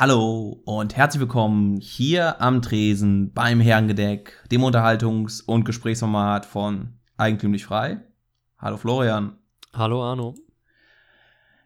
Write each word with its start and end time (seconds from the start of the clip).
Hallo 0.00 0.62
und 0.64 0.96
herzlich 0.96 1.18
willkommen 1.18 1.78
hier 1.78 2.40
am 2.40 2.62
Tresen 2.62 3.32
beim 3.32 3.58
Herrengedeck, 3.58 4.44
dem 4.48 4.62
Unterhaltungs- 4.62 5.42
und 5.44 5.64
Gesprächsformat 5.64 6.46
von 6.46 7.00
Eigentümlich 7.16 7.66
Frei. 7.66 8.00
Hallo 8.58 8.76
Florian. 8.76 9.36
Hallo 9.72 10.04
Arno. 10.04 10.36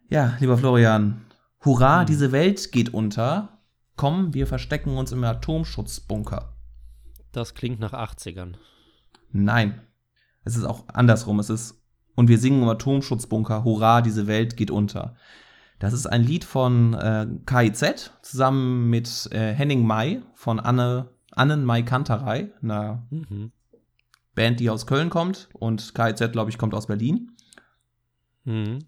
Ja, 0.08 0.34
lieber 0.40 0.56
Florian, 0.56 1.26
hurra, 1.62 2.00
hm. 2.00 2.06
diese 2.06 2.32
Welt 2.32 2.72
geht 2.72 2.94
unter. 2.94 3.60
Komm, 3.96 4.32
wir 4.32 4.46
verstecken 4.46 4.96
uns 4.96 5.12
im 5.12 5.22
Atomschutzbunker. 5.24 6.56
Das 7.32 7.52
klingt 7.52 7.80
nach 7.80 7.92
80ern. 7.92 8.54
Nein, 9.30 9.82
es 10.44 10.56
ist 10.56 10.64
auch 10.64 10.88
andersrum. 10.88 11.38
Es 11.38 11.50
ist, 11.50 11.84
und 12.14 12.28
wir 12.28 12.38
singen 12.38 12.62
im 12.62 12.68
Atomschutzbunker, 12.70 13.62
hurra, 13.62 14.00
diese 14.00 14.26
Welt 14.26 14.56
geht 14.56 14.70
unter. 14.70 15.16
Das 15.82 15.92
ist 15.92 16.06
ein 16.06 16.22
Lied 16.22 16.44
von 16.44 16.94
äh, 16.94 17.26
KIZ 17.44 18.12
zusammen 18.22 18.88
mit 18.88 19.28
äh, 19.32 19.52
Henning 19.52 19.84
May 19.84 20.22
von 20.32 20.60
Anne, 20.60 21.08
Annen 21.32 21.64
Mai 21.64 21.82
Kanterei, 21.82 22.52
einer 22.62 23.04
mhm. 23.10 23.50
Band, 24.36 24.60
die 24.60 24.70
aus 24.70 24.86
Köln 24.86 25.10
kommt. 25.10 25.48
Und 25.54 25.92
KIZ, 25.92 26.30
glaube 26.30 26.50
ich, 26.50 26.58
kommt 26.58 26.72
aus 26.72 26.86
Berlin. 26.86 27.32
Mhm. 28.44 28.78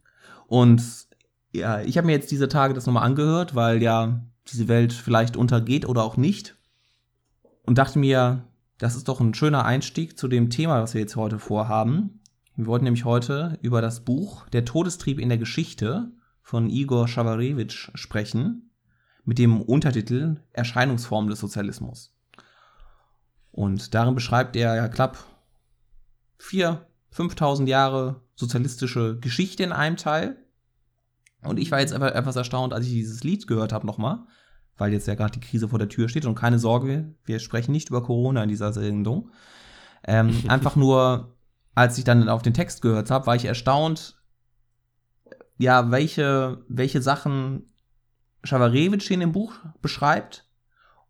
Und 0.47 1.09
ja, 1.53 1.81
ich 1.81 1.99
habe 1.99 2.07
mir 2.07 2.13
jetzt 2.13 2.31
diese 2.31 2.49
Tage 2.49 2.75
das 2.75 2.87
nochmal 2.87 3.07
angehört, 3.07 3.57
weil 3.57 3.83
ja 3.83 4.25
diese 4.47 4.69
Welt 4.69 4.93
vielleicht 4.93 5.37
untergeht 5.37 5.89
oder 5.89 6.05
auch 6.05 6.17
nicht. 6.17 6.55
Und 7.67 7.77
dachte 7.77 7.99
mir, 7.99 8.45
das 8.79 8.95
ist 8.95 9.09
doch 9.09 9.21
ein 9.21 9.35
schöner 9.35 9.65
Einstieg 9.65 10.17
zu 10.17 10.29
dem 10.29 10.49
Thema, 10.49 10.81
was 10.81 10.95
wir 10.95 11.01
jetzt 11.01 11.17
heute 11.17 11.41
vorhaben. 11.41 12.21
Wir 12.55 12.67
wollten 12.67 12.85
nämlich 12.85 13.05
heute 13.05 13.59
über 13.63 13.83
das 13.83 14.05
Buch 14.05 14.49
Der 14.51 14.65
Todestrieb 14.65 15.19
in 15.19 15.29
der 15.29 15.39
Geschichte 15.39 16.13
von 16.45 16.69
Igor 16.69 17.09
Schawarewitsch 17.09 17.91
sprechen, 17.95 18.71
mit 19.25 19.39
dem 19.39 19.63
Untertitel 19.63 20.43
Erscheinungsform 20.53 21.29
des 21.29 21.41
Sozialismus. 21.41 22.15
Und 23.51 23.95
darin 23.95 24.15
beschreibt 24.15 24.55
er 24.55 24.77
ja 24.77 24.89
knapp 24.89 25.25
vier, 26.39 26.87
5000 27.13 27.67
Jahre 27.67 28.21
sozialistische 28.35 29.19
Geschichte 29.19 29.63
in 29.63 29.73
einem 29.73 29.97
Teil. 29.97 30.37
Und 31.43 31.59
ich 31.59 31.71
war 31.71 31.81
jetzt 31.81 31.95
einfach 31.95 32.15
etwas 32.15 32.37
erstaunt, 32.37 32.75
als 32.75 32.85
ich 32.87 32.93
dieses 32.93 33.25
Lied 33.25 33.47
gehört 33.47 33.73
habe 33.73 33.87
nochmal, 33.87 34.27
weil 34.77 34.93
jetzt 34.93 35.09
ja 35.09 35.15
gerade 35.15 35.39
die 35.39 35.47
Krise 35.47 35.69
vor 35.69 35.79
der 35.79 35.89
Tür 35.89 36.11
steht. 36.11 36.27
Und 36.27 36.35
keine 36.35 36.59
Sorge, 36.59 37.15
wir 37.25 37.39
sprechen 37.39 37.73
nicht 37.73 37.89
über 37.89 38.03
Corona 38.03 38.43
in 38.43 38.51
dieser 38.51 38.75
Sendung. 38.75 39.31
Ähm, 40.07 40.43
einfach 40.49 40.77
nur, 40.77 41.39
als 41.75 41.97
ich 41.97 42.05
dann 42.05 42.29
auf 42.29 42.43
den 42.43 42.55
Text 42.55 42.83
gehört 42.83 43.11
habe, 43.11 43.27
war 43.27 43.37
ich 43.37 43.47
erstaunt, 43.47 44.23
ja, 45.59 45.91
welche, 45.91 46.65
welche 46.69 47.03
Sachen 47.03 47.71
Schawarewitsch 48.43 49.11
in 49.11 49.21
dem 49.21 49.33
Buch 49.33 49.55
beschreibt 49.81 50.49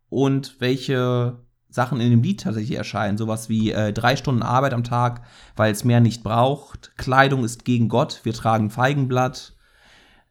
und 0.09 0.55
welche 0.59 1.39
Sachen 1.69 1.99
in 1.99 2.09
dem 2.09 2.23
Lied 2.23 2.41
tatsächlich 2.41 2.77
erscheinen. 2.77 3.17
Sowas 3.17 3.49
wie 3.49 3.71
äh, 3.71 3.91
drei 3.91 4.15
Stunden 4.15 4.43
Arbeit 4.43 4.73
am 4.73 4.85
Tag, 4.85 5.23
weil 5.55 5.71
es 5.71 5.83
mehr 5.83 5.99
nicht 5.99 6.23
braucht. 6.23 6.93
Kleidung 6.97 7.43
ist 7.43 7.65
gegen 7.65 7.89
Gott, 7.89 8.21
wir 8.23 8.33
tragen 8.33 8.69
Feigenblatt. 8.69 9.55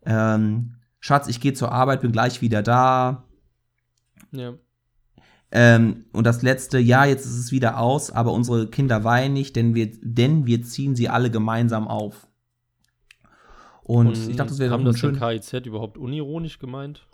Ähm, 0.06 0.76
Schatz, 1.00 1.28
ich 1.28 1.40
gehe 1.40 1.52
zur 1.52 1.70
Arbeit, 1.70 2.00
bin 2.00 2.12
gleich 2.12 2.40
wieder 2.40 2.62
da. 2.62 3.24
Ja. 4.32 4.54
Ähm, 5.50 6.06
und 6.12 6.24
das 6.24 6.40
letzte, 6.42 6.78
ja, 6.78 7.04
jetzt 7.04 7.26
ist 7.26 7.38
es 7.38 7.52
wieder 7.52 7.78
aus, 7.78 8.10
aber 8.10 8.32
unsere 8.32 8.68
Kinder 8.68 9.04
weinen 9.04 9.34
nicht, 9.34 9.54
denn 9.54 9.74
wir, 9.74 9.90
denn 10.02 10.46
wir 10.46 10.62
ziehen 10.62 10.96
sie 10.96 11.10
alle 11.10 11.30
gemeinsam 11.30 11.86
auf. 11.86 12.26
Und, 13.84 14.06
und 14.08 14.28
ich 14.28 14.36
dachte, 14.36 14.50
das 14.50 14.58
wäre 14.58 14.72
Haben 14.72 14.84
das 14.84 14.98
schön. 14.98 15.18
KIZ 15.18 15.52
überhaupt 15.66 15.98
unironisch 15.98 16.58
gemeint? 16.58 17.06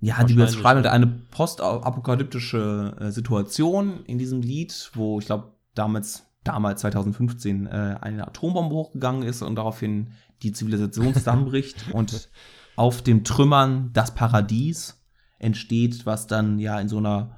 Ja, 0.00 0.24
die 0.24 0.34
beschreiben 0.34 0.82
halt 0.82 0.86
eine 0.86 1.06
postapokalyptische 1.06 2.96
äh, 2.98 3.10
Situation 3.10 4.04
in 4.06 4.18
diesem 4.18 4.40
Lied, 4.40 4.90
wo 4.94 5.18
ich 5.18 5.26
glaube, 5.26 5.52
damals, 5.74 6.26
damals 6.42 6.80
2015 6.80 7.66
äh, 7.66 7.96
eine 8.00 8.26
Atombombe 8.26 8.74
hochgegangen 8.74 9.22
ist 9.22 9.42
und 9.42 9.56
daraufhin 9.56 10.12
die 10.42 10.52
Zivilisation 10.52 11.12
zusammenbricht 11.14 11.86
und 11.92 12.30
auf 12.74 13.02
dem 13.02 13.22
Trümmern 13.22 13.90
das 13.92 14.14
Paradies 14.14 15.04
entsteht, 15.38 16.06
was 16.06 16.26
dann 16.26 16.58
ja 16.58 16.80
in 16.80 16.88
so 16.88 16.98
einer 16.98 17.36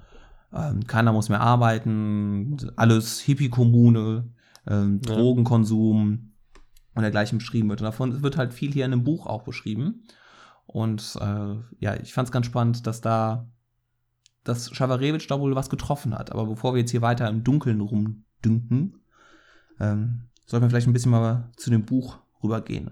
ähm, 0.55 0.87
keiner 0.87 1.13
muss 1.13 1.29
mehr 1.29 1.41
arbeiten, 1.41 2.57
alles 2.77 3.21
Hippie-Kommune, 3.21 4.29
ähm, 4.67 5.01
Drogenkonsum, 5.01 6.34
und 6.95 7.03
dergleichen 7.03 7.39
beschrieben 7.39 7.69
wird. 7.69 7.81
Und 7.81 7.87
davon 7.87 8.23
wird 8.23 8.37
halt 8.37 8.55
viel 8.55 8.73
hier 8.73 8.85
in 8.85 8.93
dem 8.93 9.05
Buch 9.05 9.27
auch 9.27 9.43
beschrieben. 9.43 10.05
Und 10.67 11.17
äh, 11.21 11.57
ja, 11.81 11.97
ich 12.03 12.15
fand 12.15 12.29
es 12.29 12.33
ganz 12.33 12.47
spannend, 12.47 12.87
dass 12.87 13.01
da 13.01 13.49
dass 14.45 14.71
Schawarewitsch 14.75 15.31
da 15.31 15.41
wohl 15.41 15.57
was 15.57 15.71
getroffen 15.71 16.15
hat. 16.17 16.31
Aber 16.31 16.47
bevor 16.47 16.75
wir 16.75 16.81
jetzt 16.81 16.91
hier 16.91 17.03
weiter 17.03 17.29
im 17.29 17.43
Dunkeln 17.43 17.81
rumdünken, 17.81 19.01
ähm, 19.81 20.25
sollten 20.47 20.67
wir 20.67 20.71
vielleicht 20.71 20.87
ein 20.87 20.93
bisschen 20.93 21.11
mal 21.11 21.51
zu 21.57 21.71
dem 21.71 21.85
Buch 21.85 22.19
rübergehen. 22.43 22.91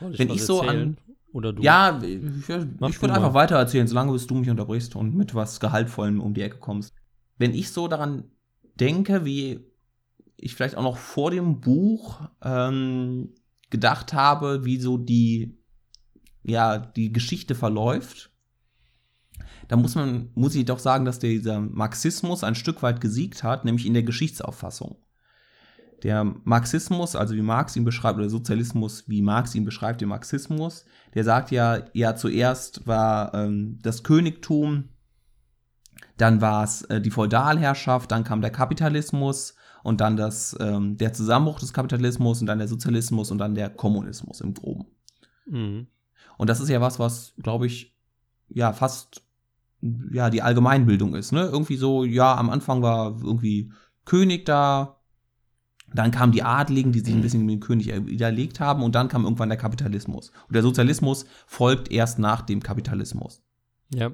Wenn 0.00 0.30
ich 0.30 0.44
so 0.44 0.62
erzählen? 0.62 0.88
an. 0.88 0.98
Oder 1.32 1.52
du? 1.52 1.62
Ja, 1.62 2.00
ich, 2.00 2.48
ich 2.48 2.48
würde 2.48 3.12
einfach 3.12 3.34
weiter 3.34 3.56
erzählen, 3.56 3.88
solange 3.88 4.12
bis 4.12 4.28
du 4.28 4.36
mich 4.36 4.48
unterbrichst 4.48 4.94
und 4.94 5.16
mit 5.16 5.34
was 5.34 5.58
Gehaltvollem 5.58 6.20
um 6.20 6.32
die 6.32 6.42
Ecke 6.42 6.58
kommst. 6.58 6.94
Wenn 7.38 7.52
ich 7.52 7.72
so 7.72 7.88
daran 7.88 8.30
denke, 8.76 9.24
wie 9.24 9.66
ich 10.36 10.54
vielleicht 10.54 10.76
auch 10.76 10.82
noch 10.82 10.96
vor 10.96 11.30
dem 11.30 11.60
Buch 11.60 12.28
ähm, 12.42 13.34
gedacht 13.70 14.12
habe, 14.12 14.64
wie 14.64 14.80
so 14.80 14.98
die, 14.98 15.58
ja, 16.42 16.78
die 16.78 17.12
Geschichte 17.12 17.54
verläuft, 17.54 18.30
da 19.68 19.76
muss 19.76 19.94
man, 19.94 20.30
muss 20.34 20.54
ich 20.54 20.64
doch 20.64 20.78
sagen, 20.78 21.04
dass 21.04 21.18
dieser 21.18 21.60
Marxismus 21.60 22.44
ein 22.44 22.54
Stück 22.54 22.82
weit 22.82 23.00
gesiegt 23.00 23.42
hat, 23.42 23.64
nämlich 23.64 23.86
in 23.86 23.94
der 23.94 24.02
Geschichtsauffassung. 24.02 24.96
Der 26.02 26.24
Marxismus, 26.44 27.16
also 27.16 27.34
wie 27.34 27.42
Marx 27.42 27.76
ihn 27.76 27.84
beschreibt, 27.84 28.18
oder 28.18 28.28
Sozialismus, 28.28 29.08
wie 29.08 29.22
Marx 29.22 29.54
ihn 29.54 29.64
beschreibt, 29.64 30.02
der 30.02 30.08
Marxismus, 30.08 30.84
der 31.14 31.24
sagt 31.24 31.50
ja, 31.50 31.86
ja, 31.94 32.14
zuerst 32.14 32.86
war 32.86 33.32
ähm, 33.32 33.78
das 33.82 34.02
Königtum, 34.02 34.90
dann 36.18 36.40
war 36.42 36.64
es 36.64 36.82
äh, 36.82 37.00
die 37.00 37.10
Feudalherrschaft, 37.10 38.10
dann 38.10 38.24
kam 38.24 38.42
der 38.42 38.50
Kapitalismus 38.50 39.54
und 39.84 40.00
dann 40.00 40.16
das, 40.16 40.56
ähm, 40.58 40.96
der 40.96 41.12
Zusammenbruch 41.12 41.60
des 41.60 41.72
Kapitalismus 41.72 42.40
und 42.40 42.46
dann 42.46 42.58
der 42.58 42.68
Sozialismus 42.68 43.30
und 43.30 43.38
dann 43.38 43.54
der 43.54 43.68
Kommunismus 43.70 44.40
im 44.40 44.54
Groben. 44.54 44.86
Mhm. 45.46 45.86
Und 46.38 46.50
das 46.50 46.60
ist 46.60 46.70
ja 46.70 46.80
was, 46.80 46.98
was, 46.98 47.34
glaube 47.40 47.66
ich, 47.66 47.94
ja, 48.48 48.72
fast 48.72 49.22
ja, 50.10 50.30
die 50.30 50.40
Allgemeinbildung 50.40 51.14
ist, 51.14 51.32
ne? 51.32 51.42
Irgendwie 51.42 51.76
so, 51.76 52.04
ja, 52.04 52.34
am 52.34 52.48
Anfang 52.48 52.80
war 52.80 53.20
irgendwie 53.22 53.70
König 54.06 54.46
da, 54.46 55.00
dann 55.92 56.10
kamen 56.10 56.32
die 56.32 56.42
Adligen, 56.42 56.92
die 56.92 57.00
sich 57.00 57.14
ein 57.14 57.20
bisschen 57.20 57.44
mit 57.44 57.56
dem 57.56 57.60
König 57.60 57.88
widerlegt 58.06 58.60
haben, 58.60 58.82
und 58.82 58.94
dann 58.94 59.08
kam 59.08 59.24
irgendwann 59.24 59.50
der 59.50 59.58
Kapitalismus. 59.58 60.30
Und 60.48 60.54
der 60.54 60.62
Sozialismus 60.62 61.26
folgt 61.46 61.92
erst 61.92 62.18
nach 62.18 62.40
dem 62.40 62.62
Kapitalismus. 62.62 63.42
Ja. 63.94 64.12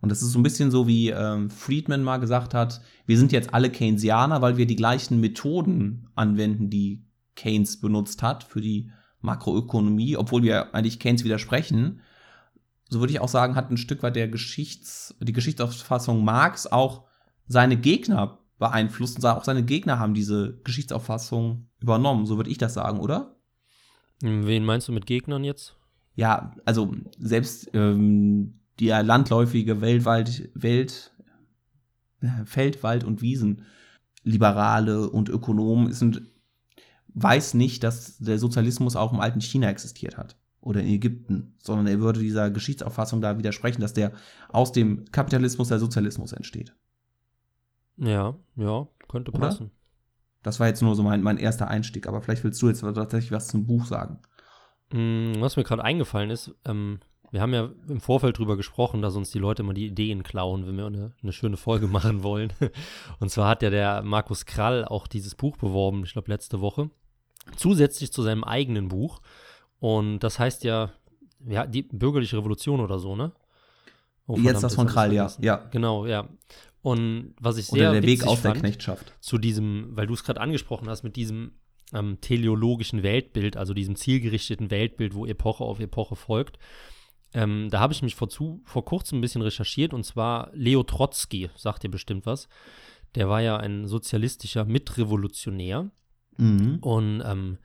Und 0.00 0.08
das 0.10 0.22
ist 0.22 0.32
so 0.32 0.38
ein 0.38 0.42
bisschen 0.42 0.70
so, 0.70 0.86
wie 0.86 1.10
ähm, 1.10 1.50
Friedman 1.50 2.02
mal 2.02 2.16
gesagt 2.18 2.54
hat, 2.54 2.80
wir 3.06 3.18
sind 3.18 3.32
jetzt 3.32 3.52
alle 3.52 3.70
Keynesianer, 3.70 4.40
weil 4.40 4.56
wir 4.56 4.66
die 4.66 4.76
gleichen 4.76 5.20
Methoden 5.20 6.08
anwenden, 6.14 6.70
die 6.70 7.04
Keynes 7.36 7.80
benutzt 7.80 8.22
hat 8.22 8.44
für 8.44 8.60
die 8.60 8.90
Makroökonomie, 9.20 10.16
obwohl 10.16 10.42
wir 10.42 10.74
eigentlich 10.74 11.00
Keynes 11.00 11.24
widersprechen. 11.24 12.00
So 12.88 13.00
würde 13.00 13.12
ich 13.12 13.20
auch 13.20 13.28
sagen, 13.28 13.54
hat 13.54 13.70
ein 13.70 13.76
Stück 13.76 14.02
weit 14.02 14.16
der 14.16 14.28
Geschichts-, 14.28 15.14
die 15.20 15.32
Geschichtsauffassung 15.32 16.24
Marx 16.24 16.66
auch 16.66 17.04
seine 17.46 17.76
Gegner 17.76 18.38
beeinflusst 18.58 19.16
und 19.16 19.26
auch 19.26 19.44
seine 19.44 19.64
Gegner 19.64 19.98
haben 19.98 20.14
diese 20.14 20.60
Geschichtsauffassung 20.64 21.68
übernommen. 21.80 22.26
So 22.26 22.36
würde 22.36 22.50
ich 22.50 22.58
das 22.58 22.74
sagen, 22.74 23.00
oder? 23.00 23.36
Wen 24.20 24.64
meinst 24.64 24.88
du 24.88 24.92
mit 24.92 25.06
Gegnern 25.06 25.44
jetzt? 25.44 25.76
Ja, 26.14 26.52
also 26.64 26.94
selbst 27.18 27.70
ähm, 27.72 28.59
die 28.78 28.86
ja 28.86 29.00
landläufige 29.00 29.80
Weltwald, 29.80 30.50
Welt, 30.54 31.12
Feld, 32.44 32.82
Wald 32.82 33.04
und 33.04 33.22
Wiesen 33.22 33.64
Liberale 34.22 35.08
und 35.08 35.28
Ökonomen 35.28 35.92
sind, 35.92 36.22
weiß 37.14 37.54
nicht, 37.54 37.82
dass 37.82 38.18
der 38.18 38.38
Sozialismus 38.38 38.96
auch 38.96 39.12
im 39.12 39.20
alten 39.20 39.40
China 39.40 39.68
existiert 39.68 40.16
hat 40.16 40.36
oder 40.60 40.80
in 40.80 40.88
Ägypten, 40.88 41.56
sondern 41.58 41.86
er 41.86 42.00
würde 42.00 42.20
dieser 42.20 42.50
Geschichtsauffassung 42.50 43.20
da 43.20 43.38
widersprechen, 43.38 43.80
dass 43.80 43.94
der 43.94 44.12
aus 44.48 44.72
dem 44.72 45.06
Kapitalismus 45.10 45.68
der 45.68 45.78
Sozialismus 45.78 46.32
entsteht. 46.32 46.74
Ja, 47.96 48.36
ja, 48.56 48.86
könnte 49.08 49.32
passen. 49.32 49.64
Oder? 49.64 49.72
Das 50.42 50.60
war 50.60 50.68
jetzt 50.68 50.82
nur 50.82 50.94
so 50.94 51.02
mein, 51.02 51.22
mein 51.22 51.38
erster 51.38 51.68
Einstieg, 51.68 52.06
aber 52.06 52.22
vielleicht 52.22 52.44
willst 52.44 52.60
du 52.62 52.68
jetzt 52.68 52.80
tatsächlich 52.80 53.32
was 53.32 53.48
zum 53.48 53.66
Buch 53.66 53.84
sagen. 53.84 54.20
Mm, 54.92 55.40
was 55.40 55.56
mir 55.56 55.64
gerade 55.64 55.84
eingefallen 55.84 56.30
ist, 56.30 56.54
ähm, 56.64 57.00
wir 57.30 57.40
haben 57.40 57.54
ja 57.54 57.70
im 57.88 58.00
Vorfeld 58.00 58.38
drüber 58.38 58.56
gesprochen, 58.56 59.02
dass 59.02 59.16
uns 59.16 59.30
die 59.30 59.38
Leute 59.38 59.62
immer 59.62 59.74
die 59.74 59.86
Ideen 59.86 60.22
klauen, 60.22 60.66
wenn 60.66 60.76
wir 60.76 60.86
eine, 60.86 61.12
eine 61.22 61.32
schöne 61.32 61.56
Folge 61.56 61.86
machen 61.88 62.22
wollen. 62.22 62.52
Und 63.20 63.30
zwar 63.30 63.48
hat 63.48 63.62
ja 63.62 63.70
der 63.70 64.02
Markus 64.02 64.46
Krall 64.46 64.84
auch 64.84 65.06
dieses 65.06 65.34
Buch 65.34 65.56
beworben, 65.56 66.04
ich 66.04 66.12
glaube 66.12 66.30
letzte 66.30 66.60
Woche, 66.60 66.90
zusätzlich 67.56 68.12
zu 68.12 68.22
seinem 68.22 68.44
eigenen 68.44 68.88
Buch. 68.88 69.20
Und 69.78 70.20
das 70.20 70.38
heißt 70.38 70.64
ja 70.64 70.90
ja, 71.46 71.66
die 71.66 71.82
bürgerliche 71.82 72.36
Revolution 72.36 72.80
oder 72.80 72.98
so, 72.98 73.16
ne? 73.16 73.32
Oh, 74.26 74.36
Jetzt 74.36 74.62
das 74.62 74.74
von 74.74 74.86
Krall, 74.86 75.12
ja. 75.12 75.30
ja. 75.40 75.56
Genau, 75.70 76.06
ja. 76.06 76.28
Und 76.82 77.34
was 77.40 77.56
ich 77.56 77.66
sehr 77.66 77.90
Oder 77.90 78.00
der 78.00 78.08
Weg 78.08 78.26
aus 78.26 78.42
der 78.42 78.52
Knechtschaft. 78.52 79.12
Zu 79.20 79.38
diesem, 79.38 79.88
weil 79.96 80.06
du 80.06 80.14
es 80.14 80.24
gerade 80.24 80.40
angesprochen 80.40 80.88
hast, 80.88 81.02
mit 81.02 81.16
diesem 81.16 81.52
ähm, 81.92 82.20
teleologischen 82.20 83.02
Weltbild, 83.02 83.56
also 83.56 83.74
diesem 83.74 83.96
zielgerichteten 83.96 84.70
Weltbild, 84.70 85.14
wo 85.14 85.26
Epoche 85.26 85.64
auf 85.64 85.80
Epoche 85.80 86.16
folgt. 86.16 86.58
Ähm, 87.32 87.68
da 87.70 87.80
habe 87.80 87.92
ich 87.92 88.02
mich 88.02 88.14
vor, 88.14 88.28
zu, 88.28 88.60
vor 88.64 88.84
kurzem 88.84 89.18
ein 89.18 89.20
bisschen 89.20 89.42
recherchiert 89.42 89.94
und 89.94 90.04
zwar 90.04 90.50
Leo 90.52 90.82
Trotzki, 90.82 91.50
sagt 91.56 91.84
ihr 91.84 91.90
bestimmt 91.90 92.26
was. 92.26 92.48
Der 93.14 93.28
war 93.28 93.40
ja 93.40 93.56
ein 93.56 93.86
sozialistischer 93.86 94.64
Mitrevolutionär. 94.64 95.90
Mhm. 96.36 96.78
Und 96.80 97.22
ähm, 97.24 97.58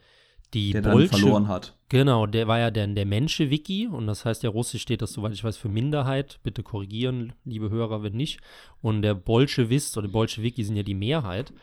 die 0.54 0.72
der 0.72 0.82
Bolsche, 0.82 1.12
dann 1.12 1.20
verloren 1.20 1.48
hat. 1.48 1.76
Genau, 1.90 2.26
der 2.26 2.48
war 2.48 2.60
ja 2.60 2.72
der, 2.72 2.88
der 2.88 3.06
Menschewiki 3.06 3.88
und 3.88 4.08
das 4.08 4.26
heißt 4.26 4.44
ja 4.44 4.50
Russisch 4.50 4.82
steht 4.82 5.02
das, 5.02 5.14
soweit 5.14 5.34
ich 5.34 5.44
weiß, 5.44 5.58
für 5.58 5.70
Minderheit. 5.70 6.40
Bitte 6.44 6.64
korrigieren, 6.64 7.34
liebe 7.44 7.70
Hörer, 7.70 8.04
wenn 8.04 8.14
nicht. 8.14 8.40
Und 8.82 9.02
der 9.02 9.14
Bolschewist 9.14 9.98
oder 9.98 10.08
Bolschewiki 10.08 10.64
sind 10.64 10.78
ja 10.78 10.84
die 10.84 10.96
Mehrheit. 10.96 11.54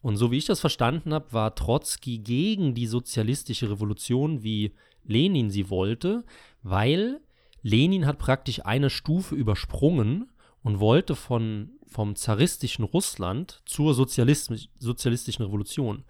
Und 0.00 0.16
so 0.16 0.30
wie 0.30 0.38
ich 0.38 0.46
das 0.46 0.60
verstanden 0.60 1.12
habe, 1.12 1.32
war 1.32 1.54
Trotzki 1.54 2.18
gegen 2.18 2.74
die 2.74 2.86
sozialistische 2.86 3.70
Revolution, 3.70 4.42
wie 4.42 4.72
Lenin 5.04 5.50
sie 5.50 5.70
wollte, 5.70 6.24
weil 6.62 7.20
Lenin 7.68 8.06
hat 8.06 8.18
praktisch 8.18 8.64
eine 8.64 8.90
Stufe 8.90 9.34
übersprungen 9.34 10.30
und 10.62 10.80
wollte 10.80 11.14
von, 11.14 11.70
vom 11.86 12.16
zaristischen 12.16 12.84
Russland 12.84 13.62
zur 13.66 13.94
sozialistischen 13.94 15.44
Revolution. 15.44 16.04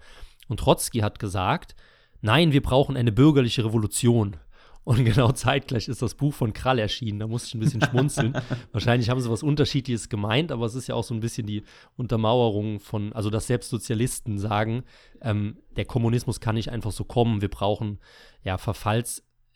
Und 0.47 0.59
Trotzki 0.61 0.99
hat 0.99 1.19
gesagt, 1.19 1.75
nein, 2.21 2.51
wir 2.51 2.61
brauchen 2.61 2.97
eine 2.97 3.11
bürgerliche 3.11 3.65
Revolution. 3.65 4.37
Und 4.85 5.03
genau 5.05 5.31
zeitgleich 5.33 5.87
ist 5.87 6.01
das 6.01 6.15
Buch 6.15 6.33
von 6.33 6.53
Krall 6.53 6.79
erschienen. 6.79 7.19
Da 7.19 7.27
musste 7.27 7.49
ich 7.49 7.55
ein 7.55 7.59
bisschen 7.59 7.81
schmunzeln. 7.81 8.33
Wahrscheinlich 8.71 9.09
haben 9.09 9.21
sie 9.21 9.29
was 9.29 9.43
Unterschiedliches 9.43 10.09
gemeint, 10.09 10.51
aber 10.51 10.65
es 10.65 10.75
ist 10.75 10.87
ja 10.87 10.95
auch 10.95 11.03
so 11.03 11.13
ein 11.13 11.19
bisschen 11.19 11.45
die 11.45 11.63
Untermauerung 11.97 12.79
von, 12.79 13.13
also 13.13 13.29
dass 13.29 13.47
selbst 13.47 13.69
Sozialisten 13.69 14.39
sagen, 14.39 14.83
ähm, 15.21 15.57
der 15.75 15.85
Kommunismus 15.85 16.39
kann 16.39 16.55
nicht 16.55 16.71
einfach 16.71 16.91
so 16.91 17.03
kommen. 17.03 17.41
Wir 17.41 17.49
brauchen 17.49 17.99
ja 18.43 18.57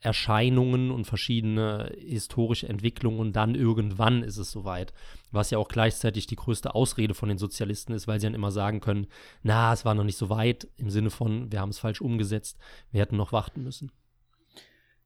Verfallserscheinungen 0.03 0.91
und 0.91 1.05
verschiedene 1.05 1.91
historische 1.97 2.67
Entwicklungen 2.67 3.19
und 3.19 3.35
dann 3.35 3.55
irgendwann 3.55 4.21
ist 4.21 4.37
es 4.37 4.51
soweit. 4.51 4.93
Was 5.31 5.49
ja 5.49 5.57
auch 5.57 5.69
gleichzeitig 5.69 6.27
die 6.27 6.35
größte 6.35 6.75
Ausrede 6.75 7.13
von 7.13 7.29
den 7.29 7.37
Sozialisten 7.37 7.93
ist, 7.93 8.07
weil 8.07 8.19
sie 8.19 8.27
dann 8.27 8.35
immer 8.35 8.51
sagen 8.51 8.81
können, 8.81 9.07
na, 9.43 9.71
es 9.71 9.85
war 9.85 9.95
noch 9.95 10.03
nicht 10.03 10.17
so 10.17 10.29
weit, 10.29 10.67
im 10.75 10.89
Sinne 10.89 11.09
von, 11.09 11.51
wir 11.51 11.61
haben 11.61 11.69
es 11.69 11.79
falsch 11.79 12.01
umgesetzt, 12.01 12.57
wir 12.91 13.01
hätten 13.01 13.15
noch 13.15 13.31
warten 13.31 13.63
müssen. 13.63 13.91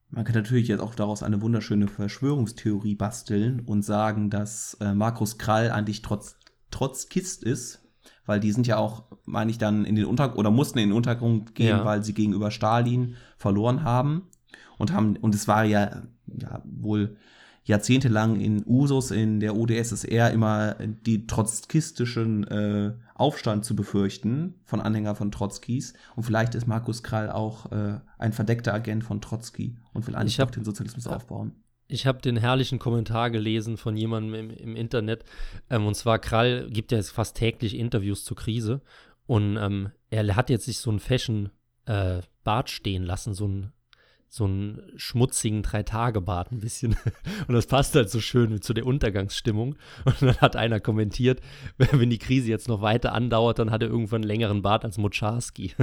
Man 0.10 0.24
kann 0.24 0.36
natürlich 0.36 0.68
jetzt 0.68 0.80
auch 0.80 0.96
daraus 0.96 1.22
eine 1.22 1.42
wunderschöne 1.42 1.88
Verschwörungstheorie 1.88 2.96
basteln 2.96 3.60
und 3.60 3.84
sagen, 3.84 4.30
dass 4.30 4.76
äh, 4.76 4.94
Markus 4.94 5.38
Krall 5.38 5.70
eigentlich 5.70 6.02
trotz, 6.02 6.38
trotz 6.72 7.10
Kist 7.10 7.44
ist, 7.44 7.84
weil 8.26 8.40
die 8.40 8.54
sind 8.54 8.68
ja 8.68 8.78
auch, 8.78 9.04
meine 9.26 9.52
ich, 9.52 9.58
dann 9.58 9.86
in 9.86 9.96
den 9.96 10.06
Untergrund 10.06 10.40
oder 10.40 10.52
mussten 10.52 10.80
in 10.80 10.90
den 10.90 10.98
Untergrund 10.98 11.56
gehen, 11.56 11.68
ja. 11.68 11.86
weil 11.86 12.04
sie 12.04 12.14
gegenüber 12.14 12.52
Stalin 12.52 13.16
verloren 13.38 13.84
haben 13.84 14.30
und 14.78 14.94
haben, 14.94 15.18
und 15.18 15.36
es 15.36 15.48
war 15.48 15.64
ja, 15.64 16.04
ja 16.28 16.62
wohl 16.66 17.18
jahrzehntelang 17.68 18.40
in 18.40 18.64
Usus 18.66 19.12
in 19.12 19.42
der 19.42 19.56
UdSSR 19.56 20.32
immer 20.32 20.76
die 21.06 21.28
trotzkistischen 21.28 22.48
äh, 22.48 22.94
Aufstand 23.14 23.66
zu 23.66 23.76
befürchten 23.76 24.56
von 24.64 24.80
Anhängern 24.80 25.18
von 25.18 25.32
Trotzkis. 25.32 25.94
Und 26.16 26.24
vielleicht 26.24 26.56
ist 26.56 26.66
Markus 26.66 27.04
Krall 27.04 27.30
auch 27.30 27.72
äh, 27.72 28.00
ein 28.18 28.32
verdeckter 28.32 28.74
Agent 28.74 29.04
von 29.04 29.20
Trotzki 29.20 29.76
und 29.94 30.08
will 30.08 30.16
eigentlich 30.16 30.40
hab, 30.40 30.52
den 30.54 30.64
Sozialismus 30.64 31.08
aufbauen. 31.08 31.56
Ich 31.90 32.08
habe 32.08 32.22
den 32.22 32.38
herrlichen 32.38 32.80
Kommentar 32.80 33.32
gelesen 33.32 33.76
von 33.76 33.98
jemandem 33.98 34.34
im, 34.34 34.50
im 34.50 34.76
Internet. 34.76 35.26
Ähm, 35.70 35.86
und 35.86 35.96
zwar 35.96 36.20
Krall 36.20 36.70
gibt 36.70 36.94
ja 36.94 36.98
jetzt 36.98 37.12
fast 37.12 37.36
täglich 37.36 37.76
Interviews 37.78 38.24
zur 38.24 38.38
Krise. 38.38 38.82
Und 39.26 39.58
ähm, 39.58 39.92
er 40.10 40.36
hat 40.38 40.50
jetzt 40.50 40.66
sich 40.66 40.78
so 40.78 40.90
einen 40.90 41.00
Fashion-Bart 41.00 42.70
äh, 42.70 42.72
stehen 42.72 43.04
lassen, 43.04 43.34
so 43.34 43.48
ein 43.48 43.74
so 44.30 44.44
einen 44.44 44.82
schmutzigen 44.98 45.64
Drei-Tage-Bart 45.64 46.52
ein 46.52 46.60
bisschen. 46.60 46.96
Und 47.48 47.56
das 47.56 47.68
passt 47.68 47.96
halt 47.96 48.10
so 48.10 48.20
schön 48.20 48.62
zu 48.62 48.74
der 48.74 48.86
Untergangsstimmung. 48.86 49.76
Und 50.06 50.22
dann 50.22 50.38
hat 50.38 50.56
einer 50.56 50.80
kommentiert, 50.80 51.42
wenn 51.78 52.10
die 52.10 52.18
Krise 52.18 52.50
jetzt 52.50 52.68
noch 52.68 52.82
weiter 52.82 53.14
andauert, 53.14 53.60
dann 53.60 53.72
hat 53.72 53.82
er 53.82 53.90
irgendwann 53.90 54.22
einen 54.22 54.28
längeren 54.28 54.62
Bart 54.62 54.84
als 54.84 54.98
Moczarski. 54.98 55.74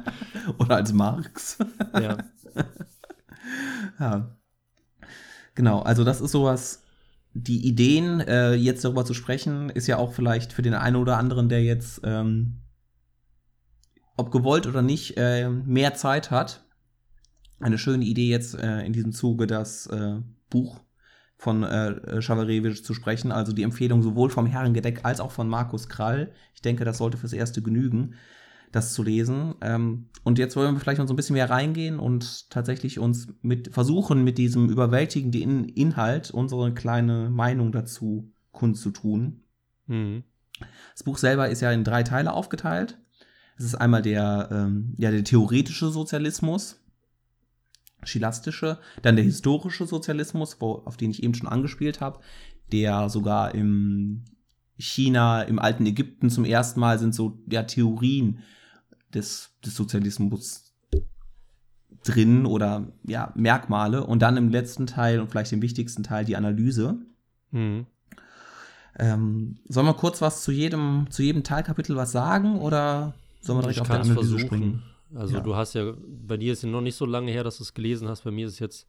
Oder 0.58 0.76
als 0.76 0.92
Marx. 0.92 1.58
Ja. 1.94 2.18
ja. 4.00 4.36
Genau, 5.54 5.80
also 5.80 6.02
das 6.02 6.20
ist 6.20 6.32
sowas, 6.32 6.82
die 7.34 7.66
Ideen, 7.66 8.20
äh, 8.20 8.54
jetzt 8.54 8.84
darüber 8.84 9.04
zu 9.04 9.14
sprechen, 9.14 9.70
ist 9.70 9.86
ja 9.86 9.98
auch 9.98 10.12
vielleicht 10.12 10.52
für 10.52 10.62
den 10.62 10.74
einen 10.74 10.96
oder 10.96 11.18
anderen, 11.18 11.48
der 11.48 11.62
jetzt, 11.62 12.00
ähm, 12.04 12.62
ob 14.16 14.30
gewollt 14.30 14.66
oder 14.66 14.82
nicht, 14.82 15.16
äh, 15.16 15.48
mehr 15.48 15.94
Zeit 15.94 16.30
hat 16.30 16.61
eine 17.62 17.78
schöne 17.78 18.04
Idee 18.04 18.28
jetzt 18.28 18.54
äh, 18.54 18.84
in 18.84 18.92
diesem 18.92 19.12
Zuge 19.12 19.46
das 19.46 19.86
äh, 19.86 20.16
Buch 20.50 20.80
von 21.36 21.64
äh, 21.64 22.22
Schawarewitsch 22.22 22.82
zu 22.82 22.94
sprechen. 22.94 23.32
Also 23.32 23.52
die 23.52 23.64
Empfehlung 23.64 24.02
sowohl 24.02 24.30
vom 24.30 24.46
Herrengedeck 24.46 25.04
als 25.04 25.20
auch 25.20 25.32
von 25.32 25.48
Markus 25.48 25.88
Krall. 25.88 26.32
Ich 26.54 26.62
denke, 26.62 26.84
das 26.84 26.98
sollte 26.98 27.18
fürs 27.18 27.32
Erste 27.32 27.62
genügen, 27.62 28.14
das 28.70 28.94
zu 28.94 29.02
lesen. 29.02 29.54
Ähm, 29.60 30.08
und 30.22 30.38
jetzt 30.38 30.54
wollen 30.54 30.74
wir 30.74 30.80
vielleicht 30.80 30.98
noch 30.98 31.08
so 31.08 31.14
ein 31.14 31.16
bisschen 31.16 31.34
mehr 31.34 31.50
reingehen 31.50 31.98
und 31.98 32.48
tatsächlich 32.50 32.98
uns 33.00 33.28
mit 33.42 33.72
versuchen, 33.74 34.22
mit 34.22 34.38
diesem 34.38 34.68
überwältigenden 34.68 35.64
Inhalt 35.64 36.30
unsere 36.30 36.72
kleine 36.74 37.28
Meinung 37.28 37.72
dazu 37.72 38.32
kundzutun. 38.52 39.42
Mhm. 39.86 40.22
Das 40.92 41.02
Buch 41.02 41.18
selber 41.18 41.48
ist 41.48 41.60
ja 41.60 41.72
in 41.72 41.82
drei 41.82 42.04
Teile 42.04 42.32
aufgeteilt. 42.32 42.98
Es 43.58 43.64
ist 43.64 43.74
einmal 43.74 44.02
der, 44.02 44.48
ähm, 44.50 44.94
ja, 44.96 45.10
der 45.10 45.24
theoretische 45.24 45.90
Sozialismus, 45.90 46.81
schilastische, 48.02 48.78
dann 49.02 49.16
der 49.16 49.24
historische 49.24 49.86
Sozialismus, 49.86 50.56
wo, 50.60 50.82
auf 50.84 50.96
den 50.96 51.10
ich 51.10 51.22
eben 51.22 51.34
schon 51.34 51.48
angespielt 51.48 52.00
habe, 52.00 52.20
der 52.72 53.08
sogar 53.08 53.54
im 53.54 54.24
China, 54.78 55.42
im 55.42 55.58
alten 55.58 55.86
Ägypten 55.86 56.30
zum 56.30 56.44
ersten 56.44 56.80
Mal 56.80 56.98
sind 56.98 57.14
so 57.14 57.38
ja, 57.48 57.62
Theorien 57.62 58.40
des, 59.14 59.50
des 59.64 59.76
Sozialismus 59.76 60.72
drin 62.04 62.46
oder 62.46 62.88
ja, 63.04 63.32
Merkmale 63.36 64.04
und 64.04 64.20
dann 64.22 64.36
im 64.36 64.48
letzten 64.48 64.86
Teil 64.86 65.20
und 65.20 65.30
vielleicht 65.30 65.52
im 65.52 65.62
wichtigsten 65.62 66.02
Teil 66.02 66.24
die 66.24 66.36
Analyse. 66.36 66.98
Mhm. 67.50 67.86
Ähm, 68.98 69.58
sollen 69.68 69.86
wir 69.86 69.94
kurz 69.94 70.20
was 70.20 70.42
zu 70.42 70.52
jedem, 70.52 71.06
zu 71.10 71.22
jedem 71.22 71.44
Teilkapitel 71.44 71.96
was 71.96 72.12
sagen 72.12 72.58
oder 72.58 73.14
sollen 73.40 73.58
wir 73.58 73.62
direkt 73.62 73.76
ich 73.76 73.80
auf 73.82 73.88
die 73.88 73.94
Analyse 73.94 74.14
versuchen. 74.14 74.46
springen? 74.46 74.82
Also 75.14 75.36
ja. 75.36 75.40
du 75.40 75.56
hast 75.56 75.74
ja, 75.74 75.92
bei 76.06 76.36
dir 76.36 76.52
ist 76.52 76.62
ja 76.62 76.68
noch 76.68 76.80
nicht 76.80 76.96
so 76.96 77.06
lange 77.06 77.30
her, 77.30 77.44
dass 77.44 77.58
du 77.58 77.64
es 77.64 77.74
gelesen 77.74 78.08
hast. 78.08 78.24
Bei 78.24 78.30
mir 78.30 78.46
ist 78.46 78.54
es 78.54 78.58
jetzt 78.58 78.88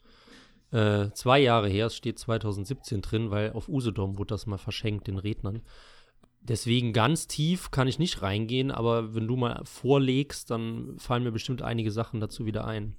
äh, 0.72 1.12
zwei 1.14 1.40
Jahre 1.40 1.70
her. 1.70 1.88
Es 1.88 1.96
steht 1.96 2.20
2017 2.20 3.02
drin, 3.02 3.32
weil 3.32 3.52
auf 3.52 3.70
Usedom 3.70 4.18
wurde 4.18 4.34
das 4.34 4.46
mal 4.46 4.58
verschenkt 4.58 5.08
den 5.08 5.18
Rednern. 5.18 5.62
Deswegen 6.42 6.92
ganz 6.92 7.28
tief 7.28 7.72
kann 7.72 7.88
ich 7.88 8.00
nicht 8.00 8.22
reingehen, 8.22 8.70
aber 8.70 9.16
wenn 9.16 9.28
du 9.28 9.38
mal 9.38 9.62
vorlegst, 9.64 10.52
dann 10.52 10.96
fallen 10.98 11.24
mir 11.24 11.32
bestimmt 11.32 11.62
einige 11.62 11.90
Sachen 11.92 12.20
dazu 12.20 12.46
wieder 12.46 12.68
ein. 12.68 12.96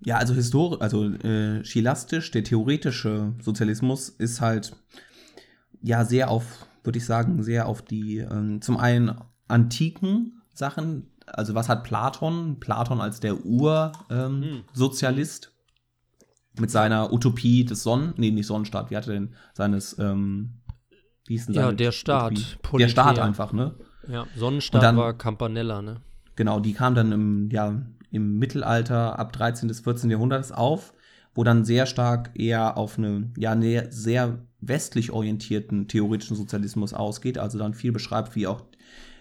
Ja, 0.00 0.16
also 0.16 0.32
historisch, 0.32 0.80
also 0.80 1.04
äh, 1.04 1.62
scholastisch, 1.64 2.30
der 2.30 2.44
theoretische 2.44 3.34
Sozialismus 3.42 4.08
ist 4.08 4.40
halt 4.40 4.74
ja 5.82 6.04
sehr 6.04 6.30
auf, 6.30 6.66
würde 6.82 6.98
ich 6.98 7.04
sagen, 7.04 7.42
sehr 7.42 7.66
auf 7.66 7.82
die 7.82 8.18
ähm, 8.18 8.62
zum 8.62 8.78
einen 8.78 9.14
antiken 9.48 10.40
Sachen 10.54 11.10
also 11.32 11.54
was 11.54 11.68
hat 11.68 11.84
Platon? 11.84 12.58
Platon 12.60 13.00
als 13.00 13.20
der 13.20 13.44
Ur-Sozialist 13.44 15.46
ähm, 15.46 15.50
hm. 15.50 16.60
mit 16.60 16.70
seiner 16.70 17.12
Utopie 17.12 17.64
des 17.64 17.82
Sonnen, 17.82 18.14
nee, 18.16 18.30
nicht 18.30 18.46
Sonnenstaat, 18.46 18.90
wie 18.90 18.96
hatte 18.96 19.12
denn 19.12 19.34
seines, 19.54 19.98
ähm, 19.98 20.54
wie 21.26 21.34
hieß 21.34 21.46
denn 21.46 21.54
Ja, 21.54 21.72
der 21.72 21.92
Staat. 21.92 22.58
Der 22.78 22.88
Staat 22.88 23.18
einfach, 23.18 23.52
ne? 23.52 23.74
Ja, 24.08 24.26
Sonnenstaat 24.36 24.82
dann, 24.82 24.96
war 24.96 25.12
Campanella, 25.12 25.82
ne? 25.82 26.00
Genau, 26.36 26.60
die 26.60 26.72
kam 26.72 26.94
dann 26.94 27.12
im, 27.12 27.50
ja, 27.50 27.82
im 28.10 28.38
Mittelalter 28.38 29.18
ab 29.18 29.32
13. 29.32 29.68
bis 29.68 29.80
14. 29.80 30.10
Jahrhunderts 30.10 30.52
auf, 30.52 30.94
wo 31.34 31.44
dann 31.44 31.64
sehr 31.64 31.86
stark 31.86 32.30
eher 32.34 32.76
auf 32.76 32.98
eine, 32.98 33.30
ja, 33.36 33.52
eine 33.52 33.92
sehr 33.92 34.38
westlich 34.60 35.12
orientierten 35.12 35.88
theoretischen 35.88 36.36
Sozialismus 36.36 36.94
ausgeht, 36.94 37.38
also 37.38 37.58
dann 37.58 37.74
viel 37.74 37.92
beschreibt, 37.92 38.34
wie 38.34 38.46
auch 38.46 38.62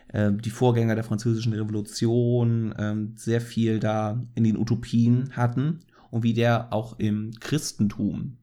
äh, 0.09 0.31
die 0.33 0.49
Vorgänger 0.49 0.95
der 0.95 1.03
französischen 1.03 1.53
Revolution 1.53 2.71
äh, 2.73 2.95
sehr 3.15 3.41
viel 3.41 3.79
da 3.79 4.25
in 4.35 4.43
den 4.43 4.57
Utopien 4.57 5.35
hatten 5.35 5.81
und 6.11 6.23
wie 6.23 6.33
der 6.33 6.73
auch 6.73 6.99
im 6.99 7.31
Christentum 7.39 8.37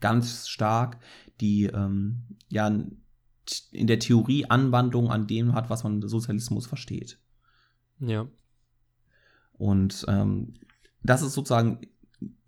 ganz 0.00 0.48
stark 0.48 0.98
die 1.40 1.64
ähm, 1.66 2.22
ja 2.48 2.68
in 3.72 3.86
der 3.86 3.98
Theorie 3.98 4.46
Anwandlung 4.46 5.10
an 5.10 5.26
dem 5.26 5.54
hat, 5.54 5.70
was 5.70 5.84
man 5.84 6.06
Sozialismus 6.06 6.66
versteht. 6.66 7.18
Ja. 8.00 8.28
Und 9.52 10.04
ähm, 10.08 10.54
das 11.02 11.22
ist 11.22 11.32
sozusagen 11.32 11.80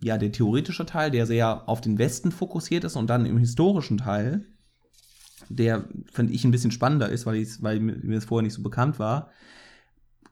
ja 0.02 0.18
der 0.18 0.32
theoretische 0.32 0.86
Teil, 0.86 1.10
der 1.10 1.26
sehr 1.26 1.68
auf 1.68 1.80
den 1.80 1.98
Westen 1.98 2.32
fokussiert 2.32 2.84
ist 2.84 2.96
und 2.96 3.08
dann 3.08 3.26
im 3.26 3.38
historischen 3.38 3.98
Teil, 3.98 4.46
der 5.50 5.88
finde 6.10 6.32
ich 6.32 6.44
ein 6.44 6.50
bisschen 6.50 6.70
spannender 6.70 7.08
ist, 7.08 7.26
weil, 7.26 7.46
weil 7.60 7.80
mir 7.80 8.14
das 8.14 8.24
vorher 8.24 8.44
nicht 8.44 8.54
so 8.54 8.62
bekannt 8.62 8.98
war, 8.98 9.30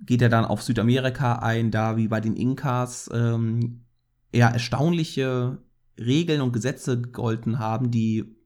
geht 0.01 0.23
er 0.23 0.29
dann 0.29 0.45
auf 0.45 0.63
Südamerika 0.63 1.41
ein, 1.41 1.71
da 1.71 1.97
wie 1.97 2.09
bei 2.09 2.21
den 2.21 2.37
Inkas 2.37 3.11
ähm, 3.13 3.83
eher 4.33 4.49
erstaunliche 4.49 5.59
Regeln 5.99 6.41
und 6.41 6.53
Gesetze 6.53 7.01
gegolten 7.01 7.59
haben, 7.59 7.91
die 7.91 8.39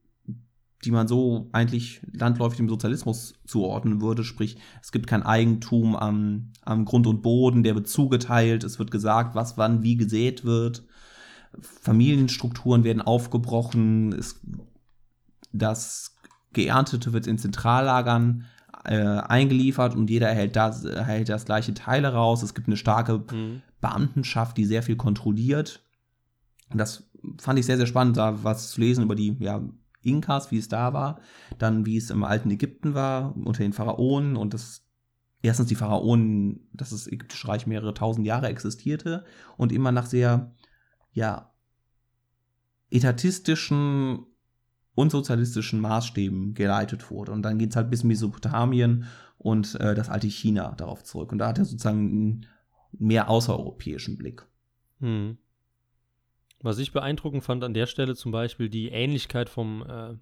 die 0.84 0.90
man 0.90 1.06
so 1.06 1.48
eigentlich 1.52 2.00
landläufig 2.12 2.56
dem 2.56 2.68
Sozialismus 2.68 3.34
zuordnen 3.46 4.00
würde. 4.00 4.24
Sprich, 4.24 4.56
es 4.82 4.90
gibt 4.90 5.06
kein 5.06 5.22
Eigentum 5.22 5.94
am, 5.94 6.52
am 6.62 6.84
Grund 6.84 7.06
und 7.06 7.22
Boden, 7.22 7.62
der 7.62 7.74
wird 7.74 7.86
zugeteilt, 7.86 8.64
es 8.64 8.78
wird 8.78 8.90
gesagt, 8.90 9.34
was 9.34 9.56
wann 9.56 9.82
wie 9.82 9.96
gesät 9.96 10.44
wird. 10.44 10.84
Familienstrukturen 11.60 12.82
werden 12.82 13.02
aufgebrochen, 13.02 14.12
es, 14.12 14.40
das 15.52 16.11
Geerntete 16.52 17.12
wird 17.12 17.26
in 17.26 17.38
Zentrallagern 17.38 18.44
äh, 18.84 18.96
eingeliefert 18.96 19.94
und 19.94 20.10
jeder 20.10 20.28
erhält 20.28 20.56
das, 20.56 20.84
erhält 20.84 21.28
das 21.28 21.44
gleiche 21.44 21.74
Teile 21.74 22.12
raus. 22.12 22.42
Es 22.42 22.54
gibt 22.54 22.68
eine 22.68 22.76
starke 22.76 23.24
mhm. 23.32 23.62
Beamtenschaft, 23.80 24.56
die 24.56 24.64
sehr 24.64 24.82
viel 24.82 24.96
kontrolliert. 24.96 25.84
Und 26.70 26.78
das 26.78 27.10
fand 27.38 27.58
ich 27.58 27.66
sehr, 27.66 27.76
sehr 27.76 27.86
spannend, 27.86 28.16
da 28.16 28.42
was 28.42 28.70
zu 28.70 28.80
lesen 28.80 29.04
über 29.04 29.14
die 29.14 29.36
ja, 29.38 29.62
Inkas, 30.02 30.50
wie 30.50 30.58
es 30.58 30.68
da 30.68 30.92
war, 30.92 31.20
dann 31.58 31.86
wie 31.86 31.96
es 31.96 32.10
im 32.10 32.24
alten 32.24 32.50
Ägypten 32.50 32.94
war, 32.94 33.36
unter 33.36 33.62
den 33.62 33.72
Pharaonen 33.72 34.36
und 34.36 34.54
das 34.54 34.84
erstens 35.42 35.68
die 35.68 35.74
Pharaonen, 35.74 36.68
dass 36.72 36.90
das 36.90 37.06
ägyptische 37.06 37.48
Reich 37.48 37.66
mehrere 37.66 37.94
tausend 37.94 38.26
Jahre 38.26 38.48
existierte 38.48 39.24
und 39.56 39.72
immer 39.72 39.92
nach 39.92 40.06
sehr, 40.06 40.54
ja, 41.12 41.52
etatistischen 42.90 44.26
und 44.94 45.10
sozialistischen 45.10 45.80
Maßstäben 45.80 46.54
geleitet 46.54 47.10
wurde. 47.10 47.32
Und 47.32 47.42
dann 47.42 47.58
geht 47.58 47.70
es 47.70 47.76
halt 47.76 47.90
bis 47.90 48.04
Mesopotamien 48.04 49.06
und 49.38 49.74
äh, 49.80 49.94
das 49.94 50.08
alte 50.08 50.28
China 50.28 50.74
darauf 50.76 51.02
zurück. 51.04 51.32
Und 51.32 51.38
da 51.38 51.48
hat 51.48 51.58
er 51.58 51.64
sozusagen 51.64 51.98
einen 51.98 52.46
mehr 52.92 53.28
außereuropäischen 53.28 54.18
Blick. 54.18 54.46
Hm. 55.00 55.38
Was 56.60 56.78
ich 56.78 56.92
beeindruckend 56.92 57.42
fand 57.42 57.64
an 57.64 57.74
der 57.74 57.86
Stelle 57.86 58.14
zum 58.14 58.30
Beispiel 58.30 58.68
die 58.68 58.88
Ähnlichkeit 58.88 59.48
vom, 59.48 59.82
äh, 59.82 60.14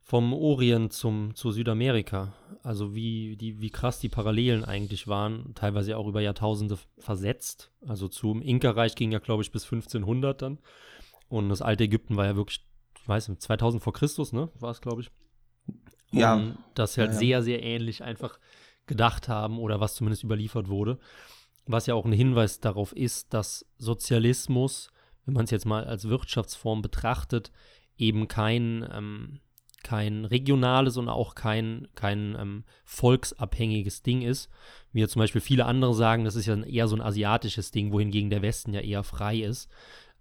vom 0.00 0.32
Orient 0.32 0.92
zum, 0.92 1.34
zu 1.36 1.52
Südamerika. 1.52 2.34
Also 2.62 2.94
wie, 2.94 3.36
die, 3.36 3.60
wie 3.60 3.70
krass 3.70 4.00
die 4.00 4.08
Parallelen 4.08 4.64
eigentlich 4.64 5.06
waren, 5.06 5.54
teilweise 5.54 5.96
auch 5.96 6.08
über 6.08 6.20
Jahrtausende 6.20 6.76
versetzt. 6.98 7.70
Also 7.86 8.08
zum 8.08 8.42
Inka-Reich 8.42 8.96
ging 8.96 9.12
ja, 9.12 9.20
glaube 9.20 9.42
ich, 9.42 9.52
bis 9.52 9.64
1500 9.64 10.42
dann. 10.42 10.58
Und 11.28 11.48
das 11.48 11.62
alte 11.62 11.84
Ägypten 11.84 12.16
war 12.16 12.26
ja 12.26 12.36
wirklich, 12.36 12.66
ich 13.02 13.08
weiß 13.08 13.28
nicht, 13.28 13.42
2000 13.42 13.82
vor 13.82 13.92
Christus, 13.92 14.32
ne? 14.32 14.48
War 14.58 14.70
es, 14.70 14.80
glaube 14.80 15.02
ich. 15.02 15.10
Und 16.12 16.18
ja. 16.18 16.54
Dass 16.74 16.94
sie 16.94 17.00
halt 17.00 17.10
ja, 17.10 17.14
ja. 17.14 17.18
sehr, 17.18 17.42
sehr 17.42 17.62
ähnlich 17.62 18.02
einfach 18.02 18.38
gedacht 18.86 19.28
haben 19.28 19.58
oder 19.58 19.80
was 19.80 19.94
zumindest 19.94 20.24
überliefert 20.24 20.68
wurde. 20.68 20.98
Was 21.66 21.86
ja 21.86 21.94
auch 21.94 22.04
ein 22.04 22.12
Hinweis 22.12 22.60
darauf 22.60 22.92
ist, 22.92 23.32
dass 23.34 23.66
Sozialismus 23.78 24.90
wenn 25.24 25.34
man 25.34 25.44
es 25.44 25.50
jetzt 25.50 25.66
mal 25.66 25.84
als 25.84 26.08
Wirtschaftsform 26.08 26.82
betrachtet, 26.82 27.52
eben 27.96 28.28
kein, 28.28 28.88
ähm, 28.92 29.40
kein 29.82 30.24
regionales 30.24 30.96
und 30.96 31.08
auch 31.08 31.34
kein, 31.34 31.88
kein 31.94 32.36
ähm, 32.38 32.64
volksabhängiges 32.84 34.02
Ding 34.02 34.22
ist. 34.22 34.48
Wie 34.92 35.00
ja 35.00 35.08
zum 35.08 35.20
Beispiel 35.20 35.40
viele 35.40 35.66
andere 35.66 35.94
sagen, 35.94 36.24
das 36.24 36.36
ist 36.36 36.46
ja 36.46 36.56
eher 36.62 36.88
so 36.88 36.96
ein 36.96 37.02
asiatisches 37.02 37.70
Ding, 37.70 37.92
wohingegen 37.92 38.30
der 38.30 38.42
Westen 38.42 38.72
ja 38.74 38.80
eher 38.80 39.02
frei 39.02 39.38
ist. 39.38 39.70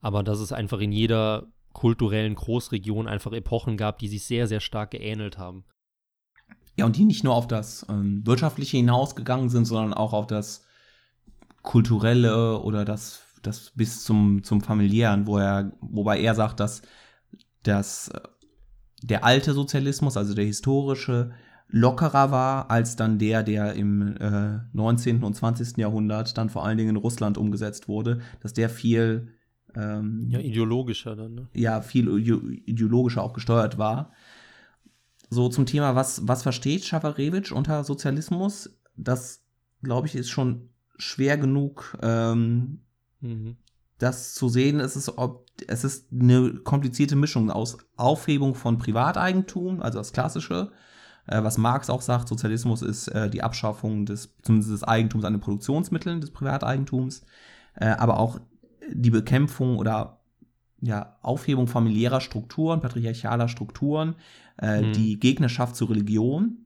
Aber 0.02 0.24
dass 0.24 0.40
es 0.40 0.52
einfach 0.52 0.80
in 0.80 0.92
jeder 0.92 1.48
kulturellen 1.74 2.36
Großregion 2.36 3.08
einfach 3.08 3.32
Epochen 3.32 3.78
gab, 3.78 4.00
die 4.00 4.08
sich 4.08 4.26
sehr, 4.26 4.48
sehr 4.48 4.60
stark 4.60 4.92
geähnelt 4.92 5.38
haben. 5.38 5.66
Ja, 6.78 6.86
und 6.86 6.96
die 6.96 7.06
nicht 7.06 7.24
nur 7.24 7.36
auf 7.36 7.48
das 7.48 7.86
ähm, 7.90 8.26
Wirtschaftliche 8.26 8.78
hinausgegangen 8.78 9.50
sind, 9.50 9.66
sondern 9.66 9.94
auch 9.94 10.14
auf 10.14 10.28
das 10.28 10.66
Kulturelle 11.62 12.60
oder 12.60 12.86
das 12.86 13.32
das 13.42 13.72
bis 13.76 14.04
zum, 14.04 14.44
zum 14.44 14.62
familiären, 14.62 15.28
wo 15.28 15.38
er, 15.38 15.72
wobei 15.82 16.20
er 16.20 16.36
sagt, 16.36 16.60
dass, 16.60 16.82
dass 17.64 18.10
äh, 18.10 18.20
der 19.02 19.26
alte 19.26 19.54
Sozialismus, 19.54 20.18
also 20.18 20.34
der 20.34 20.46
historische, 20.46 21.32
lockerer 21.68 22.32
war 22.32 22.70
als 22.70 22.98
dann 22.98 23.18
der, 23.18 23.44
der 23.44 23.74
im 23.74 24.18
äh, 24.18 24.60
19. 24.74 25.24
und 25.24 25.34
20. 25.34 25.78
Jahrhundert 25.78 26.38
dann 26.38 26.50
vor 26.50 26.66
allen 26.66 26.78
Dingen 26.78 26.92
in 26.92 26.96
Russland 26.98 27.38
umgesetzt 27.38 27.88
wurde, 27.88 28.20
dass 28.42 28.54
der 28.54 28.70
viel 28.70 29.30
ähm, 29.76 30.28
ja, 30.30 30.40
ideologischer 30.40 31.16
dann, 31.16 31.36
ne? 31.36 31.48
Ja, 31.54 31.82
viel 31.82 32.08
ideologischer 32.66 33.24
auch 33.24 33.34
gesteuert 33.34 33.78
war. 33.78 34.12
So 35.30 35.50
zum 35.50 35.66
Thema, 35.66 35.96
was, 35.96 36.28
was 36.28 36.44
versteht 36.44 36.84
Schafarewitsch 36.84 37.52
unter 37.52 37.84
Sozialismus? 37.84 38.78
Das, 38.98 39.44
glaube 39.82 40.08
ich, 40.08 40.16
ist 40.16 40.30
schon 40.30 40.70
schwer 40.98 41.38
genug 41.38 41.98
ähm, 42.02 42.82
Mhm. 43.22 43.58
Das 43.98 44.34
zu 44.34 44.50
sehen 44.50 44.80
ist 44.80 44.96
es, 44.96 45.16
ob 45.18 45.46
es 45.68 45.84
ist 45.84 46.12
eine 46.12 46.56
komplizierte 46.56 47.16
Mischung 47.16 47.52
aus 47.52 47.78
Aufhebung 47.96 48.56
von 48.56 48.80
Privateigentum, 48.80 49.82
also 49.82 50.00
das 50.00 50.12
klassische, 50.12 50.72
äh, 51.28 51.44
was 51.44 51.60
Marx 51.60 51.90
auch 51.92 52.02
sagt, 52.02 52.28
Sozialismus 52.28 52.82
ist 52.82 53.10
äh, 53.10 53.30
die 53.30 53.44
Abschaffung 53.44 54.08
des, 54.08 54.36
zumindest 54.42 54.72
des 54.72 54.84
Eigentums 54.84 55.24
an 55.24 55.34
den 55.34 55.40
Produktionsmitteln 55.40 56.20
des 56.20 56.32
Privateigentums, 56.32 57.24
äh, 57.76 57.90
aber 57.90 58.20
auch 58.20 58.40
die 58.94 59.10
Bekämpfung 59.10 59.78
oder 59.78 60.22
ja, 60.82 61.18
Aufhebung 61.22 61.68
familiärer 61.68 62.22
Strukturen, 62.22 62.82
patriarchaler 62.82 63.48
Strukturen, 63.48 64.16
äh, 64.60 64.82
mhm. 64.82 64.94
die 64.94 65.20
Gegnerschaft 65.20 65.76
zur 65.76 65.90
Religion, 65.92 66.66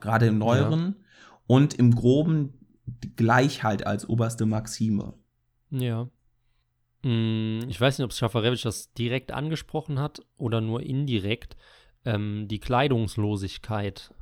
gerade 0.00 0.26
im 0.26 0.38
Neueren, 0.38 0.96
ja. 0.98 1.04
und 1.46 1.74
im 1.74 1.94
Groben 1.94 2.54
die 2.86 3.14
Gleichheit 3.14 3.86
als 3.86 4.08
oberste 4.08 4.46
Maxime. 4.46 5.14
Ja. 5.70 6.08
Mm, 7.02 7.60
ich 7.68 7.80
weiß 7.80 7.98
nicht, 7.98 8.04
ob 8.04 8.12
Schafarewitsch 8.12 8.64
das 8.64 8.92
direkt 8.92 9.32
angesprochen 9.32 9.98
hat 9.98 10.20
oder 10.36 10.60
nur 10.60 10.82
indirekt. 10.82 11.56
Ähm, 12.04 12.48
die 12.48 12.58
Kleidungslosigkeit. 12.58 14.12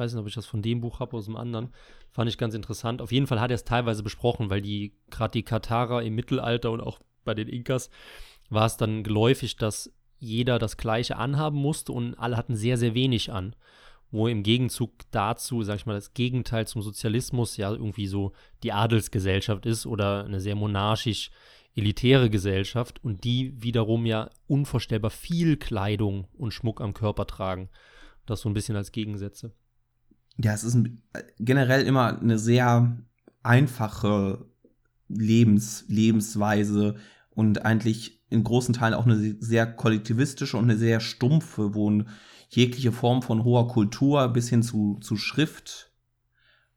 Weiß 0.00 0.12
nicht, 0.12 0.20
ob 0.20 0.26
ich 0.26 0.34
das 0.34 0.46
von 0.46 0.62
dem 0.62 0.80
Buch 0.80 0.98
habe 0.98 1.10
oder 1.10 1.18
aus 1.18 1.26
dem 1.26 1.36
anderen. 1.36 1.72
Fand 2.10 2.28
ich 2.28 2.38
ganz 2.38 2.54
interessant. 2.54 3.00
Auf 3.00 3.12
jeden 3.12 3.26
Fall 3.26 3.40
hat 3.40 3.50
er 3.50 3.54
es 3.54 3.64
teilweise 3.64 4.02
besprochen, 4.02 4.50
weil 4.50 4.62
die, 4.62 4.94
gerade 5.10 5.32
die 5.32 5.44
Katarer 5.44 6.02
im 6.02 6.14
Mittelalter 6.14 6.72
und 6.72 6.80
auch 6.80 6.98
bei 7.24 7.34
den 7.34 7.48
Inkas 7.48 7.90
war 8.48 8.66
es 8.66 8.76
dann 8.76 9.04
geläufig, 9.04 9.56
dass 9.56 9.92
jeder 10.18 10.58
das 10.58 10.76
Gleiche 10.76 11.16
anhaben 11.16 11.58
musste 11.58 11.92
und 11.92 12.14
alle 12.14 12.36
hatten 12.36 12.56
sehr, 12.56 12.76
sehr 12.76 12.94
wenig 12.94 13.32
an 13.32 13.54
wo 14.10 14.26
im 14.26 14.42
Gegenzug 14.42 14.92
dazu, 15.10 15.62
sag 15.62 15.76
ich 15.76 15.86
mal, 15.86 15.94
das 15.94 16.14
Gegenteil 16.14 16.66
zum 16.66 16.82
Sozialismus 16.82 17.56
ja 17.56 17.70
irgendwie 17.70 18.06
so 18.06 18.32
die 18.62 18.72
Adelsgesellschaft 18.72 19.66
ist 19.66 19.86
oder 19.86 20.24
eine 20.24 20.40
sehr 20.40 20.56
monarchisch 20.56 21.30
elitäre 21.76 22.30
Gesellschaft 22.30 23.02
und 23.04 23.22
die 23.24 23.54
wiederum 23.62 24.06
ja 24.06 24.30
unvorstellbar 24.48 25.10
viel 25.10 25.56
Kleidung 25.56 26.26
und 26.36 26.52
Schmuck 26.52 26.80
am 26.80 26.94
Körper 26.94 27.26
tragen. 27.26 27.68
Das 28.26 28.40
so 28.40 28.48
ein 28.48 28.54
bisschen 28.54 28.76
als 28.76 28.92
Gegensätze. 28.92 29.52
Ja, 30.42 30.54
es 30.54 30.64
ist 30.64 30.74
ein, 30.74 31.02
generell 31.38 31.86
immer 31.86 32.18
eine 32.18 32.38
sehr 32.38 32.96
einfache 33.42 34.46
Lebens, 35.08 35.84
Lebensweise 35.88 36.96
und 37.30 37.64
eigentlich 37.64 38.22
in 38.30 38.44
großen 38.44 38.74
Teilen 38.74 38.94
auch 38.94 39.06
eine 39.06 39.36
sehr 39.40 39.66
kollektivistische 39.66 40.56
und 40.56 40.64
eine 40.64 40.78
sehr 40.78 41.00
stumpfe, 41.00 41.74
wo 41.74 42.02
jegliche 42.48 42.92
Form 42.92 43.22
von 43.22 43.44
hoher 43.44 43.68
Kultur 43.68 44.28
bis 44.28 44.48
hin 44.48 44.62
zu, 44.62 44.98
zu 45.00 45.16
Schrift 45.16 45.92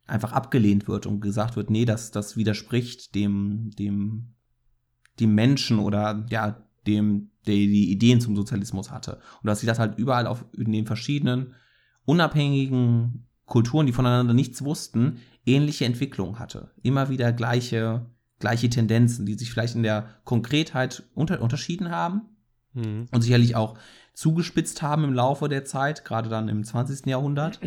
einfach 0.05 0.33
abgelehnt 0.33 0.87
wird 0.87 1.05
und 1.05 1.21
gesagt 1.21 1.55
wird, 1.55 1.69
nee, 1.69 1.85
das, 1.85 2.11
das 2.11 2.35
widerspricht 2.35 3.15
dem, 3.15 3.71
dem, 3.77 4.33
dem 5.19 5.35
Menschen 5.35 5.79
oder 5.79 6.25
ja, 6.29 6.63
dem, 6.85 7.31
der 7.47 7.55
die 7.55 7.91
Ideen 7.91 8.19
zum 8.19 8.35
Sozialismus 8.35 8.91
hatte. 8.91 9.21
Und 9.41 9.47
dass 9.47 9.59
sich 9.61 9.67
das 9.67 9.79
halt 9.79 9.97
überall 9.97 10.27
auf 10.27 10.45
in 10.57 10.71
den 10.71 10.85
verschiedenen 10.85 11.53
unabhängigen 12.05 13.27
Kulturen, 13.53 13.85
die 13.85 13.93
voneinander 13.93 14.33
nichts 14.33 14.63
wussten, 14.63 15.19
ähnliche 15.45 15.85
Entwicklungen 15.85 16.39
hatte. 16.39 16.71
Immer 16.81 17.09
wieder 17.09 17.31
gleiche, 17.31 18.03
gleiche 18.39 18.67
Tendenzen, 18.67 19.27
die 19.27 19.35
sich 19.35 19.51
vielleicht 19.51 19.75
in 19.75 19.83
der 19.83 20.07
Konkretheit 20.23 21.03
unter, 21.13 21.39
unterschieden 21.39 21.91
haben 21.91 22.23
mhm. 22.73 23.05
und 23.11 23.21
sicherlich 23.21 23.55
auch 23.55 23.77
zugespitzt 24.15 24.81
haben 24.81 25.03
im 25.03 25.13
Laufe 25.13 25.49
der 25.49 25.65
Zeit, 25.65 26.03
gerade 26.03 26.29
dann 26.29 26.49
im 26.49 26.63
20. 26.63 27.05
Jahrhundert. 27.05 27.59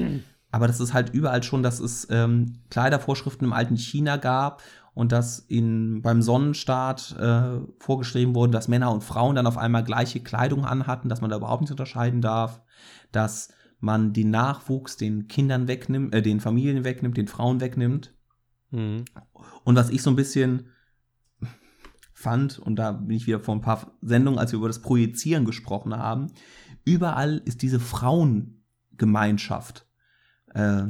Aber 0.51 0.67
das 0.67 0.81
ist 0.81 0.93
halt 0.93 1.11
überall 1.11 1.45
schon, 1.45 1.63
dass 1.63 1.79
es 1.79 2.09
ähm, 2.11 2.59
Kleidervorschriften 2.69 3.47
im 3.47 3.53
alten 3.53 3.77
China 3.77 4.17
gab 4.17 4.63
und 4.93 5.13
dass 5.13 5.39
in, 5.39 6.03
beim 6.03 6.21
Sonnenstaat 6.21 7.15
äh, 7.17 7.61
vorgeschrieben 7.79 8.35
wurde, 8.35 8.51
dass 8.51 8.67
Männer 8.67 8.91
und 8.91 9.05
Frauen 9.05 9.37
dann 9.37 9.47
auf 9.47 9.57
einmal 9.57 9.85
gleiche 9.85 10.19
Kleidung 10.19 10.65
anhatten, 10.65 11.09
dass 11.09 11.21
man 11.21 11.31
da 11.31 11.37
überhaupt 11.37 11.61
nicht 11.61 11.71
unterscheiden 11.71 12.23
darf, 12.23 12.61
dass 13.13 13.51
man 13.87 14.13
den 14.13 14.31
Nachwuchs 14.31 14.99
den 14.99 15.29
Kindern 15.29 15.69
wegnimmt, 15.69 16.15
äh, 16.15 16.21
den 16.21 16.41
Familien 16.41 16.85
wegnimmt, 16.85 17.17
den 17.17 17.29
Frauen 17.29 17.63
wegnimmt. 17.63 18.13
Mhm. 18.71 19.07
Und 19.65 19.77
was 19.77 19.89
ich 19.89 20.03
so 20.03 20.11
ein 20.11 20.17
bisschen 20.17 20.67
fand, 22.13 22.59
und 22.59 22.77
da 22.77 22.93
bin 22.93 23.17
ich 23.17 23.27
wieder 23.27 23.41
vor 23.41 23.55
ein 23.55 23.63
paar 23.63 23.97
Sendungen, 24.03 24.39
als 24.39 24.53
wir 24.53 24.59
über 24.59 24.69
das 24.69 24.83
Projizieren 24.83 25.47
gesprochen 25.47 25.97
haben, 25.97 26.27
überall 26.85 27.41
ist 27.47 27.63
diese 27.63 27.81
Frauengemeinschaft 27.81 29.87
äh, 30.55 30.85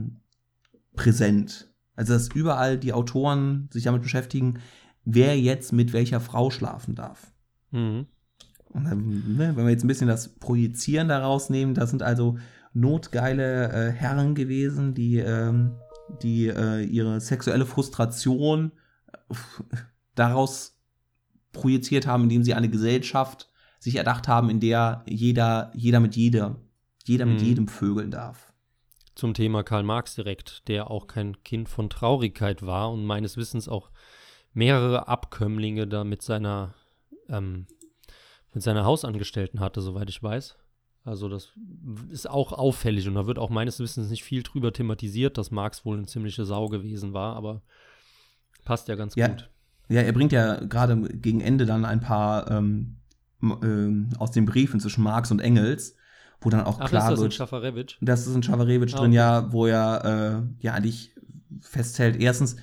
präsent. 0.95 1.73
Also 1.95 2.15
dass 2.15 2.29
überall 2.29 2.79
die 2.79 2.93
Autoren 2.93 3.69
sich 3.73 3.85
damit 3.85 4.03
beschäftigen, 4.03 4.59
wer 5.05 5.39
jetzt 5.39 5.73
mit 5.73 5.93
welcher 5.93 6.21
Frau 6.21 6.51
schlafen 6.51 6.95
darf. 6.95 7.33
Mhm. 7.71 8.07
Und 8.69 8.85
dann, 8.85 9.37
ne, 9.37 9.57
wenn 9.57 9.65
wir 9.65 9.71
jetzt 9.71 9.85
ein 9.85 9.89
bisschen 9.89 10.09
das 10.09 10.29
Projizieren 10.29 11.09
daraus 11.09 11.49
nehmen, 11.49 11.75
das 11.75 11.91
sind 11.91 12.03
also 12.03 12.37
notgeile 12.77 13.73
äh, 13.73 13.93
Herren 13.93 14.35
gewesen, 14.35 14.95
die, 14.95 15.17
ähm, 15.17 15.77
die 16.23 16.49
äh, 16.49 16.83
ihre 16.85 17.21
sexuelle 17.21 17.65
Frustration 17.65 18.73
äh, 19.31 19.35
daraus 20.15 20.79
projiziert 21.53 22.07
haben, 22.07 22.25
indem 22.25 22.45
sie 22.45 22.55
eine 22.55 22.69
Gesellschaft 22.69 23.51
sich 23.79 23.97
erdacht 23.97 24.29
haben, 24.29 24.51
in 24.51 24.61
der 24.61 25.03
jeder, 25.07 25.73
jeder 25.75 26.01
mit 26.01 26.17
jeder, 26.17 26.57
jeder 27.05 27.25
mit 27.25 27.41
mhm. 27.41 27.47
jedem 27.47 27.69
vögeln 27.69 28.11
darf. 28.11 28.53
Zum 29.15 29.33
Thema 29.33 29.63
Karl 29.63 29.83
Marx 29.83 30.15
direkt, 30.15 30.69
der 30.69 30.91
auch 30.91 31.07
kein 31.07 31.43
Kind 31.43 31.71
von 31.71 31.89
Traurigkeit 31.89 32.67
war 32.67 32.93
und 32.93 33.07
meines 33.07 33.39
Wissens 33.39 33.69
auch 33.69 33.91
mehrere 34.53 35.09
Abkömmlinge 35.09 35.87
da 35.87 36.05
mit 36.05 36.21
seiner, 36.21 36.75
ähm, 37.31 37.67
mit 38.53 38.63
seiner 38.63 38.85
Hausangestellten 38.85 39.61
hatte, 39.61 39.81
soweit 39.81 40.11
ich 40.11 40.23
weiß. 40.23 40.57
Also 41.07 41.29
das 41.29 41.53
ist 42.11 42.29
auch 42.29 42.53
auffällig 42.53 43.07
und 43.07 43.15
da 43.15 43.29
wird 43.29 43.39
auch 43.39 43.49
meines 43.49 43.79
Wissens 43.79 44.11
nicht 44.11 44.25
viel 44.25 44.43
drüber 44.43 44.73
thematisiert, 44.73 45.39
dass 45.39 45.53
Marx 45.53 45.85
wohl 45.85 45.97
eine 45.97 46.07
ziemliche 46.07 46.45
Sau 46.45 46.69
gewesen 46.69 47.13
war, 47.13 47.37
aber 47.37 47.63
passt 48.65 48.89
ja 48.89 48.97
ganz 48.97 49.15
ja. 49.15 49.29
gut. 49.29 49.49
Ja, 49.89 50.01
er 50.01 50.13
bringt 50.13 50.33
ja 50.33 50.57
gerade 50.65 51.01
gegen 51.01 51.41
Ende 51.41 51.65
dann 51.65 51.85
ein 51.85 52.01
paar 52.01 52.51
ähm, 52.51 52.97
äh, 53.41 54.17
aus 54.19 54.33
den 54.33 54.47
Briefen 54.47 54.81
zwischen 54.81 55.05
Marx 55.05 55.31
und 55.31 55.39
Engels, 55.39 55.95
wo 56.41 56.51
dann 56.51 56.65
auch 56.65 56.81
Ach, 56.81 56.89
klar 56.89 57.05
ist 57.05 57.11
das 57.13 57.21
wird. 57.21 57.33
in 57.33 57.37
Schafarewitsch? 57.37 57.99
Das 58.01 58.27
ist 58.27 58.35
in 58.35 58.43
Schafarewitsch 58.43 58.95
ah, 58.95 58.99
drin, 58.99 59.11
okay. 59.11 59.17
ja, 59.17 59.53
wo 59.53 59.67
er 59.67 60.43
äh, 60.43 60.65
ja 60.65 60.75
eigentlich 60.75 61.15
festhält, 61.61 62.17
erstens, 62.21 62.57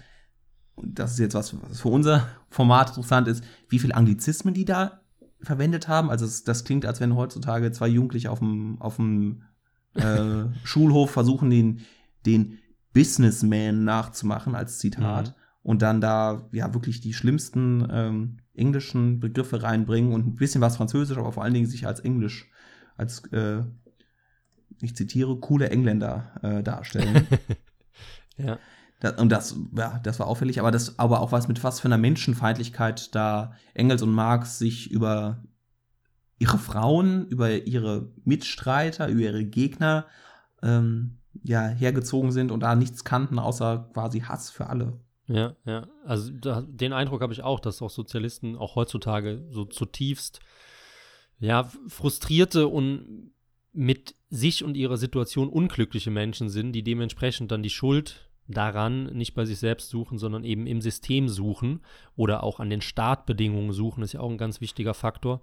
das 0.75 1.13
ist 1.13 1.19
jetzt 1.19 1.33
was, 1.33 1.55
was 1.69 1.79
für 1.79 1.87
unser 1.87 2.27
Format 2.49 2.89
interessant 2.89 3.29
ist, 3.29 3.41
wie 3.69 3.79
viele 3.79 3.95
Anglizismen 3.95 4.53
die 4.53 4.65
da 4.65 5.02
verwendet 5.43 5.87
haben. 5.87 6.09
Also 6.09 6.25
das, 6.25 6.43
das 6.43 6.63
klingt, 6.63 6.85
als 6.85 6.99
wenn 6.99 7.15
heutzutage 7.15 7.71
zwei 7.71 7.87
Jugendliche 7.87 8.31
auf 8.31 8.39
dem, 8.39 8.81
auf 8.81 8.95
dem 8.95 9.43
äh, 9.95 10.45
Schulhof 10.63 11.11
versuchen, 11.11 11.49
den, 11.49 11.81
den 12.25 12.59
Businessman 12.93 13.83
nachzumachen 13.83 14.55
als 14.55 14.79
Zitat. 14.79 15.29
Mhm. 15.29 15.33
Und 15.63 15.81
dann 15.81 16.01
da 16.01 16.49
ja 16.51 16.73
wirklich 16.73 16.99
die 16.99 17.13
schlimmsten 17.13 17.87
ähm, 17.89 18.37
englischen 18.53 19.19
Begriffe 19.19 19.63
reinbringen 19.63 20.11
und 20.11 20.27
ein 20.27 20.35
bisschen 20.35 20.61
was 20.61 20.77
Französisch, 20.77 21.17
aber 21.17 21.31
vor 21.31 21.43
allen 21.43 21.53
Dingen 21.53 21.67
sich 21.67 21.87
als 21.87 22.01
Englisch, 22.01 22.49
als 22.97 23.23
äh, 23.31 23.63
ich 24.81 24.95
zitiere, 24.95 25.37
coole 25.39 25.69
Engländer 25.69 26.33
äh, 26.41 26.63
darstellen. 26.63 27.27
ja. 28.37 28.59
Und 29.17 29.29
das, 29.29 29.55
ja, 29.75 29.99
das 30.03 30.19
war 30.19 30.27
auffällig, 30.27 30.59
aber 30.59 30.71
das, 30.71 30.97
aber 30.97 31.21
auch 31.21 31.31
was 31.31 31.47
mit 31.47 31.63
was 31.63 31.79
für 31.79 31.87
einer 31.87 31.97
Menschenfeindlichkeit 31.97 33.13
da 33.13 33.53
Engels 33.73 34.01
und 34.01 34.11
Marx 34.11 34.59
sich 34.59 34.89
über 34.91 35.43
ihre 36.39 36.57
Frauen, 36.57 37.27
über 37.27 37.51
ihre 37.51 38.11
Mitstreiter, 38.23 39.07
über 39.07 39.21
ihre 39.21 39.45
Gegner 39.45 40.05
ähm, 40.61 41.17
ja, 41.43 41.67
hergezogen 41.67 42.31
sind 42.31 42.51
und 42.51 42.61
da 42.61 42.75
nichts 42.75 43.03
kannten, 43.03 43.39
außer 43.39 43.89
quasi 43.93 44.21
Hass 44.21 44.49
für 44.49 44.67
alle. 44.67 44.99
Ja, 45.27 45.55
ja. 45.65 45.87
Also 46.05 46.31
da, 46.31 46.61
den 46.61 46.93
Eindruck 46.93 47.21
habe 47.21 47.33
ich 47.33 47.43
auch, 47.43 47.59
dass 47.59 47.81
auch 47.81 47.89
Sozialisten 47.89 48.55
auch 48.55 48.75
heutzutage 48.75 49.45
so 49.49 49.65
zutiefst 49.65 50.39
ja, 51.39 51.69
frustrierte 51.87 52.67
und 52.67 53.33
mit 53.73 54.15
sich 54.29 54.63
und 54.63 54.77
ihrer 54.77 54.97
Situation 54.97 55.49
unglückliche 55.49 56.11
Menschen 56.11 56.49
sind, 56.49 56.71
die 56.71 56.83
dementsprechend 56.83 57.51
dann 57.51 57.63
die 57.63 57.69
Schuld 57.69 58.29
daran 58.47 59.05
nicht 59.13 59.33
bei 59.33 59.45
sich 59.45 59.59
selbst 59.59 59.89
suchen, 59.89 60.17
sondern 60.17 60.43
eben 60.43 60.67
im 60.67 60.81
System 60.81 61.29
suchen 61.29 61.81
oder 62.15 62.43
auch 62.43 62.59
an 62.59 62.69
den 62.69 62.81
Startbedingungen 62.81 63.71
suchen, 63.71 64.03
ist 64.03 64.13
ja 64.13 64.19
auch 64.19 64.29
ein 64.29 64.37
ganz 64.37 64.61
wichtiger 64.61 64.93
Faktor, 64.93 65.41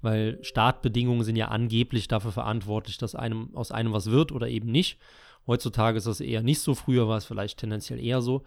weil 0.00 0.38
Startbedingungen 0.42 1.24
sind 1.24 1.36
ja 1.36 1.48
angeblich 1.48 2.08
dafür 2.08 2.32
verantwortlich, 2.32 2.98
dass 2.98 3.14
einem 3.14 3.54
aus 3.54 3.72
einem 3.72 3.92
was 3.92 4.10
wird 4.10 4.32
oder 4.32 4.48
eben 4.48 4.70
nicht. 4.70 4.98
Heutzutage 5.46 5.98
ist 5.98 6.06
das 6.06 6.20
eher 6.20 6.42
nicht 6.42 6.60
so, 6.60 6.74
früher 6.74 7.08
war 7.08 7.18
es 7.18 7.24
vielleicht 7.24 7.58
tendenziell 7.58 8.00
eher 8.00 8.22
so. 8.22 8.44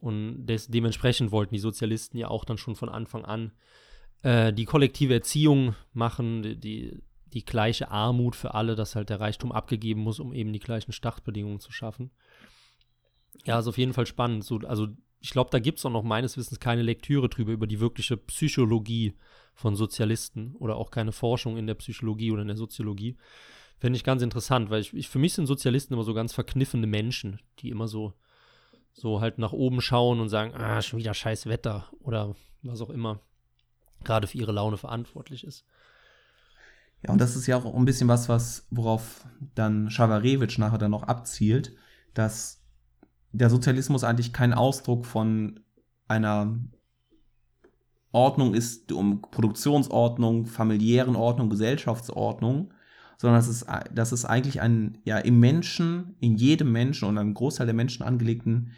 Und 0.00 0.46
des, 0.46 0.68
dementsprechend 0.68 1.32
wollten 1.32 1.54
die 1.54 1.60
Sozialisten 1.60 2.18
ja 2.18 2.28
auch 2.28 2.44
dann 2.44 2.58
schon 2.58 2.76
von 2.76 2.88
Anfang 2.88 3.24
an 3.24 3.52
äh, 4.22 4.52
die 4.52 4.64
kollektive 4.64 5.14
Erziehung 5.14 5.74
machen, 5.92 6.42
die, 6.42 6.56
die, 6.56 7.02
die 7.32 7.44
gleiche 7.44 7.90
Armut 7.90 8.36
für 8.36 8.54
alle, 8.54 8.74
dass 8.76 8.94
halt 8.94 9.10
der 9.10 9.20
Reichtum 9.20 9.52
abgegeben 9.52 10.00
muss, 10.00 10.20
um 10.20 10.32
eben 10.32 10.52
die 10.52 10.60
gleichen 10.60 10.92
Startbedingungen 10.92 11.60
zu 11.60 11.72
schaffen. 11.72 12.10
Ja, 13.44 13.58
ist 13.58 13.66
auf 13.66 13.78
jeden 13.78 13.92
Fall 13.92 14.06
spannend. 14.06 14.44
So, 14.44 14.58
also 14.58 14.88
ich 15.20 15.30
glaube, 15.30 15.50
da 15.50 15.58
gibt 15.58 15.78
es 15.78 15.86
auch 15.86 15.90
noch 15.90 16.02
meines 16.02 16.36
Wissens 16.36 16.60
keine 16.60 16.82
Lektüre 16.82 17.28
drüber, 17.28 17.52
über 17.52 17.66
die 17.66 17.80
wirkliche 17.80 18.16
Psychologie 18.16 19.14
von 19.54 19.74
Sozialisten 19.74 20.54
oder 20.56 20.76
auch 20.76 20.90
keine 20.90 21.12
Forschung 21.12 21.56
in 21.56 21.66
der 21.66 21.74
Psychologie 21.74 22.30
oder 22.30 22.42
in 22.42 22.48
der 22.48 22.56
Soziologie. 22.56 23.16
Finde 23.78 23.96
ich 23.96 24.04
ganz 24.04 24.22
interessant, 24.22 24.70
weil 24.70 24.80
ich, 24.80 24.94
ich, 24.94 25.08
für 25.08 25.18
mich 25.18 25.34
sind 25.34 25.46
Sozialisten 25.46 25.94
immer 25.94 26.04
so 26.04 26.14
ganz 26.14 26.32
verkniffene 26.32 26.86
Menschen, 26.86 27.40
die 27.60 27.70
immer 27.70 27.88
so, 27.88 28.14
so 28.92 29.20
halt 29.20 29.38
nach 29.38 29.52
oben 29.52 29.80
schauen 29.80 30.20
und 30.20 30.28
sagen, 30.28 30.54
ah, 30.54 30.82
schon 30.82 30.98
wieder 30.98 31.14
scheiß 31.14 31.46
Wetter 31.46 31.88
oder 32.00 32.34
was 32.62 32.80
auch 32.80 32.90
immer 32.90 33.20
gerade 34.04 34.26
für 34.26 34.38
ihre 34.38 34.52
Laune 34.52 34.76
verantwortlich 34.76 35.44
ist. 35.44 35.64
Ja, 37.02 37.12
und 37.12 37.20
das 37.20 37.36
ist 37.36 37.46
ja 37.46 37.56
auch 37.56 37.74
ein 37.74 37.84
bisschen 37.84 38.08
was, 38.08 38.28
was 38.28 38.66
worauf 38.70 39.24
dann 39.54 39.90
Schawarewitsch 39.90 40.58
nachher 40.58 40.78
dann 40.78 40.90
noch 40.90 41.04
abzielt, 41.04 41.74
dass 42.14 42.57
der 43.32 43.50
Sozialismus 43.50 44.04
eigentlich 44.04 44.32
kein 44.32 44.54
Ausdruck 44.54 45.06
von 45.06 45.60
einer 46.06 46.58
Ordnung 48.10 48.54
ist, 48.54 48.90
um 48.92 49.20
Produktionsordnung, 49.20 50.46
familiären 50.46 51.14
Ordnung, 51.14 51.50
Gesellschaftsordnung, 51.50 52.72
sondern 53.18 53.38
dass 53.38 53.48
es, 53.48 53.66
dass 53.92 54.12
es 54.12 54.24
eigentlich 54.24 54.60
ein, 54.60 54.98
ja, 55.04 55.18
im 55.18 55.40
Menschen, 55.40 56.16
in 56.20 56.36
jedem 56.36 56.72
Menschen 56.72 57.08
und 57.08 57.18
einem 57.18 57.34
Großteil 57.34 57.66
der 57.66 57.74
Menschen 57.74 58.02
angelegten 58.02 58.72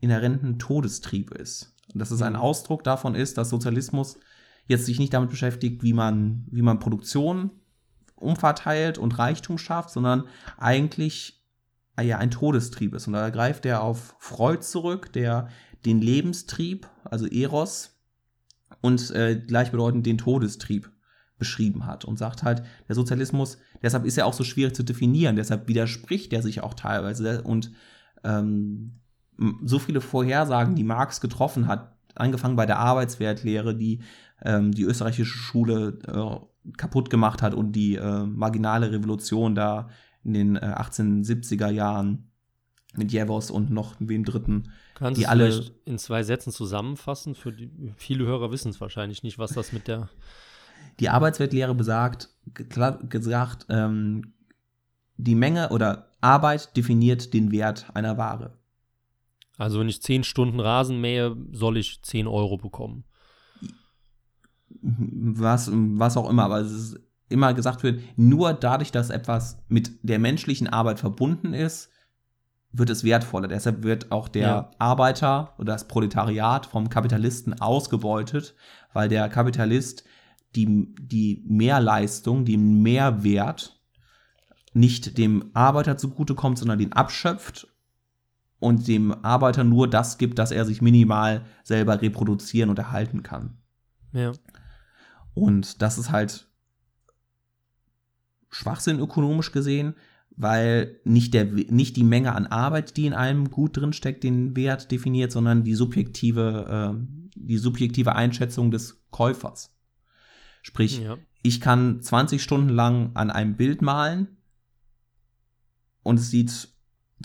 inhärenten 0.00 0.58
Todestrieb 0.58 1.32
ist. 1.32 1.74
Und 1.92 2.00
dass 2.00 2.10
es 2.10 2.22
ein 2.22 2.34
mhm. 2.34 2.40
Ausdruck 2.40 2.84
davon 2.84 3.14
ist, 3.14 3.38
dass 3.38 3.50
Sozialismus 3.50 4.18
jetzt 4.66 4.86
sich 4.86 4.98
nicht 4.98 5.14
damit 5.14 5.30
beschäftigt, 5.30 5.82
wie 5.82 5.92
man, 5.92 6.44
wie 6.50 6.62
man 6.62 6.78
Produktion 6.78 7.50
umverteilt 8.16 8.98
und 8.98 9.18
Reichtum 9.18 9.58
schafft, 9.58 9.90
sondern 9.90 10.24
eigentlich 10.58 11.44
ja 12.02 12.18
ein 12.18 12.30
Todestrieb 12.30 12.94
ist. 12.94 13.06
Und 13.06 13.14
da 13.14 13.30
greift 13.30 13.66
er 13.66 13.82
auf 13.82 14.16
Freud 14.18 14.62
zurück, 14.62 15.12
der 15.12 15.48
den 15.84 16.00
Lebenstrieb, 16.00 16.88
also 17.04 17.26
Eros, 17.26 17.96
und 18.80 19.10
äh, 19.12 19.36
gleichbedeutend 19.36 20.06
den 20.06 20.18
Todestrieb 20.18 20.90
beschrieben 21.38 21.86
hat 21.86 22.04
und 22.04 22.18
sagt 22.18 22.42
halt, 22.42 22.62
der 22.88 22.94
Sozialismus, 22.94 23.58
deshalb 23.82 24.04
ist 24.06 24.16
er 24.16 24.26
auch 24.26 24.32
so 24.32 24.44
schwierig 24.44 24.74
zu 24.74 24.82
definieren, 24.82 25.36
deshalb 25.36 25.68
widerspricht 25.68 26.32
er 26.32 26.42
sich 26.42 26.62
auch 26.62 26.74
teilweise 26.74 27.42
und 27.42 27.72
ähm, 28.24 29.00
so 29.64 29.78
viele 29.78 30.00
Vorhersagen, 30.00 30.74
die 30.76 30.84
Marx 30.84 31.20
getroffen 31.20 31.66
hat, 31.66 31.94
angefangen 32.14 32.56
bei 32.56 32.64
der 32.64 32.78
Arbeitswertlehre, 32.78 33.76
die 33.76 34.00
ähm, 34.42 34.72
die 34.72 34.84
österreichische 34.84 35.36
Schule 35.38 35.98
äh, 36.06 36.72
kaputt 36.76 37.10
gemacht 37.10 37.42
hat 37.42 37.54
und 37.54 37.72
die 37.72 37.96
äh, 37.96 38.24
marginale 38.24 38.90
Revolution 38.90 39.54
da 39.54 39.88
in 40.26 40.34
den 40.34 40.56
äh, 40.56 40.74
1870er 40.76 41.70
Jahren 41.70 42.30
mit 42.96 43.12
Jevos 43.12 43.50
und 43.50 43.70
noch 43.70 43.94
wem 43.98 44.24
dritten. 44.24 44.72
Kannst 44.94 45.22
du 45.22 45.28
alle 45.28 45.64
in 45.84 45.98
zwei 45.98 46.22
Sätzen 46.22 46.52
zusammenfassen? 46.52 47.34
Für 47.34 47.52
die, 47.52 47.70
viele 47.96 48.26
Hörer 48.26 48.50
wissen 48.50 48.70
es 48.70 48.80
wahrscheinlich 48.80 49.22
nicht, 49.22 49.38
was 49.38 49.52
das 49.52 49.72
mit 49.72 49.88
der. 49.88 50.08
Die 51.00 51.08
Arbeitsweltlehre 51.08 51.74
besagt, 51.74 52.30
gesagt, 52.54 53.66
ähm, 53.68 54.32
die 55.16 55.34
Menge 55.34 55.70
oder 55.70 56.10
Arbeit 56.20 56.76
definiert 56.76 57.34
den 57.34 57.52
Wert 57.52 57.86
einer 57.94 58.18
Ware. 58.18 58.58
Also 59.58 59.80
wenn 59.80 59.88
ich 59.88 60.02
zehn 60.02 60.24
Stunden 60.24 60.60
Rasen 60.60 61.00
mähe, 61.00 61.36
soll 61.52 61.76
ich 61.78 62.02
10 62.02 62.26
Euro 62.26 62.56
bekommen. 62.56 63.04
Was, 64.68 65.70
was 65.72 66.16
auch 66.16 66.28
immer, 66.28 66.44
aber 66.44 66.60
es 66.60 66.72
ist 66.72 67.00
immer 67.28 67.54
gesagt 67.54 67.82
wird, 67.82 68.00
nur 68.16 68.52
dadurch, 68.52 68.92
dass 68.92 69.10
etwas 69.10 69.58
mit 69.68 69.98
der 70.02 70.18
menschlichen 70.18 70.68
Arbeit 70.68 71.00
verbunden 71.00 71.54
ist, 71.54 71.90
wird 72.72 72.90
es 72.90 73.04
wertvoller. 73.04 73.48
Deshalb 73.48 73.82
wird 73.82 74.12
auch 74.12 74.28
der 74.28 74.46
ja. 74.46 74.70
Arbeiter 74.78 75.54
oder 75.58 75.72
das 75.72 75.88
Proletariat 75.88 76.66
vom 76.66 76.88
Kapitalisten 76.88 77.60
ausgebeutet, 77.60 78.54
weil 78.92 79.08
der 79.08 79.28
Kapitalist 79.28 80.04
die, 80.54 80.94
die 80.98 81.44
Mehrleistung, 81.46 82.44
den 82.44 82.82
Mehrwert 82.82 83.80
nicht 84.72 85.18
dem 85.18 85.50
Arbeiter 85.54 85.96
zugutekommt, 85.96 86.58
sondern 86.58 86.78
den 86.78 86.92
abschöpft 86.92 87.68
und 88.58 88.88
dem 88.88 89.12
Arbeiter 89.24 89.64
nur 89.64 89.88
das 89.88 90.18
gibt, 90.18 90.38
dass 90.38 90.50
er 90.50 90.64
sich 90.64 90.82
minimal 90.82 91.44
selber 91.62 92.00
reproduzieren 92.00 92.70
und 92.70 92.78
erhalten 92.78 93.22
kann. 93.22 93.58
Ja. 94.12 94.32
Und 95.34 95.82
das 95.82 95.98
ist 95.98 96.10
halt 96.10 96.45
Schwachsinn 98.56 99.00
ökonomisch 99.00 99.52
gesehen, 99.52 99.94
weil 100.36 100.98
nicht, 101.04 101.34
der, 101.34 101.44
nicht 101.44 101.96
die 101.96 102.04
Menge 102.04 102.34
an 102.34 102.46
Arbeit, 102.46 102.96
die 102.96 103.06
in 103.06 103.12
einem 103.12 103.50
Gut 103.50 103.76
drinsteckt, 103.76 104.24
den 104.24 104.56
Wert 104.56 104.90
definiert, 104.90 105.30
sondern 105.30 105.62
die 105.62 105.74
subjektive, 105.74 106.94
äh, 106.96 107.06
die 107.34 107.58
subjektive 107.58 108.14
Einschätzung 108.14 108.70
des 108.70 109.02
Käufers. 109.10 109.74
Sprich, 110.62 111.00
ja. 111.00 111.18
ich 111.42 111.60
kann 111.60 112.00
20 112.00 112.42
Stunden 112.42 112.70
lang 112.70 113.10
an 113.14 113.30
einem 113.30 113.56
Bild 113.56 113.82
malen 113.82 114.28
und 116.02 116.18
es 116.18 116.30
sieht 116.30 116.68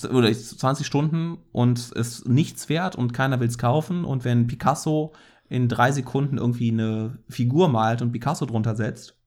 oder 0.09 0.31
20 0.31 0.85
Stunden 0.85 1.37
und 1.51 1.79
es 1.79 1.91
ist 1.91 2.27
nichts 2.27 2.69
wert 2.69 2.95
und 2.95 3.13
keiner 3.13 3.39
will 3.39 3.47
es 3.47 3.57
kaufen 3.57 4.05
und 4.05 4.23
wenn 4.23 4.47
Picasso 4.47 5.13
in 5.49 5.67
drei 5.67 5.91
Sekunden 5.91 6.37
irgendwie 6.37 6.71
eine 6.71 7.19
Figur 7.27 7.67
malt 7.67 8.01
und 8.01 8.11
Picasso 8.13 8.45
drunter 8.45 8.75
setzt, 8.75 9.20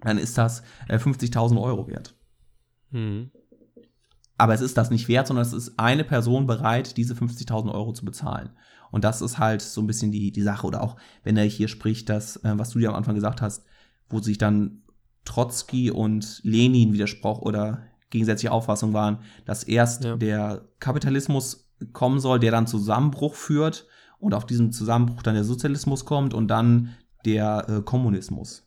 dann 0.00 0.18
ist 0.18 0.36
das 0.38 0.62
äh, 0.88 0.98
50.000 0.98 1.60
Euro 1.60 1.88
wert. 1.88 2.14
Mhm. 2.90 3.30
Aber 4.38 4.52
es 4.54 4.60
ist 4.60 4.76
das 4.76 4.90
nicht 4.90 5.08
wert, 5.08 5.26
sondern 5.26 5.46
es 5.46 5.52
ist 5.52 5.78
eine 5.78 6.04
Person 6.04 6.46
bereit, 6.46 6.96
diese 6.96 7.14
50.000 7.14 7.72
Euro 7.72 7.92
zu 7.92 8.04
bezahlen. 8.04 8.50
Und 8.90 9.04
das 9.04 9.22
ist 9.22 9.38
halt 9.38 9.62
so 9.62 9.80
ein 9.80 9.86
bisschen 9.86 10.12
die, 10.12 10.30
die 10.30 10.42
Sache. 10.42 10.66
Oder 10.66 10.82
auch, 10.82 10.96
wenn 11.24 11.36
er 11.36 11.44
hier 11.44 11.68
spricht, 11.68 12.08
das, 12.08 12.36
äh, 12.44 12.52
was 12.58 12.70
du 12.70 12.78
dir 12.78 12.90
am 12.90 12.94
Anfang 12.94 13.14
gesagt 13.14 13.40
hast, 13.40 13.64
wo 14.08 14.20
sich 14.20 14.38
dann 14.38 14.82
Trotzki 15.24 15.90
und 15.90 16.40
Lenin 16.44 16.92
widersprochen 16.92 17.42
oder 17.42 17.82
gegensätzliche 18.10 18.52
Auffassung 18.52 18.92
waren, 18.92 19.18
dass 19.44 19.64
erst 19.64 20.04
Ja. 20.04 20.16
der 20.16 20.68
Kapitalismus 20.78 21.68
kommen 21.92 22.20
soll, 22.20 22.38
der 22.38 22.52
dann 22.52 22.66
Zusammenbruch 22.66 23.34
führt 23.34 23.86
und 24.18 24.34
auf 24.34 24.46
diesem 24.46 24.70
Zusammenbruch 24.70 25.22
dann 25.22 25.34
der 25.34 25.44
Sozialismus 25.44 26.04
kommt 26.04 26.32
und 26.32 26.48
dann 26.48 26.94
der 27.24 27.66
äh, 27.68 27.82
Kommunismus. 27.82 28.65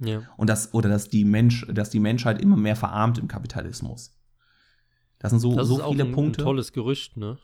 Ja. 0.00 0.22
Und 0.36 0.48
das, 0.48 0.72
oder 0.74 0.88
dass 0.88 1.08
die 1.08 1.24
Mensch, 1.24 1.66
dass 1.72 1.90
die 1.90 2.00
Menschheit 2.00 2.40
immer 2.40 2.56
mehr 2.56 2.76
verarmt 2.76 3.18
im 3.18 3.28
Kapitalismus. 3.28 4.16
Das 5.18 5.30
sind 5.30 5.40
so, 5.40 5.54
Das 5.54 5.68
so 5.68 5.76
ist 5.76 5.82
auch 5.82 5.92
viele 5.92 6.04
ein, 6.04 6.12
Punkte. 6.12 6.40
ein 6.40 6.44
tolles 6.44 6.72
Gerücht, 6.72 7.16
ne? 7.16 7.38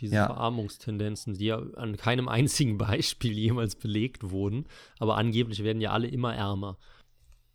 Diese 0.00 0.14
Ja. 0.14 0.26
Verarmungstendenzen, 0.26 1.34
die 1.34 1.44
ja 1.46 1.58
an 1.76 1.96
keinem 1.96 2.28
einzigen 2.28 2.78
Beispiel 2.78 3.32
jemals 3.32 3.76
belegt 3.76 4.30
wurden, 4.30 4.66
aber 4.98 5.16
angeblich 5.18 5.62
werden 5.62 5.82
ja 5.82 5.90
alle 5.92 6.08
immer 6.08 6.34
ärmer. 6.34 6.78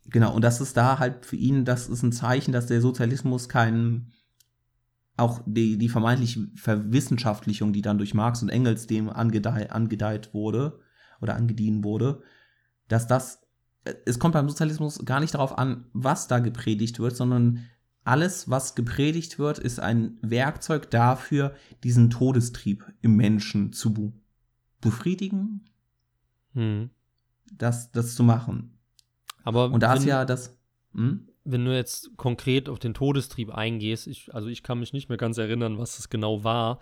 Genau, 0.06 0.34
und 0.34 0.42
das 0.42 0.60
ist 0.60 0.76
da 0.76 0.98
halt 0.98 1.26
für 1.26 1.36
ihn, 1.36 1.64
das 1.64 1.88
ist 1.88 2.02
ein 2.02 2.12
Zeichen, 2.12 2.52
dass 2.52 2.66
der 2.66 2.80
Sozialismus 2.80 3.48
kein, 3.48 4.12
auch 5.16 5.42
die, 5.44 5.76
die 5.76 5.88
vermeintliche 5.88 6.46
Verwissenschaftlichung, 6.54 7.72
die 7.72 7.82
dann 7.82 7.98
durch 7.98 8.14
Marx 8.14 8.40
und 8.40 8.48
Engels 8.48 8.86
dem 8.86 9.10
angedeiht, 9.10 9.70
angedeiht 9.72 10.32
wurde 10.32 10.78
oder 11.20 11.34
angedient 11.34 11.84
wurde, 11.84 12.22
dass 12.86 13.06
das, 13.06 13.42
es 14.04 14.18
kommt 14.18 14.34
beim 14.34 14.48
Sozialismus 14.48 15.04
gar 15.04 15.20
nicht 15.20 15.34
darauf 15.34 15.58
an, 15.58 15.86
was 15.92 16.28
da 16.28 16.38
gepredigt 16.38 16.98
wird, 16.98 17.16
sondern 17.16 17.64
alles, 18.04 18.48
was 18.48 18.74
gepredigt 18.74 19.38
wird, 19.38 19.58
ist 19.58 19.80
ein 19.80 20.18
Werkzeug 20.22 20.90
dafür, 20.90 21.54
diesen 21.84 22.08
Todestrieb 22.10 22.84
im 23.02 23.16
Menschen 23.16 23.72
zu 23.72 24.14
befriedigen, 24.80 25.64
Hm. 26.54 26.90
das, 27.52 27.92
das 27.92 28.14
zu 28.14 28.22
machen. 28.22 28.78
Aber 29.44 29.70
Und 29.70 29.82
da 29.82 29.92
wenn, 29.92 29.98
ist 29.98 30.04
ja 30.06 30.24
das. 30.24 30.58
Hm? 30.94 31.28
wenn 31.44 31.64
du 31.64 31.74
jetzt 31.74 32.16
konkret 32.16 32.68
auf 32.68 32.78
den 32.78 32.94
Todestrieb 32.94 33.50
eingehst, 33.50 34.06
ich, 34.06 34.34
also 34.34 34.48
ich 34.48 34.62
kann 34.62 34.80
mich 34.80 34.92
nicht 34.92 35.08
mehr 35.08 35.18
ganz 35.18 35.38
erinnern, 35.38 35.78
was 35.78 35.96
das 35.96 36.10
genau 36.10 36.44
war, 36.44 36.78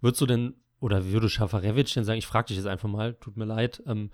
würdest 0.00 0.20
du 0.20 0.26
denn, 0.26 0.54
oder 0.78 1.06
würde 1.06 1.28
Schafarewitsch 1.28 1.94
denn 1.96 2.04
sagen, 2.04 2.18
ich 2.18 2.26
frage 2.26 2.48
dich 2.48 2.56
jetzt 2.56 2.66
einfach 2.66 2.88
mal, 2.88 3.14
tut 3.14 3.36
mir 3.36 3.46
leid, 3.46 3.82
ähm, 3.86 4.10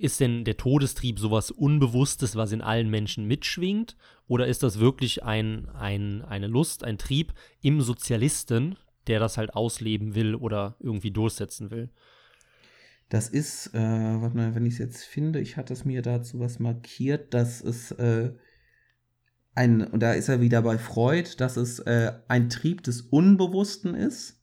ist 0.00 0.20
denn 0.20 0.44
der 0.44 0.56
Todestrieb 0.56 1.18
sowas 1.18 1.50
Unbewusstes, 1.50 2.34
was 2.34 2.52
in 2.52 2.62
allen 2.62 2.88
Menschen 2.88 3.26
mitschwingt? 3.26 3.96
Oder 4.26 4.46
ist 4.46 4.62
das 4.62 4.78
wirklich 4.78 5.22
ein, 5.22 5.68
ein, 5.70 6.22
eine 6.22 6.46
Lust, 6.46 6.84
ein 6.84 6.98
Trieb 6.98 7.34
im 7.60 7.80
Sozialisten, 7.82 8.76
der 9.06 9.20
das 9.20 9.36
halt 9.36 9.54
ausleben 9.54 10.14
will 10.14 10.34
oder 10.34 10.76
irgendwie 10.80 11.10
durchsetzen 11.10 11.70
will? 11.70 11.90
Das 13.08 13.28
ist, 13.28 13.74
äh, 13.74 13.78
warte 13.78 14.36
mal, 14.36 14.54
wenn 14.54 14.66
ich 14.66 14.74
es 14.74 14.78
jetzt 14.78 15.04
finde, 15.04 15.40
ich 15.40 15.56
hatte 15.56 15.72
es 15.72 15.84
mir 15.84 16.00
dazu 16.00 16.38
was 16.38 16.60
markiert, 16.60 17.34
dass 17.34 17.60
es 17.60 17.90
äh, 17.92 18.32
ein, 19.54 19.82
und 19.82 20.00
da 20.00 20.12
ist 20.12 20.28
er 20.28 20.40
wieder 20.40 20.62
bei 20.62 20.78
Freud, 20.78 21.28
dass 21.38 21.56
es 21.56 21.80
äh, 21.80 22.12
ein 22.28 22.48
Trieb 22.48 22.84
des 22.84 23.02
Unbewussten 23.02 23.94
ist. 23.94 24.40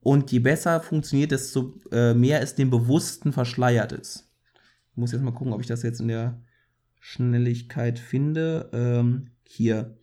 Und 0.00 0.30
je 0.30 0.38
besser 0.38 0.80
funktioniert, 0.80 1.32
desto 1.32 1.80
äh, 1.90 2.14
mehr 2.14 2.42
es 2.42 2.54
dem 2.54 2.70
Bewussten 2.70 3.32
verschleiert 3.32 3.92
ist. 3.92 4.27
Ich 4.98 5.00
muss 5.00 5.12
jetzt 5.12 5.22
mal 5.22 5.30
gucken, 5.30 5.52
ob 5.52 5.60
ich 5.60 5.68
das 5.68 5.84
jetzt 5.84 6.00
in 6.00 6.08
der 6.08 6.42
Schnelligkeit 6.98 8.00
finde. 8.00 8.68
Ähm, 8.72 9.30
hier. 9.44 9.96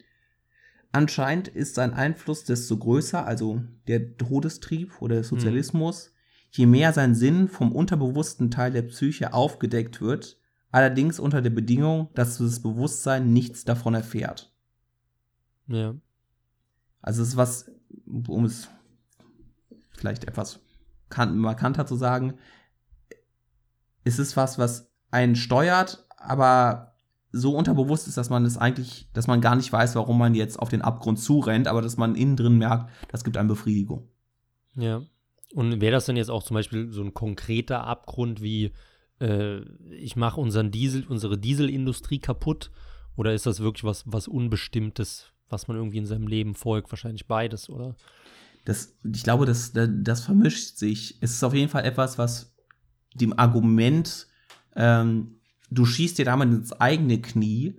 Anscheinend 0.94 1.50
ist 1.50 1.76
sein 1.76 1.92
Einfluss 1.92 2.46
desto 2.46 2.78
größer, 2.78 3.26
also 3.26 3.62
der 3.90 4.16
Todestrieb 4.16 5.02
oder 5.02 5.16
der 5.16 5.26
Sozialismus, 5.26 6.14
je 6.50 6.66
mehr 6.66 6.94
sein 6.94 7.14
Sinn 7.14 7.50
vom 7.50 7.74
unterbewussten 7.74 8.50
Teil 8.52 8.72
der 8.72 8.84
Psyche 8.84 9.34
aufgedeckt 9.34 10.00
wird, 10.00 10.40
allerdings 10.72 11.20
unter 11.20 11.42
der 11.42 11.50
Bedingung, 11.50 12.08
dass 12.14 12.38
das 12.38 12.62
Bewusstsein 12.62 13.34
nichts 13.34 13.66
davon 13.66 13.96
erfährt. 13.96 14.56
Ja. 15.68 15.94
Also 17.02 17.22
es 17.22 17.28
ist 17.28 17.36
was, 17.36 17.70
um 18.06 18.46
es 18.46 18.70
vielleicht 19.92 20.24
etwas 20.24 20.62
kan- 21.10 21.38
markanter 21.38 21.86
zu 21.86 21.98
sagen, 21.98 22.36
es 24.06 24.20
ist 24.20 24.38
was, 24.38 24.58
was 24.58 24.90
einen 25.12 25.36
steuert, 25.36 26.06
aber 26.18 26.96
so 27.32 27.56
unterbewusst 27.58 28.08
ist, 28.08 28.18
dass 28.18 28.30
man 28.30 28.46
es 28.46 28.58
eigentlich, 28.58 29.10
dass 29.12 29.28
man 29.28 29.42
gar 29.42 29.58
nicht 29.58 29.72
weiß, 29.72 29.96
warum 29.96 30.18
man 30.18 30.36
jetzt 30.36 30.58
auf 30.58 30.70
den 30.70 30.82
Abgrund 30.82 31.20
zurennt, 31.20 31.68
aber 31.68 31.82
dass 31.82 31.98
man 31.98 32.16
innen 32.16 32.38
drin 32.38 32.58
merkt, 32.58 32.90
das 33.12 33.26
gibt 33.26 33.36
einem 33.36 33.50
Befriedigung. 33.50 34.08
Ja. 34.76 35.02
Und 35.54 35.82
wäre 35.82 35.92
das 35.92 36.06
denn 36.06 36.16
jetzt 36.16 36.32
auch 36.32 36.44
zum 36.44 36.56
Beispiel 36.56 36.92
so 36.92 37.02
ein 37.02 37.14
konkreter 37.14 37.84
Abgrund 37.84 38.42
wie, 38.42 38.72
äh, 39.20 39.60
ich 39.92 40.16
mache 40.16 40.40
unseren 40.40 40.72
Diesel, 40.72 41.06
unsere 41.08 41.38
Dieselindustrie 41.38 42.20
kaputt? 42.20 42.72
Oder 43.18 43.34
ist 43.34 43.46
das 43.46 43.60
wirklich 43.60 43.84
was, 43.84 44.04
was 44.06 44.28
Unbestimmtes, 44.28 45.32
was 45.50 45.68
man 45.68 45.78
irgendwie 45.78 45.98
in 45.98 46.06
seinem 46.06 46.28
Leben 46.28 46.56
folgt? 46.56 46.92
Wahrscheinlich 46.92 47.28
beides, 47.28 47.70
oder? 47.70 47.96
Das, 48.66 48.96
ich 49.04 49.24
glaube, 49.24 49.46
das, 49.46 49.74
das 49.74 50.22
vermischt 50.22 50.78
sich. 50.78 51.18
Es 51.22 51.32
ist 51.32 51.44
auf 51.44 51.54
jeden 51.54 51.70
Fall 51.70 51.86
etwas, 51.86 52.18
was 52.18 52.55
dem 53.16 53.38
Argument, 53.38 54.28
ähm, 54.76 55.40
du 55.70 55.86
schießt 55.86 56.18
dir 56.18 56.26
damit 56.26 56.50
ins 56.50 56.74
eigene 56.74 57.22
Knie, 57.22 57.76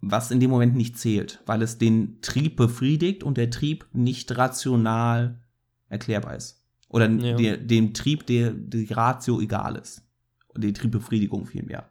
was 0.00 0.30
in 0.30 0.40
dem 0.40 0.50
Moment 0.50 0.76
nicht 0.76 0.98
zählt, 0.98 1.42
weil 1.46 1.62
es 1.62 1.78
den 1.78 2.20
Trieb 2.20 2.56
befriedigt 2.56 3.24
und 3.24 3.36
der 3.38 3.50
Trieb 3.50 3.86
nicht 3.92 4.36
rational 4.36 5.40
erklärbar 5.88 6.36
ist. 6.36 6.62
Oder 6.88 7.10
Ja. 7.10 7.36
der, 7.36 7.56
dem 7.56 7.94
Trieb 7.94 8.26
der 8.26 8.52
die 8.52 8.92
Ratio 8.92 9.40
egal 9.40 9.76
ist. 9.76 10.02
Die 10.56 10.72
Triebbefriedigung 10.72 11.46
vielmehr. 11.46 11.90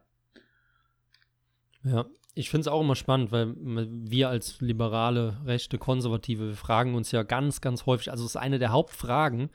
Ja, 1.84 2.06
ich 2.38 2.50
finde 2.50 2.60
es 2.60 2.68
auch 2.68 2.82
immer 2.82 2.94
spannend, 2.94 3.32
weil 3.32 3.54
wir 3.56 4.28
als 4.28 4.60
liberale, 4.60 5.38
rechte, 5.46 5.78
konservative, 5.78 6.54
fragen 6.54 6.94
uns 6.94 7.10
ja 7.10 7.22
ganz, 7.22 7.62
ganz 7.62 7.86
häufig, 7.86 8.10
also 8.10 8.24
es 8.24 8.32
ist 8.32 8.36
eine 8.36 8.58
der 8.58 8.72
Hauptfragen, 8.72 9.48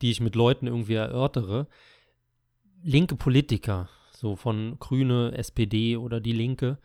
die 0.00 0.12
ich 0.12 0.20
mit 0.20 0.36
Leuten 0.36 0.68
irgendwie 0.68 0.94
erörtere. 0.94 1.66
Linke 2.84 3.16
Politiker, 3.16 3.88
so 4.12 4.36
von 4.36 4.78
Grüne, 4.78 5.32
SPD 5.36 5.96
oder 5.96 6.20
die 6.20 6.32
Linke, 6.32 6.78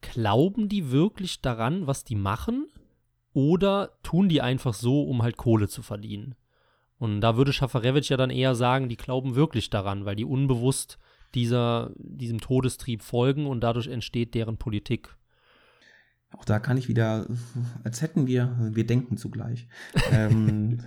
glauben 0.00 0.68
die 0.68 0.92
wirklich 0.92 1.40
daran, 1.42 1.88
was 1.88 2.04
die 2.04 2.14
machen? 2.14 2.68
Oder 3.32 3.98
tun 4.04 4.28
die 4.28 4.40
einfach 4.40 4.72
so, 4.72 5.02
um 5.02 5.22
halt 5.24 5.36
Kohle 5.36 5.66
zu 5.66 5.82
verdienen? 5.82 6.36
Und 6.96 7.22
da 7.22 7.36
würde 7.36 7.52
Schafarewitsch 7.52 8.10
ja 8.10 8.16
dann 8.16 8.30
eher 8.30 8.54
sagen, 8.54 8.88
die 8.88 8.96
glauben 8.96 9.34
wirklich 9.34 9.68
daran, 9.68 10.04
weil 10.04 10.14
die 10.14 10.24
unbewusst 10.24 10.96
dieser, 11.36 11.92
diesem 11.98 12.40
Todestrieb 12.40 13.02
folgen 13.02 13.46
und 13.46 13.60
dadurch 13.60 13.86
entsteht 13.86 14.34
deren 14.34 14.56
Politik. 14.56 15.14
Auch 16.32 16.44
da 16.44 16.58
kann 16.58 16.76
ich 16.76 16.88
wieder, 16.88 17.26
als 17.84 18.02
hätten 18.02 18.26
wir, 18.26 18.56
wir 18.72 18.86
denken 18.86 19.16
zugleich, 19.16 19.68
ähm, 20.10 20.80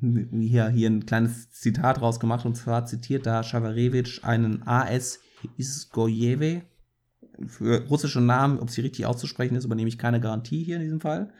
hier, 0.32 0.68
hier 0.68 0.88
ein 0.88 1.04
kleines 1.04 1.50
Zitat 1.50 2.00
rausgemacht 2.00 2.46
und 2.46 2.56
zwar 2.56 2.86
zitiert 2.86 3.26
da 3.26 3.42
Schawarewitsch 3.42 4.24
einen 4.24 4.66
A.S. 4.66 5.20
Isgojewe. 5.56 6.62
Für 7.46 7.86
russische 7.86 8.20
Namen, 8.20 8.58
ob 8.58 8.70
sie 8.70 8.80
richtig 8.80 9.06
auszusprechen 9.06 9.54
ist, 9.54 9.64
übernehme 9.64 9.88
ich 9.88 9.98
keine 9.98 10.20
Garantie 10.20 10.64
hier 10.64 10.76
in 10.76 10.82
diesem 10.82 11.00
Fall. 11.00 11.32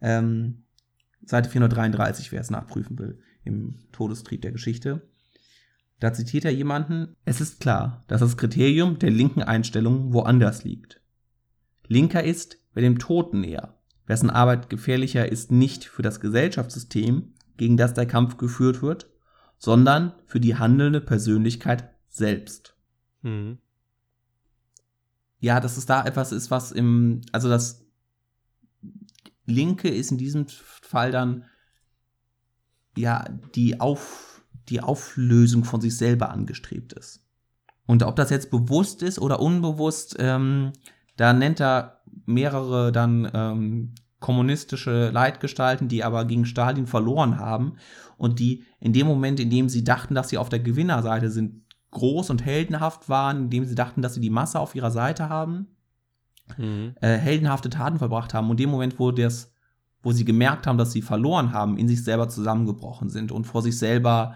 Ähm, 0.00 0.62
Seite 1.26 1.50
433, 1.50 2.32
wer 2.32 2.40
es 2.40 2.50
nachprüfen 2.50 2.98
will, 2.98 3.18
im 3.44 3.76
Todestrieb 3.92 4.40
der 4.42 4.52
Geschichte. 4.52 5.02
Da 6.04 6.12
zitiert 6.12 6.44
er 6.44 6.50
jemanden, 6.50 7.16
es 7.24 7.40
ist 7.40 7.60
klar, 7.60 8.04
dass 8.08 8.20
das 8.20 8.36
Kriterium 8.36 8.98
der 8.98 9.10
linken 9.10 9.42
Einstellung 9.42 10.12
woanders 10.12 10.62
liegt. 10.62 11.00
Linker 11.86 12.22
ist, 12.22 12.58
wer 12.74 12.82
dem 12.82 12.98
Toten 12.98 13.40
näher, 13.40 13.80
wessen 14.04 14.28
Arbeit 14.28 14.68
gefährlicher 14.68 15.32
ist 15.32 15.50
nicht 15.50 15.86
für 15.86 16.02
das 16.02 16.20
Gesellschaftssystem, 16.20 17.32
gegen 17.56 17.78
das 17.78 17.94
der 17.94 18.04
Kampf 18.04 18.36
geführt 18.36 18.82
wird, 18.82 19.08
sondern 19.56 20.12
für 20.26 20.40
die 20.40 20.56
handelnde 20.56 21.00
Persönlichkeit 21.00 21.88
selbst. 22.10 22.76
Mhm. 23.22 23.56
Ja, 25.40 25.58
dass 25.58 25.78
es 25.78 25.86
da 25.86 26.04
etwas 26.04 26.32
ist, 26.32 26.50
was 26.50 26.70
im, 26.70 27.22
also 27.32 27.48
das 27.48 27.86
Linke 29.46 29.88
ist 29.88 30.10
in 30.10 30.18
diesem 30.18 30.48
Fall 30.48 31.12
dann 31.12 31.46
ja 32.94 33.24
die, 33.54 33.80
Auf, 33.80 34.33
die 34.68 34.80
Auflösung 34.80 35.64
von 35.64 35.80
sich 35.80 35.96
selber 35.96 36.30
angestrebt 36.30 36.92
ist. 36.92 37.20
Und 37.86 38.02
ob 38.02 38.16
das 38.16 38.30
jetzt 38.30 38.50
bewusst 38.50 39.02
ist 39.02 39.18
oder 39.18 39.40
unbewusst, 39.40 40.16
ähm, 40.18 40.72
da 41.16 41.32
nennt 41.32 41.60
er 41.60 42.00
mehrere 42.26 42.92
dann 42.92 43.30
ähm, 43.34 43.94
kommunistische 44.20 45.10
Leitgestalten, 45.10 45.88
die 45.88 46.02
aber 46.02 46.24
gegen 46.24 46.46
Stalin 46.46 46.86
verloren 46.86 47.38
haben 47.38 47.76
und 48.16 48.38
die 48.38 48.64
in 48.80 48.94
dem 48.94 49.06
Moment, 49.06 49.38
in 49.38 49.50
dem 49.50 49.68
sie 49.68 49.84
dachten, 49.84 50.14
dass 50.14 50.30
sie 50.30 50.38
auf 50.38 50.48
der 50.48 50.60
Gewinnerseite 50.60 51.30
sind, 51.30 51.62
groß 51.90 52.30
und 52.30 52.44
heldenhaft 52.44 53.08
waren, 53.08 53.44
in 53.44 53.50
dem 53.50 53.64
sie 53.66 53.74
dachten, 53.74 54.02
dass 54.02 54.14
sie 54.14 54.20
die 54.20 54.30
Masse 54.30 54.58
auf 54.58 54.74
ihrer 54.74 54.90
Seite 54.90 55.28
haben, 55.28 55.68
Mhm. 56.58 56.94
äh, 57.00 57.16
heldenhafte 57.16 57.70
Taten 57.70 57.98
verbracht 57.98 58.34
haben 58.34 58.50
und 58.50 58.60
in 58.60 58.66
dem 58.66 58.70
Moment, 58.70 58.98
wo 58.98 59.10
das, 59.10 59.52
wo 60.02 60.12
sie 60.12 60.24
gemerkt 60.26 60.66
haben, 60.66 60.76
dass 60.76 60.92
sie 60.92 61.00
verloren 61.02 61.52
haben, 61.52 61.78
in 61.78 61.88
sich 61.88 62.04
selber 62.04 62.28
zusammengebrochen 62.28 63.08
sind 63.08 63.32
und 63.32 63.46
vor 63.46 63.62
sich 63.62 63.78
selber 63.78 64.34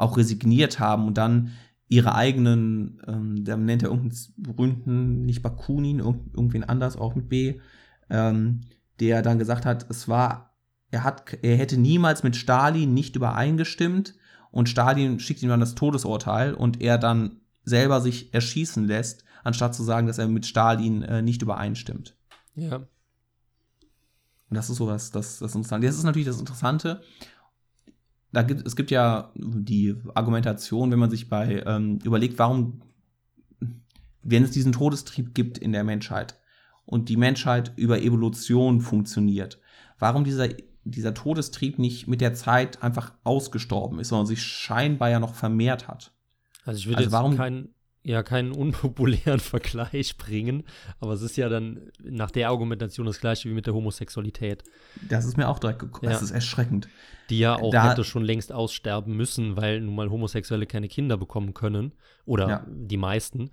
auch 0.00 0.16
resigniert 0.16 0.78
haben 0.78 1.06
und 1.06 1.18
dann 1.18 1.52
ihre 1.88 2.14
eigenen, 2.14 3.02
ähm, 3.06 3.44
der 3.44 3.56
nennt 3.56 3.82
er 3.82 3.90
irgendeinen 3.90 4.18
berühmten, 4.36 5.26
nicht 5.26 5.42
Bakunin, 5.42 5.98
irgend, 5.98 6.34
irgendwen 6.34 6.64
anders, 6.64 6.96
auch 6.96 7.14
mit 7.14 7.28
B, 7.28 7.60
ähm, 8.08 8.60
der 9.00 9.22
dann 9.22 9.38
gesagt 9.38 9.66
hat, 9.66 9.90
es 9.90 10.06
war, 10.08 10.54
er 10.90 11.02
hat, 11.02 11.38
er 11.42 11.56
hätte 11.56 11.76
niemals 11.76 12.22
mit 12.22 12.36
Stalin 12.36 12.94
nicht 12.94 13.16
übereingestimmt 13.16 14.14
und 14.52 14.68
Stalin 14.68 15.18
schickt 15.18 15.42
ihm 15.42 15.48
dann 15.48 15.60
das 15.60 15.74
Todesurteil 15.74 16.54
und 16.54 16.80
er 16.80 16.96
dann 16.96 17.40
selber 17.64 18.00
sich 18.00 18.32
erschießen 18.34 18.84
lässt, 18.84 19.24
anstatt 19.42 19.74
zu 19.74 19.82
sagen, 19.82 20.06
dass 20.06 20.18
er 20.18 20.28
mit 20.28 20.46
Stalin 20.46 21.02
äh, 21.02 21.22
nicht 21.22 21.42
übereinstimmt. 21.42 22.16
Ja. 22.54 22.76
Und 22.76 22.86
das 24.56 24.68
ist 24.70 24.76
so 24.76 24.86
das, 24.86 25.10
das, 25.10 25.38
das 25.38 25.54
Interessante. 25.54 25.86
Das 25.86 25.96
ist 25.96 26.04
natürlich 26.04 26.26
das 26.26 26.40
Interessante. 26.40 27.02
Da 28.32 28.42
gibt, 28.42 28.66
es 28.66 28.76
gibt 28.76 28.90
ja 28.90 29.32
die 29.34 29.96
Argumentation, 30.14 30.90
wenn 30.92 30.98
man 30.98 31.10
sich 31.10 31.28
bei 31.28 31.62
ähm, 31.66 31.98
überlegt, 32.04 32.38
warum, 32.38 32.80
wenn 34.22 34.44
es 34.44 34.50
diesen 34.50 34.72
Todestrieb 34.72 35.34
gibt 35.34 35.58
in 35.58 35.72
der 35.72 35.84
Menschheit 35.84 36.38
und 36.84 37.08
die 37.08 37.16
Menschheit 37.16 37.72
über 37.76 38.00
Evolution 38.00 38.80
funktioniert, 38.80 39.58
warum 39.98 40.24
dieser, 40.24 40.48
dieser 40.84 41.14
Todestrieb 41.14 41.78
nicht 41.78 42.06
mit 42.06 42.20
der 42.20 42.34
Zeit 42.34 42.82
einfach 42.82 43.14
ausgestorben 43.24 43.98
ist, 43.98 44.08
sondern 44.08 44.26
sich 44.26 44.42
scheinbar 44.42 45.10
ja 45.10 45.18
noch 45.20 45.34
vermehrt 45.34 45.88
hat. 45.88 46.12
Also 46.64 46.78
ich 46.78 46.86
würde 46.86 46.98
Also 46.98 47.06
jetzt 47.06 47.12
warum- 47.12 47.36
keinen, 47.36 47.74
ja, 48.02 48.22
keinen 48.22 48.52
unpopulären 48.52 49.40
Vergleich 49.40 50.16
bringen, 50.16 50.64
aber 51.00 51.12
es 51.12 51.22
ist 51.22 51.36
ja 51.36 51.48
dann 51.48 51.90
nach 52.02 52.30
der 52.30 52.48
Argumentation 52.48 53.06
das 53.06 53.20
gleiche 53.20 53.48
wie 53.50 53.54
mit 53.54 53.66
der 53.66 53.74
Homosexualität, 53.74 54.62
Das 55.08 55.24
ist 55.26 55.36
mir 55.36 55.48
auch 55.48 55.58
direkt 55.58 55.80
gekommen. 55.80 56.04
Ja. 56.04 56.10
Das 56.12 56.22
ist 56.22 56.30
erschreckend. 56.30 56.88
die 57.28 57.38
ja 57.40 57.56
auch 57.56 57.70
Da- 57.70 57.90
hätte 57.90 58.04
schon 58.04 58.24
längst 58.24 58.52
aussterben 58.52 59.16
müssen, 59.16 59.56
weil 59.56 59.80
nun 59.82 59.94
mal 59.94 60.10
Homosexuelle 60.10 60.66
keine 60.66 60.88
Kinder 60.88 61.16
bekommen 61.16 61.52
können 61.54 61.92
oder 62.24 62.48
Ja. 62.48 62.66
die 62.68 62.96
meisten. 62.96 63.50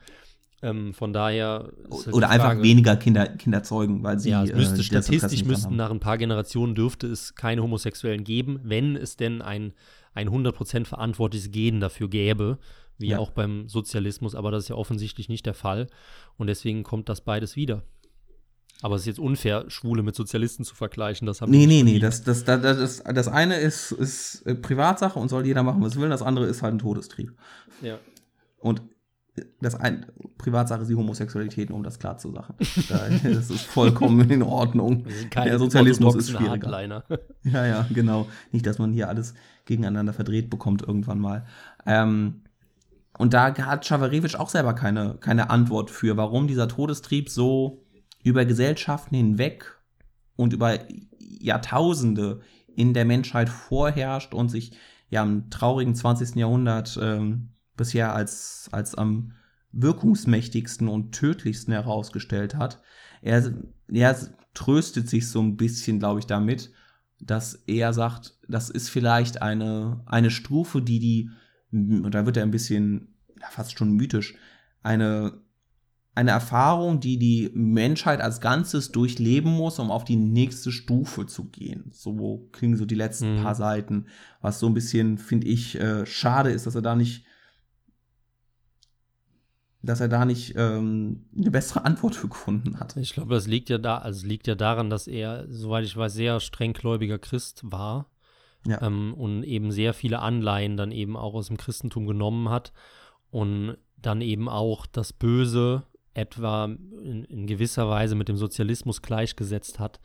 Ähm, 0.64 0.94
von 0.96 1.14
daher 1.14 1.72
halt 1.92 2.14
Oder 2.14 2.30
einfach 2.32 2.60
weniger 2.64 2.96
Kinder, 2.96 3.28
Kinder 3.28 3.62
zeugen, 3.62 4.02
weil 4.02 4.18
sie 4.20 4.32
ja, 4.32 4.44
es 4.44 4.50
äh, 4.50 4.56
müsste 4.56 4.78
Interesse 4.82 5.14
statistisch 5.14 5.44
müssten 5.46 5.76
nach 5.76 5.92
ein 5.92 6.00
paar 6.00 6.18
Generationen 6.18 6.74
dürfte 6.74 7.06
es 7.06 7.36
keine 7.36 7.62
Homosexuellen 7.62 8.24
geben, 8.24 8.60
wenn 8.64 8.96
es 8.96 9.18
denn 9.18 9.44
ein, 9.44 9.74
ein 10.16 10.30
100% 10.30 10.86
verantwortliches 10.86 11.52
Gen 11.52 11.80
dafür 11.80 12.10
gäbe, 12.10 12.58
wie 12.98 13.10
Ja. 13.10 13.20
auch 13.20 13.32
beim 13.32 13.68
Sozialismus, 13.70 14.36
aber 14.36 14.52
das 14.52 14.64
ist 14.64 14.70
ja 14.70 14.76
offensichtlich 14.76 15.30
nicht 15.30 15.46
der 15.46 15.54
Fall 15.54 15.88
und 16.38 16.48
deswegen 16.48 16.84
kommt 16.84 17.10
das 17.10 17.22
beides 17.22 17.56
wieder. 17.56 17.84
Aber 18.84 18.96
es 18.96 19.02
ist 19.02 19.08
jetzt 19.08 19.20
unfair, 19.20 19.66
Schwule 19.70 20.04
mit 20.04 20.16
Sozialisten 20.16 20.64
zu 20.64 20.76
vergleichen, 20.76 21.26
das 21.26 21.42
haben 21.42 21.50
Nee, 21.52 21.66
nee, 21.66 21.82
nee. 21.84 21.98
Das, 22.00 22.24
das, 22.24 22.44
das, 22.44 22.62
das, 22.62 23.04
das 23.04 23.28
eine 23.28 23.56
ist, 23.58 23.92
ist 23.92 24.44
äh, 24.46 24.54
Privatsache 24.54 25.18
und 25.18 25.30
soll 25.30 25.46
jeder 25.48 25.64
machen, 25.64 25.82
was 25.82 26.00
will. 26.00 26.10
Das 26.10 26.22
andere 26.22 26.46
ist 26.46 26.62
halt 26.62 26.76
ein 26.76 26.80
Todestrieb. 26.80 27.34
ja. 27.82 27.98
Und 28.60 28.82
das 29.62 29.76
ein, 29.76 30.08
Privatsache 30.40 30.82
ist 30.82 30.88
die 30.90 30.96
Homosexualität, 30.96 31.70
um 31.70 31.84
das 31.84 32.00
klar 32.00 32.18
zu 32.18 32.32
sagen. 32.32 32.56
Da- 32.90 33.08
das 33.24 33.52
ist 33.52 33.62
vollkommen 33.66 34.28
in 34.32 34.42
Ordnung. 34.42 35.06
Der 35.36 35.60
Sozialismus 35.60 36.16
ist 36.16 36.32
schwieriger. 36.32 36.72
Hardliner. 36.72 37.04
Ja, 37.44 37.66
ja, 37.68 37.88
genau. 37.94 38.28
Nicht, 38.52 38.66
dass 38.66 38.80
man 38.80 38.94
hier 38.94 39.10
alles 39.10 39.36
gegeneinander 39.66 40.12
verdreht 40.14 40.50
bekommt 40.50 40.82
irgendwann 40.82 41.20
mal. 41.20 41.46
Ähm, 41.86 42.42
und 43.18 43.34
da 43.34 43.56
hat 43.58 43.86
Schawarewitsch 43.86 44.36
auch 44.36 44.50
selber 44.50 44.74
keine, 44.74 45.18
keine 45.20 45.50
Antwort 45.50 45.90
für, 45.90 46.18
warum 46.18 46.48
dieser 46.48 46.68
Todestrieb 46.68 47.30
so 47.30 47.84
über 48.24 48.46
Gesellschaften 48.46 49.16
hinweg 49.16 49.78
und 50.36 50.54
über 50.54 50.80
Jahrtausende 51.20 52.42
in 52.76 52.94
der 52.94 53.06
Menschheit 53.06 53.50
vorherrscht 53.50 54.34
und 54.34 54.50
sich 54.50 54.78
ja 55.10 55.24
im 55.24 55.50
traurigen 55.50 55.96
20. 55.96 56.36
Jahrhundert 56.36 56.98
ähm, 57.02 57.50
bisher 57.76 58.14
als, 58.14 58.70
als 58.72 58.96
am 58.96 59.34
wirkungsmächtigsten 59.72 60.88
und 60.88 61.12
tödlichsten 61.12 61.74
herausgestellt 61.74 62.56
hat. 62.56 62.82
Er, 63.22 63.52
er 63.92 64.18
tröstet 64.54 65.10
sich 65.10 65.30
so 65.30 65.42
ein 65.42 65.58
bisschen, 65.58 66.00
glaube 66.00 66.20
ich, 66.20 66.26
damit, 66.26 66.72
dass 67.20 67.56
er 67.68 67.94
sagt, 67.94 68.38
das 68.48 68.70
ist 68.70 68.90
vielleicht 68.90 69.42
eine, 69.42 70.02
eine 70.06 70.30
Stufe, 70.30 70.82
die 70.82 71.00
die, 71.00 71.30
da 71.72 72.26
wird 72.26 72.38
er 72.38 72.44
ein 72.44 72.52
bisschen, 72.52 73.16
ja, 73.40 73.48
fast 73.50 73.78
schon 73.78 73.92
mythisch, 73.94 74.36
eine, 74.84 75.42
eine 76.16 76.32
Erfahrung, 76.32 77.00
die 77.00 77.20
die 77.20 77.52
Menschheit 77.54 78.22
als 78.22 78.42
Ganzes 78.42 78.92
durchleben 78.92 79.52
muss, 79.52 79.80
um 79.80 79.92
auf 79.92 80.04
die 80.04 80.16
nächste 80.16 80.72
Stufe 80.72 81.26
zu 81.28 81.46
gehen. 81.46 81.92
So 81.92 82.50
klingen 82.52 82.78
so 82.78 82.86
die 82.86 82.96
letzten 82.96 83.38
Mhm. 83.38 83.44
paar 83.44 83.56
Seiten, 83.56 84.08
was 84.42 84.60
so 84.60 84.68
ein 84.68 84.74
bisschen, 84.74 85.18
finde 85.18 85.48
ich, 85.48 85.80
äh, 85.80 86.06
schade 86.06 86.52
ist, 86.52 86.66
dass 86.66 86.76
er 86.76 86.82
da 86.82 86.96
nicht 86.96 87.26
dass 89.84 90.02
er 90.02 90.10
da 90.10 90.26
nicht 90.26 90.54
ähm, 90.58 91.28
eine 91.38 91.52
bessere 91.52 91.86
Antwort 91.86 92.16
für 92.16 92.28
gefunden 92.28 92.80
hat. 92.80 92.98
Ich 92.98 93.14
glaube, 93.14 93.34
das 93.34 93.48
liegt 93.48 93.70
ja 93.70 93.78
da, 93.78 94.00
also 94.00 94.18
es 94.18 94.26
liegt 94.26 94.48
ja 94.48 94.56
daran, 94.56 94.90
dass 94.90 95.08
er, 95.08 95.46
soweit 95.50 95.86
ich 95.86 95.96
weiß, 95.96 96.14
sehr 96.14 96.40
strenggläubiger 96.40 97.20
Christ 97.20 97.62
war 97.64 98.10
Ja. 98.68 98.82
ähm, 98.82 99.14
und 99.14 99.44
eben 99.44 99.72
sehr 99.72 99.94
viele 99.94 100.20
Anleihen 100.20 100.78
dann 100.78 100.92
eben 100.92 101.16
auch 101.16 101.34
aus 101.34 101.48
dem 101.48 101.58
Christentum 101.58 102.06
genommen 102.06 102.50
hat 102.50 102.74
und 103.32 103.78
dann 103.98 104.22
eben 104.22 104.48
auch 104.50 104.86
das 104.86 105.14
Böse 105.14 105.84
etwa 106.14 106.66
in, 106.66 107.26
in 107.26 107.48
gewisser 107.48 107.88
Weise 107.90 108.16
mit 108.16 108.28
dem 108.28 108.38
Sozialismus 108.38 109.02
gleichgesetzt 109.02 109.80
hat, 109.80 110.00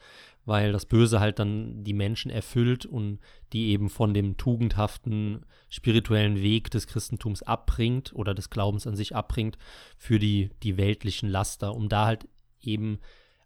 weil 0.44 0.72
das 0.72 0.87
Böse 0.87 1.20
halt 1.20 1.38
dann 1.38 1.85
die 1.85 1.94
Menschen 1.94 2.31
erfüllt 2.31 2.85
und 2.85 3.18
die 3.53 3.68
eben 3.68 3.88
von 3.88 4.12
dem 4.12 4.37
tugendhaften 4.37 5.46
spirituellen 5.70 6.37
Weg 6.37 6.70
des 6.70 6.87
Christentums 6.87 7.42
abbringt 7.42 8.12
oder 8.14 8.35
des 8.35 8.51
Glaubens 8.51 8.87
an 8.87 8.94
sich 8.94 9.16
abbringt 9.16 9.57
für 9.96 10.18
die, 10.18 10.51
die 10.62 10.77
weltlichen 10.77 11.31
Laster, 11.31 11.75
um 11.75 11.88
da 11.88 12.07
halt 12.07 12.29
eben 12.61 12.98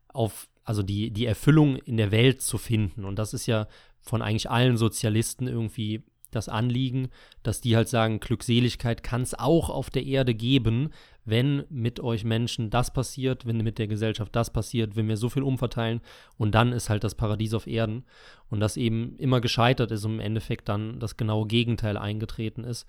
auf, 0.09 0.48
also 0.64 0.83
die, 0.83 1.12
die 1.12 1.26
Erfüllung 1.26 1.76
in 1.76 1.96
der 1.96 2.11
Welt 2.11 2.42
zu 2.42 2.59
finden. 2.59 3.05
Und 3.05 3.16
das 3.16 3.33
ist 3.33 3.46
ja 3.46 3.68
von 4.07 4.23
eigentlich 4.23 4.51
allen 4.51 4.77
Sozialisten 4.77 5.49
irgendwie 5.49 6.05
das 6.31 6.49
Anliegen, 6.49 7.09
dass 7.42 7.61
die 7.61 7.77
halt 7.77 7.88
sagen, 7.88 8.21
Glückseligkeit 8.21 9.03
kann 9.03 9.23
es 9.23 9.35
auch 9.35 9.71
auf 9.71 9.90
der 9.90 10.05
Erde 10.05 10.35
geben, 10.35 10.90
wenn 11.25 11.64
mit 11.71 11.99
euch 12.01 12.25
Menschen 12.25 12.71
das 12.71 12.92
passiert, 12.92 13.47
wenn 13.47 13.59
mit 13.59 13.79
der 13.79 13.88
Gesellschaft 13.88 14.35
das 14.37 14.53
passiert, 14.53 14.95
wenn 14.97 15.09
wir 15.09 15.16
so 15.16 15.29
viel 15.29 15.42
umverteilen 15.42 16.01
und 16.37 16.55
dann 16.55 16.73
ist 16.73 16.88
halt 16.88 17.05
das 17.05 17.14
Paradies 17.14 17.55
auf 17.55 17.66
Erden 17.66 18.05
und 18.49 18.61
das 18.61 18.77
eben 18.77 19.16
immer 19.16 19.40
gescheitert 19.40 19.90
ist 19.90 20.05
und 20.05 20.14
im 20.14 20.21
Endeffekt 20.21 20.69
dann 20.69 21.01
das 21.01 21.16
genaue 21.16 21.47
Gegenteil 21.47 21.97
eingetreten 21.97 22.64
ist. 22.64 22.87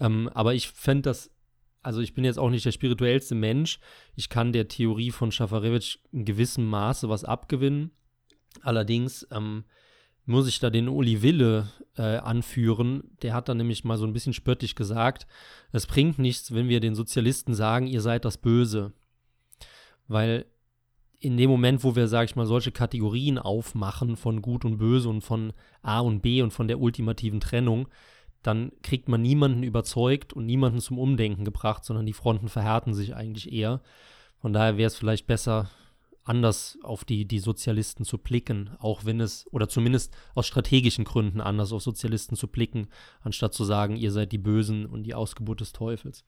Ähm, 0.00 0.30
aber 0.32 0.54
ich 0.54 0.68
fände 0.68 1.02
das, 1.02 1.30
also 1.82 2.00
ich 2.00 2.14
bin 2.14 2.24
jetzt 2.24 2.38
auch 2.38 2.50
nicht 2.50 2.64
der 2.64 2.72
spirituellste 2.72 3.34
Mensch, 3.34 3.78
ich 4.14 4.28
kann 4.28 4.52
der 4.52 4.68
Theorie 4.68 5.10
von 5.10 5.32
Schafarewitsch 5.32 5.98
in 6.12 6.24
gewissem 6.24 6.66
Maße 6.66 7.08
was 7.08 7.24
abgewinnen. 7.24 7.90
Allerdings 8.62 9.26
ähm, 9.30 9.64
muss 10.26 10.48
ich 10.48 10.58
da 10.58 10.70
den 10.70 10.88
Uli 10.88 11.22
Wille 11.22 11.68
äh, 11.96 12.16
anführen. 12.18 13.04
Der 13.22 13.32
hat 13.32 13.48
dann 13.48 13.56
nämlich 13.56 13.84
mal 13.84 13.96
so 13.96 14.04
ein 14.04 14.12
bisschen 14.12 14.32
spöttisch 14.32 14.74
gesagt, 14.74 15.26
es 15.72 15.86
bringt 15.86 16.18
nichts, 16.18 16.52
wenn 16.52 16.68
wir 16.68 16.80
den 16.80 16.94
Sozialisten 16.94 17.54
sagen, 17.54 17.86
ihr 17.86 18.00
seid 18.00 18.24
das 18.24 18.36
Böse. 18.36 18.92
Weil 20.08 20.46
in 21.18 21.36
dem 21.36 21.48
Moment, 21.48 21.82
wo 21.82 21.96
wir, 21.96 22.08
sag 22.08 22.28
ich 22.28 22.36
mal, 22.36 22.46
solche 22.46 22.72
Kategorien 22.72 23.38
aufmachen 23.38 24.16
von 24.16 24.42
Gut 24.42 24.64
und 24.64 24.78
Böse 24.78 25.08
und 25.08 25.22
von 25.22 25.52
A 25.82 26.00
und 26.00 26.20
B 26.20 26.42
und 26.42 26.52
von 26.52 26.68
der 26.68 26.80
ultimativen 26.80 27.40
Trennung, 27.40 27.88
dann 28.42 28.70
kriegt 28.82 29.08
man 29.08 29.22
niemanden 29.22 29.62
überzeugt 29.62 30.32
und 30.32 30.46
niemanden 30.46 30.80
zum 30.80 30.98
Umdenken 30.98 31.44
gebracht, 31.44 31.84
sondern 31.84 32.06
die 32.06 32.12
Fronten 32.12 32.48
verhärten 32.48 32.94
sich 32.94 33.14
eigentlich 33.14 33.52
eher. 33.52 33.80
Von 34.38 34.52
daher 34.52 34.76
wäre 34.76 34.86
es 34.86 34.96
vielleicht 34.96 35.26
besser, 35.26 35.70
anders 36.26 36.78
auf 36.82 37.04
die, 37.04 37.26
die 37.26 37.38
Sozialisten 37.38 38.04
zu 38.04 38.18
blicken, 38.18 38.70
auch 38.78 39.04
wenn 39.04 39.20
es, 39.20 39.46
oder 39.52 39.68
zumindest 39.68 40.14
aus 40.34 40.46
strategischen 40.46 41.04
Gründen 41.04 41.40
anders 41.40 41.72
auf 41.72 41.82
Sozialisten 41.82 42.36
zu 42.36 42.48
blicken, 42.48 42.88
anstatt 43.20 43.54
zu 43.54 43.64
sagen, 43.64 43.96
ihr 43.96 44.12
seid 44.12 44.32
die 44.32 44.38
Bösen 44.38 44.86
und 44.86 45.04
die 45.04 45.14
Ausgeburt 45.14 45.60
des 45.60 45.72
Teufels. 45.72 46.24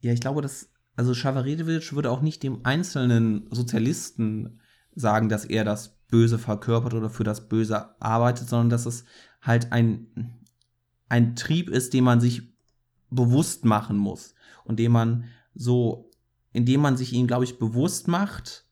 Ja, 0.00 0.12
ich 0.12 0.20
glaube, 0.20 0.42
dass, 0.42 0.70
also 0.96 1.14
Schavaredewitsch 1.14 1.92
würde 1.92 2.10
auch 2.10 2.22
nicht 2.22 2.42
dem 2.42 2.60
einzelnen 2.64 3.46
Sozialisten 3.50 4.60
sagen, 4.94 5.28
dass 5.28 5.44
er 5.44 5.64
das 5.64 5.96
Böse 6.08 6.38
verkörpert 6.38 6.94
oder 6.94 7.10
für 7.10 7.24
das 7.24 7.48
Böse 7.48 8.00
arbeitet, 8.00 8.48
sondern 8.48 8.70
dass 8.70 8.86
es 8.86 9.04
halt 9.40 9.72
ein, 9.72 10.38
ein 11.08 11.36
Trieb 11.36 11.70
ist, 11.70 11.94
den 11.94 12.04
man 12.04 12.20
sich 12.20 12.42
bewusst 13.10 13.64
machen 13.64 13.96
muss 13.96 14.34
und 14.64 14.78
den 14.78 14.92
man 14.92 15.24
so 15.54 16.10
indem 16.54 16.80
man 16.80 16.96
sich 16.96 17.12
ihn, 17.12 17.26
glaube 17.26 17.44
ich, 17.44 17.58
bewusst 17.58 18.08
macht, 18.08 18.64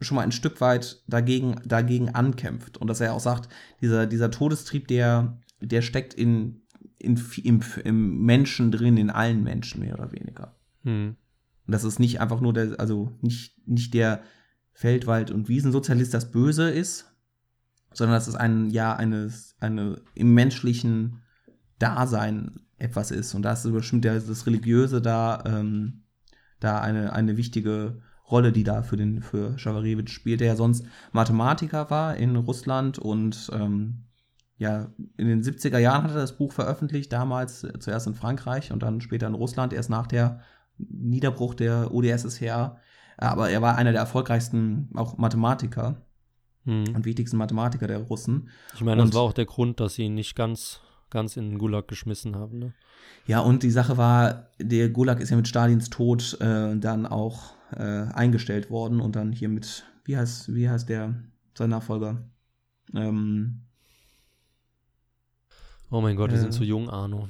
schon 0.00 0.16
mal 0.16 0.22
ein 0.22 0.32
Stück 0.32 0.60
weit 0.60 1.02
dagegen, 1.06 1.60
dagegen 1.64 2.08
ankämpft. 2.08 2.78
Und 2.78 2.88
dass 2.88 3.00
er 3.00 3.12
auch 3.12 3.20
sagt, 3.20 3.48
dieser, 3.80 4.06
dieser 4.06 4.30
Todestrieb, 4.30 4.88
der, 4.88 5.38
der 5.60 5.82
steckt 5.82 6.14
in, 6.14 6.62
in, 6.98 7.22
im, 7.44 7.62
im 7.84 8.22
Menschen 8.22 8.72
drin, 8.72 8.96
in 8.96 9.10
allen 9.10 9.44
Menschen 9.44 9.80
mehr 9.80 9.94
oder 9.94 10.12
weniger. 10.12 10.56
Hm. 10.82 11.16
Und 11.66 11.72
das 11.72 11.84
ist 11.84 11.98
nicht 11.98 12.20
einfach 12.22 12.40
nur 12.40 12.54
der, 12.54 12.80
also 12.80 13.12
nicht, 13.20 13.68
nicht 13.68 13.92
der 13.92 14.22
Feldwald- 14.72 15.30
und 15.30 15.48
Wiesensozialist 15.48 16.14
das 16.14 16.30
Böse 16.30 16.70
ist, 16.70 17.12
sondern 17.92 18.16
dass 18.16 18.28
es 18.28 18.34
ein, 18.34 18.70
ja, 18.70 18.96
eines, 18.96 19.56
eine 19.60 20.00
im 20.14 20.32
menschlichen 20.32 21.20
Dasein 21.78 22.60
etwas 22.78 23.10
ist. 23.10 23.34
Und 23.34 23.42
da 23.42 23.52
ist 23.52 23.70
bestimmt 23.70 24.06
das 24.06 24.46
Religiöse 24.46 25.02
da 25.02 25.44
ähm, 25.44 26.04
da 26.60 26.80
eine, 26.80 27.12
eine 27.12 27.36
wichtige 27.36 28.02
Rolle, 28.30 28.52
die 28.52 28.64
da 28.64 28.82
für 28.82 28.96
den 28.96 29.22
für 29.22 29.58
Schawarewitsch 29.58 30.12
spielt, 30.12 30.40
der 30.40 30.48
ja 30.48 30.56
sonst 30.56 30.84
Mathematiker 31.12 31.90
war 31.90 32.16
in 32.16 32.36
Russland 32.36 32.98
und 32.98 33.50
ähm, 33.52 34.04
ja, 34.58 34.88
in 35.16 35.28
den 35.28 35.42
70er 35.42 35.78
Jahren 35.78 36.02
hat 36.02 36.10
er 36.10 36.16
das 36.16 36.36
Buch 36.36 36.52
veröffentlicht, 36.52 37.12
damals 37.12 37.66
zuerst 37.78 38.08
in 38.08 38.14
Frankreich 38.14 38.72
und 38.72 38.82
dann 38.82 39.00
später 39.00 39.28
in 39.28 39.34
Russland, 39.34 39.72
erst 39.72 39.88
nach 39.88 40.08
der 40.08 40.40
Niederbruch 40.78 41.54
der 41.54 41.94
UdSSR. 41.94 42.76
Aber 43.16 43.50
er 43.50 43.62
war 43.62 43.76
einer 43.76 43.92
der 43.92 44.00
erfolgreichsten 44.00 44.90
auch 44.94 45.16
Mathematiker 45.16 46.02
hm. 46.64 46.84
und 46.94 47.04
wichtigsten 47.04 47.36
Mathematiker 47.36 47.86
der 47.86 47.98
Russen. 47.98 48.48
Ich 48.74 48.80
meine, 48.80 49.02
das 49.02 49.14
war 49.14 49.22
auch 49.22 49.32
der 49.32 49.46
Grund, 49.46 49.78
dass 49.78 49.94
sie 49.94 50.04
ihn 50.04 50.14
nicht 50.14 50.34
ganz, 50.34 50.80
ganz 51.10 51.36
in 51.36 51.50
den 51.50 51.58
Gulag 51.58 51.88
geschmissen 51.88 52.36
haben. 52.36 52.58
Ne? 52.58 52.74
Ja, 53.26 53.40
und 53.40 53.62
die 53.62 53.70
Sache 53.70 53.96
war, 53.96 54.48
der 54.58 54.88
Gulag 54.90 55.20
ist 55.20 55.30
ja 55.30 55.36
mit 55.36 55.48
Stalins 55.48 55.90
Tod 55.90 56.38
äh, 56.40 56.76
dann 56.76 57.06
auch 57.06 57.54
äh, 57.72 57.82
eingestellt 58.12 58.70
worden 58.70 59.00
und 59.00 59.16
dann 59.16 59.32
hier 59.32 59.48
mit, 59.48 59.84
wie 60.04 60.16
heißt, 60.16 60.54
wie 60.54 60.68
heißt 60.68 60.88
der, 60.88 61.14
sein 61.56 61.70
Nachfolger? 61.70 62.22
Ähm, 62.94 63.62
oh 65.90 66.00
mein 66.00 66.16
Gott, 66.16 66.30
wir 66.30 66.38
äh, 66.38 66.40
sind 66.40 66.52
zu 66.52 66.64
jung, 66.64 66.88
Arno. 66.88 67.28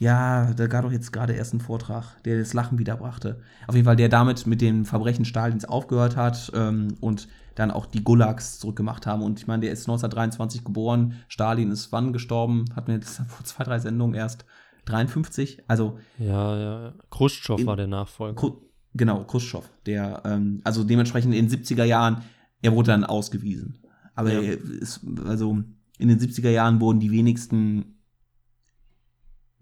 Ja, 0.00 0.54
da 0.54 0.66
gab 0.66 0.82
doch 0.84 0.92
jetzt 0.92 1.12
gerade 1.12 1.34
erst 1.34 1.52
einen 1.52 1.60
Vortrag, 1.60 2.22
der 2.24 2.38
das 2.38 2.54
Lachen 2.54 2.78
wiederbrachte. 2.78 3.42
Auf 3.66 3.74
jeden 3.74 3.84
Fall, 3.84 3.96
der 3.96 4.08
damit 4.08 4.46
mit 4.46 4.62
den 4.62 4.86
Verbrechen 4.86 5.26
Stalins 5.26 5.66
aufgehört 5.66 6.16
hat 6.16 6.50
ähm, 6.54 6.96
und 7.00 7.28
dann 7.54 7.70
auch 7.70 7.84
die 7.84 8.02
Gulags 8.02 8.58
zurückgemacht 8.58 9.06
haben. 9.06 9.22
Und 9.22 9.38
ich 9.38 9.46
meine, 9.46 9.60
der 9.60 9.72
ist 9.72 9.80
1923 9.80 10.64
geboren, 10.64 11.16
Stalin 11.28 11.70
ist 11.70 11.92
wann 11.92 12.14
gestorben? 12.14 12.64
Hatten 12.74 12.86
wir 12.88 12.94
jetzt 12.94 13.20
vor 13.28 13.44
zwei, 13.44 13.62
drei 13.62 13.78
Sendungen 13.78 14.14
erst 14.14 14.46
53. 14.86 15.64
Also 15.68 15.98
ja, 16.18 16.58
ja. 16.58 16.94
Khrushchev 17.10 17.66
war 17.66 17.76
der 17.76 17.86
Nachfolger. 17.86 18.36
Khru 18.36 18.56
genau, 18.94 19.24
Khrushchev. 19.24 19.68
Der, 19.84 20.22
ähm, 20.24 20.62
also 20.64 20.82
dementsprechend 20.82 21.34
in 21.34 21.46
den 21.46 21.62
70er 21.62 21.84
Jahren, 21.84 22.22
er 22.62 22.72
wurde 22.72 22.92
dann 22.92 23.04
ausgewiesen. 23.04 23.76
Aber 24.14 24.32
ja. 24.32 24.40
ist, 24.80 25.02
also 25.26 25.58
in 25.98 26.08
den 26.08 26.18
70er 26.18 26.48
Jahren 26.48 26.80
wurden 26.80 27.00
die 27.00 27.10
wenigsten 27.10 27.99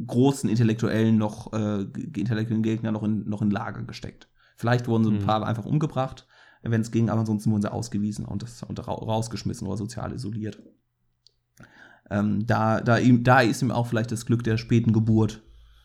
großen 0.06 0.48
Intellektuellen 0.48 1.18
noch, 1.18 1.52
äh, 1.52 1.82
intellektuellen 1.82 2.62
Gegner 2.62 2.92
noch 2.92 3.02
in, 3.02 3.28
noch 3.28 3.42
in 3.42 3.50
Lager 3.50 3.82
gesteckt. 3.82 4.28
Vielleicht 4.56 4.88
wurden 4.88 5.04
so 5.04 5.10
ein 5.10 5.18
mhm. 5.18 5.26
paar 5.26 5.46
einfach 5.46 5.64
umgebracht, 5.64 6.26
wenn 6.62 6.80
es 6.80 6.90
ging, 6.90 7.10
aber 7.10 7.20
ansonsten 7.20 7.50
wurden 7.50 7.62
sie 7.62 7.72
ausgewiesen 7.72 8.24
und, 8.24 8.42
das, 8.42 8.62
und 8.62 8.86
rausgeschmissen 8.86 9.66
oder 9.66 9.76
sozial 9.76 10.12
isoliert. 10.12 10.60
Ähm, 12.10 12.46
da, 12.46 12.80
da, 12.80 12.98
ihm, 12.98 13.22
da 13.22 13.40
ist 13.40 13.62
ihm 13.62 13.70
auch 13.70 13.86
vielleicht 13.86 14.12
das 14.12 14.26
Glück 14.26 14.42
der 14.42 14.56
späten 14.56 14.92
Geburt 14.92 15.42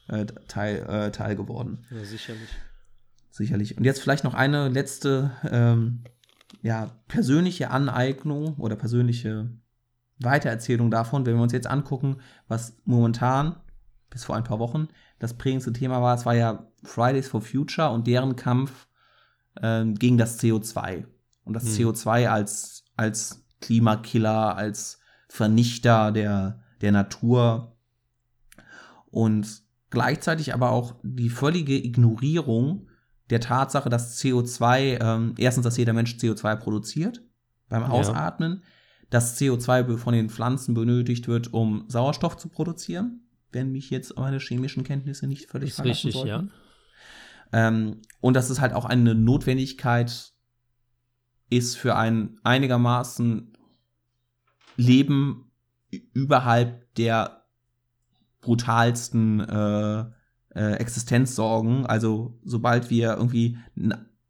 äh, 0.08 0.26
teil, 0.47 0.78
äh, 0.88 1.12
teil 1.12 1.36
geworden. 1.36 1.86
Ja, 1.91 2.04
sicherlich. 2.04 2.49
Sicherlich. 3.30 3.78
Und 3.78 3.84
jetzt 3.84 3.99
vielleicht 3.99 4.23
noch 4.23 4.34
eine 4.34 4.69
letzte 4.69 5.32
ähm, 5.49 6.04
ja, 6.62 6.91
persönliche 7.08 7.71
Aneignung 7.71 8.56
oder 8.56 8.76
persönliche 8.76 9.49
Weitererzählung 10.19 10.91
davon, 10.91 11.26
wenn 11.26 11.36
wir 11.36 11.43
uns 11.43 11.52
jetzt 11.52 11.67
angucken, 11.67 12.17
was 12.47 12.78
momentan 12.86 13.56
bis 14.13 14.23
vor 14.23 14.36
ein 14.36 14.43
paar 14.43 14.60
Wochen 14.60 14.88
das 15.19 15.34
prägendste 15.34 15.73
Thema 15.73 16.02
war. 16.02 16.15
Es 16.15 16.26
war 16.26 16.36
ja 16.36 16.67
Fridays 16.84 17.28
for 17.28 17.41
Future 17.41 17.89
und 17.89 18.08
deren 18.08 18.36
Kampf 18.36 18.88
äh, 19.56 19.86
gegen 19.86 20.17
das 20.17 20.39
CO2. 20.39 21.06
Und 21.43 21.54
das 21.54 21.63
hm. 21.63 21.89
CO2 21.89 22.28
als, 22.28 22.86
als 22.95 23.43
Klimakiller, 23.60 24.56
als 24.56 24.99
Vernichter 25.28 26.12
der, 26.12 26.62
der 26.82 26.91
Natur 26.91 27.76
und 29.10 29.63
gleichzeitig 29.89 30.54
aber 30.54 30.71
auch 30.71 30.95
die 31.04 31.30
völlige 31.30 31.76
Ignorierung 31.76 32.88
der 33.30 33.39
Tatsache, 33.39 33.89
dass 33.89 34.19
CO2, 34.19 35.02
ähm, 35.02 35.34
erstens, 35.38 35.63
dass 35.63 35.78
jeder 35.78 35.93
Mensch 35.93 36.15
CO2 36.15 36.56
produziert 36.58 37.23
beim 37.69 37.84
Ausatmen, 37.84 38.62
ja. 38.62 38.67
dass 39.10 39.39
CO2 39.39 39.97
von 39.97 40.13
den 40.13 40.30
Pflanzen 40.30 40.73
benötigt 40.76 41.28
wird, 41.28 41.54
um 41.54 41.86
Sauerstoff 41.88 42.38
zu 42.38 42.49
produzieren, 42.49 43.22
wenn 43.53 43.71
mich 43.71 43.89
jetzt 43.89 44.17
meine 44.17 44.39
chemischen 44.39 44.83
Kenntnisse 44.83 45.27
nicht 45.27 45.49
völlig 45.49 45.69
ist 45.69 45.75
verlassen 45.77 46.07
richtig, 46.07 46.13
sollten. 46.13 46.51
Ja. 47.51 47.67
Ähm, 47.67 48.01
und 48.19 48.35
dass 48.35 48.49
es 48.49 48.59
halt 48.59 48.73
auch 48.73 48.85
eine 48.85 49.15
Notwendigkeit 49.15 50.33
ist 51.49 51.77
für 51.77 51.95
ein 51.95 52.39
einigermaßen 52.43 53.55
leben 54.75 55.51
überhalb 56.13 56.93
der 56.95 57.45
brutalsten 58.41 59.39
äh, 59.39 60.05
äh, 60.55 60.73
Existenzsorgen. 60.75 61.85
Also 61.85 62.39
sobald 62.43 62.89
wir 62.89 63.15
irgendwie 63.15 63.57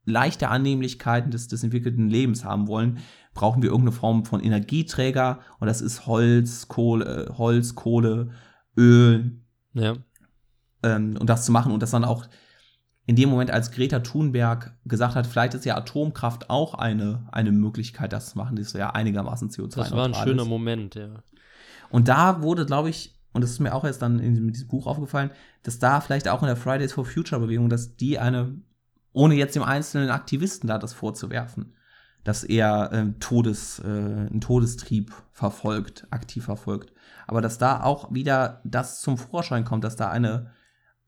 leichte 0.06 0.50
Annehmlichkeiten 0.50 1.32
des, 1.32 1.48
des 1.48 1.64
entwickelten 1.64 2.10
Lebens 2.10 2.44
haben 2.44 2.68
wollen, 2.68 3.00
brauchen 3.34 3.62
wir 3.62 3.70
irgendeine 3.70 3.96
Form 3.96 4.26
von 4.26 4.42
Energieträger 4.42 5.40
und 5.60 5.68
das 5.68 5.82
ist 5.82 6.06
Holz, 6.06 6.68
Kohle, 6.68 7.34
Holz, 7.38 7.76
Kohle, 7.76 8.32
Öl. 8.78 9.32
Ja. 9.74 9.96
Ähm, 10.84 11.18
und 11.20 11.30
das 11.30 11.46
zu 11.46 11.52
machen 11.52 11.72
und 11.72 11.82
das 11.82 11.92
dann 11.92 12.06
auch 12.06 12.26
in 13.06 13.16
dem 13.16 13.30
Moment, 13.30 13.52
als 13.52 13.72
Greta 13.72 14.00
Thunberg 14.00 14.78
gesagt 14.86 15.16
hat, 15.16 15.28
vielleicht 15.28 15.54
ist 15.56 15.66
ja 15.66 15.76
Atomkraft 15.76 16.50
auch 16.50 16.74
eine, 16.74 17.28
eine 17.32 17.52
Möglichkeit, 17.52 18.14
das 18.14 18.30
zu 18.30 18.38
machen, 18.38 18.56
das 18.56 18.74
ja 18.74 18.92
einigermaßen 18.92 19.50
CO2 19.50 19.76
Das 19.76 19.92
war 19.92 20.06
ein 20.06 20.14
schöner 20.14 20.44
ist. 20.44 20.48
Moment, 20.48 20.96
ja. 20.96 21.22
Und 21.90 22.08
da 22.08 22.42
wurde, 22.42 22.66
glaube 22.66 22.90
ich, 22.90 23.20
und 23.34 23.42
das 23.42 23.52
ist 23.52 23.60
mir 23.60 23.74
auch 23.74 23.84
erst 23.84 24.02
dann 24.02 24.20
in 24.20 24.48
diesem 24.52 24.68
Buch 24.68 24.88
aufgefallen, 24.88 25.32
dass 25.64 25.80
da 25.80 26.00
vielleicht 26.00 26.28
auch 26.30 26.42
in 26.42 26.48
der 26.48 26.56
Fridays 26.56 26.94
for 26.94 27.04
Future 27.04 27.42
Bewegung, 27.42 27.70
dass 27.70 27.98
die 27.98 28.20
eine, 28.20 28.56
ohne 29.12 29.36
jetzt 29.36 29.56
dem 29.56 29.64
einzelnen 29.64 30.10
Aktivisten 30.10 30.68
da 30.68 30.78
das 30.78 30.94
vorzuwerfen, 30.94 31.74
dass 32.24 32.44
er 32.44 32.92
äh, 32.94 33.12
Todes, 33.20 33.80
äh, 33.80 33.88
einen 33.88 34.40
Todestrieb 34.40 35.14
verfolgt, 35.32 36.08
aktiv 36.10 36.46
verfolgt. 36.46 36.93
Aber 37.28 37.42
dass 37.42 37.58
da 37.58 37.84
auch 37.84 38.14
wieder 38.14 38.62
das 38.64 39.02
zum 39.02 39.18
Vorschein 39.18 39.66
kommt, 39.66 39.84
dass 39.84 39.96
da 39.96 40.10
eine, 40.10 40.52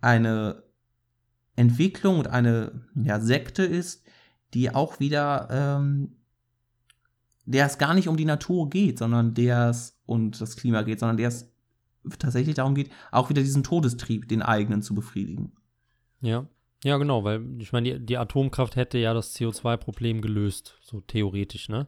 eine 0.01 0.63
Entwicklung 1.56 2.19
und 2.19 2.28
eine 2.28 2.82
ja, 2.95 3.19
Sekte 3.19 3.63
ist, 3.63 4.04
die 4.54 4.73
auch 4.73 4.99
wieder, 4.99 5.47
ähm, 5.51 6.15
der 7.45 7.65
es 7.65 7.78
gar 7.78 7.93
nicht 7.93 8.08
um 8.08 8.17
die 8.17 8.25
Natur 8.25 8.69
geht, 8.69 8.99
sondern 8.99 9.34
der 9.34 9.69
es 9.69 9.99
und 10.06 10.39
das 10.39 10.56
Klima 10.56 10.84
geht, 10.84 10.99
sondern 10.99 11.17
der 11.17 11.28
es 11.28 11.52
tatsächlich 12.19 12.56
darum 12.56 12.75
geht, 12.75 12.92
auch 13.12 13.29
wieder 13.29 13.42
diesen 13.42 13.63
Todestrieb, 13.63 14.27
den 14.27 14.42
eigenen 14.42 14.81
zu 14.81 14.94
befriedigen. 14.94 15.54
Ja, 16.21 16.48
ja, 16.83 16.98
genau, 16.98 17.23
weil 17.23 17.44
ich 17.60 17.71
meine, 17.71 18.00
die, 18.00 18.06
die 18.06 18.17
Atomkraft 18.17 18.75
hätte 18.75 19.00
ja 19.00 19.13
das 19.15 19.35
CO2-Problem 19.35 20.21
gelöst, 20.21 20.77
so 20.81 21.02
theoretisch, 21.02 21.67
ne? 21.67 21.87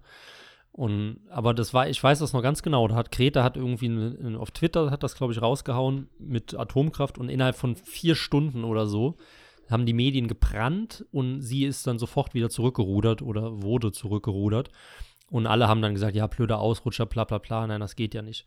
Und, 0.77 1.21
aber 1.31 1.55
das 1.55 1.73
war, 1.73 1.89
ich 1.89 2.01
weiß 2.03 2.19
das 2.19 2.33
noch 2.33 2.43
ganz 2.43 2.61
genau. 2.61 2.87
Da 2.87 2.93
hat 2.93 3.11
Greta 3.11 3.43
hat 3.43 3.57
irgendwie 3.57 3.87
eine, 3.87 4.39
auf 4.39 4.51
Twitter 4.51 4.91
hat 4.91 5.01
das, 5.01 5.15
glaube 5.15 5.33
ich, 5.33 5.41
rausgehauen 5.41 6.07
mit 6.19 6.53
Atomkraft 6.53 7.17
und 7.17 7.29
innerhalb 7.29 7.55
von 7.55 7.75
vier 7.75 8.13
Stunden 8.13 8.63
oder 8.63 8.85
so 8.85 9.17
haben 9.71 9.87
die 9.87 9.93
Medien 9.93 10.27
gebrannt 10.27 11.03
und 11.11 11.41
sie 11.41 11.65
ist 11.65 11.87
dann 11.87 11.97
sofort 11.97 12.35
wieder 12.35 12.51
zurückgerudert 12.51 13.23
oder 13.23 13.63
wurde 13.63 13.91
zurückgerudert. 13.91 14.69
Und 15.31 15.47
alle 15.47 15.67
haben 15.67 15.81
dann 15.81 15.95
gesagt, 15.95 16.15
ja, 16.15 16.27
blöder 16.27 16.59
Ausrutscher, 16.59 17.07
bla 17.07 17.23
bla 17.23 17.39
bla, 17.39 17.65
nein, 17.65 17.81
das 17.81 17.95
geht 17.95 18.13
ja 18.13 18.21
nicht. 18.21 18.45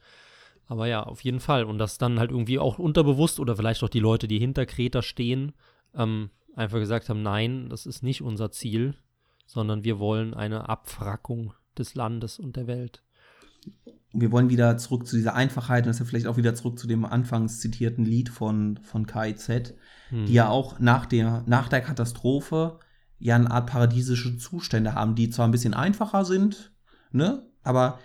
Aber 0.69 0.87
ja, 0.87 1.03
auf 1.03 1.25
jeden 1.25 1.41
Fall. 1.41 1.65
Und 1.65 1.79
das 1.79 1.99
dann 1.99 2.21
halt 2.21 2.31
irgendwie 2.31 2.61
auch 2.61 2.79
unterbewusst 2.79 3.41
oder 3.41 3.57
vielleicht 3.57 3.83
auch 3.83 3.89
die 3.89 3.99
Leute, 3.99 4.29
die 4.29 4.39
hinter 4.39 4.67
Kreta 4.67 5.03
stehen, 5.03 5.53
ähm, 5.97 6.31
einfach 6.55 6.79
gesagt 6.79 7.09
haben, 7.09 7.23
nein, 7.23 7.69
das 7.71 7.87
ist 7.87 8.05
nicht 8.05 8.23
unser 8.23 8.53
Ziel, 8.53 8.95
sondern 9.47 9.83
wir 9.83 9.99
wollen 9.99 10.33
eine 10.33 10.69
Abfrackung 10.69 11.55
des 11.79 11.95
Landes 11.95 12.39
und 12.39 12.57
der 12.57 12.67
Welt. 12.67 13.03
Wir 14.13 14.33
wollen 14.33 14.51
wieder 14.51 14.77
zurück 14.77 15.07
zu 15.07 15.17
dieser 15.17 15.35
Einfachheit 15.35 15.85
und 15.85 15.89
das 15.89 15.97
ist 15.97 16.01
ja 16.01 16.07
vielleicht 16.07 16.27
auch 16.27 16.37
wieder 16.37 16.55
zurück 16.55 16.79
zu 16.79 16.87
dem 16.87 17.05
anfangs 17.05 17.61
zitierten 17.61 18.05
Lied 18.05 18.29
von, 18.29 18.79
von 18.83 19.07
KIZ, 19.07 19.75
hm. 20.09 20.27
die 20.27 20.33
ja 20.33 20.49
auch 20.49 20.81
nach 20.81 21.07
der, 21.07 21.45
nach 21.47 21.69
der 21.69 21.81
Katastrophe 21.81 22.79
ja 23.19 23.37
eine 23.37 23.51
Art 23.51 23.69
paradiesische 23.69 24.37
Zustände 24.39 24.95
haben, 24.95 25.15
die 25.15 25.31
zwar 25.31 25.47
ein 25.47 25.53
bisschen 25.53 25.75
einfacher 25.75 26.25
sind, 26.25 26.73
ne, 27.13 27.47
aber 27.63 27.99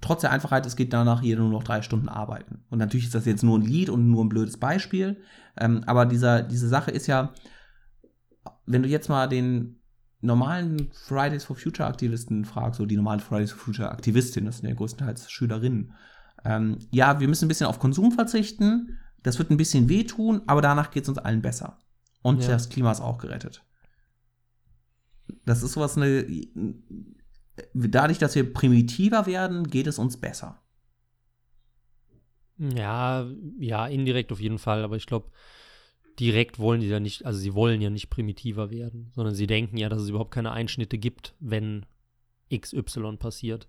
trotz 0.00 0.20
der 0.20 0.30
Einfachheit, 0.30 0.66
es 0.66 0.76
geht 0.76 0.92
danach 0.92 1.22
jeder 1.22 1.40
nur 1.40 1.50
noch 1.50 1.64
drei 1.64 1.82
Stunden 1.82 2.08
arbeiten. 2.08 2.64
Und 2.70 2.78
natürlich 2.78 3.06
ist 3.06 3.14
das 3.14 3.24
jetzt 3.24 3.42
nur 3.42 3.58
ein 3.58 3.62
Lied 3.62 3.90
und 3.90 4.08
nur 4.08 4.24
ein 4.24 4.28
blödes 4.28 4.58
Beispiel, 4.58 5.20
ähm, 5.56 5.82
aber 5.86 6.06
dieser, 6.06 6.42
diese 6.42 6.68
Sache 6.68 6.90
ist 6.90 7.06
ja, 7.06 7.32
wenn 8.66 8.82
du 8.82 8.88
jetzt 8.88 9.08
mal 9.08 9.26
den 9.26 9.77
normalen 10.20 10.90
Fridays 10.92 11.44
for 11.44 11.56
Future 11.56 11.88
Aktivisten 11.88 12.44
fragst, 12.44 12.80
oder 12.80 12.88
die 12.88 12.96
normalen 12.96 13.20
Fridays 13.20 13.52
for 13.52 13.60
Future 13.60 13.90
Aktivistinnen, 13.90 14.46
das 14.46 14.58
sind 14.58 14.68
ja 14.68 14.74
größtenteils 14.74 15.30
Schülerinnen, 15.30 15.94
ähm, 16.44 16.78
ja, 16.90 17.20
wir 17.20 17.28
müssen 17.28 17.46
ein 17.46 17.48
bisschen 17.48 17.66
auf 17.66 17.78
Konsum 17.78 18.12
verzichten, 18.12 18.98
das 19.22 19.38
wird 19.38 19.50
ein 19.50 19.56
bisschen 19.56 19.88
wehtun, 19.88 20.42
aber 20.46 20.62
danach 20.62 20.90
geht 20.90 21.04
es 21.04 21.08
uns 21.08 21.18
allen 21.18 21.42
besser. 21.42 21.78
Und 22.22 22.42
ja. 22.42 22.48
das 22.48 22.68
Klima 22.68 22.92
ist 22.92 23.00
auch 23.00 23.18
gerettet. 23.18 23.64
Das 25.44 25.62
ist 25.62 25.72
sowas, 25.72 25.96
eine, 25.96 26.24
dadurch, 27.74 28.18
dass 28.18 28.34
wir 28.34 28.52
primitiver 28.52 29.26
werden, 29.26 29.68
geht 29.68 29.86
es 29.86 29.98
uns 29.98 30.16
besser. 30.16 30.62
Ja, 32.58 33.26
ja, 33.58 33.86
indirekt 33.86 34.32
auf 34.32 34.40
jeden 34.40 34.58
Fall, 34.58 34.82
aber 34.82 34.96
ich 34.96 35.06
glaube, 35.06 35.30
direkt 36.18 36.58
wollen 36.58 36.80
die 36.80 36.88
ja 36.88 37.00
nicht, 37.00 37.24
also 37.24 37.38
sie 37.38 37.54
wollen 37.54 37.80
ja 37.80 37.90
nicht 37.90 38.10
primitiver 38.10 38.70
werden, 38.70 39.10
sondern 39.14 39.34
sie 39.34 39.46
denken 39.46 39.76
ja, 39.76 39.88
dass 39.88 40.02
es 40.02 40.08
überhaupt 40.08 40.32
keine 40.32 40.52
Einschnitte 40.52 40.98
gibt, 40.98 41.34
wenn 41.40 41.86
XY 42.54 43.16
passiert. 43.18 43.68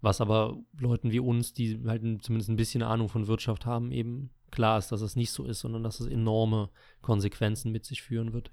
Was 0.00 0.20
aber 0.20 0.58
Leuten 0.78 1.12
wie 1.12 1.20
uns, 1.20 1.52
die 1.52 1.80
halt 1.86 2.02
zumindest 2.22 2.50
ein 2.50 2.56
bisschen 2.56 2.82
Ahnung 2.82 3.08
von 3.08 3.26
Wirtschaft 3.26 3.64
haben, 3.64 3.90
eben 3.90 4.30
klar 4.50 4.78
ist, 4.78 4.92
dass 4.92 5.00
es 5.00 5.16
nicht 5.16 5.30
so 5.30 5.44
ist, 5.44 5.60
sondern 5.60 5.82
dass 5.82 6.00
es 6.00 6.06
enorme 6.06 6.70
Konsequenzen 7.00 7.72
mit 7.72 7.84
sich 7.84 8.02
führen 8.02 8.32
wird 8.32 8.50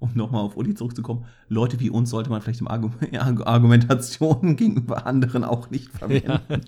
um 0.00 0.10
nochmal 0.14 0.42
auf 0.42 0.56
Uli 0.56 0.74
zurückzukommen, 0.74 1.24
Leute 1.48 1.80
wie 1.80 1.90
uns 1.90 2.10
sollte 2.10 2.30
man 2.30 2.40
vielleicht 2.40 2.60
im 2.60 2.68
Argu 2.68 2.90
Argumentationen 3.44 4.56
gegenüber 4.56 5.06
anderen 5.06 5.44
auch 5.44 5.70
nicht 5.70 5.90
verwenden. 5.90 6.28
Ja, 6.28 6.60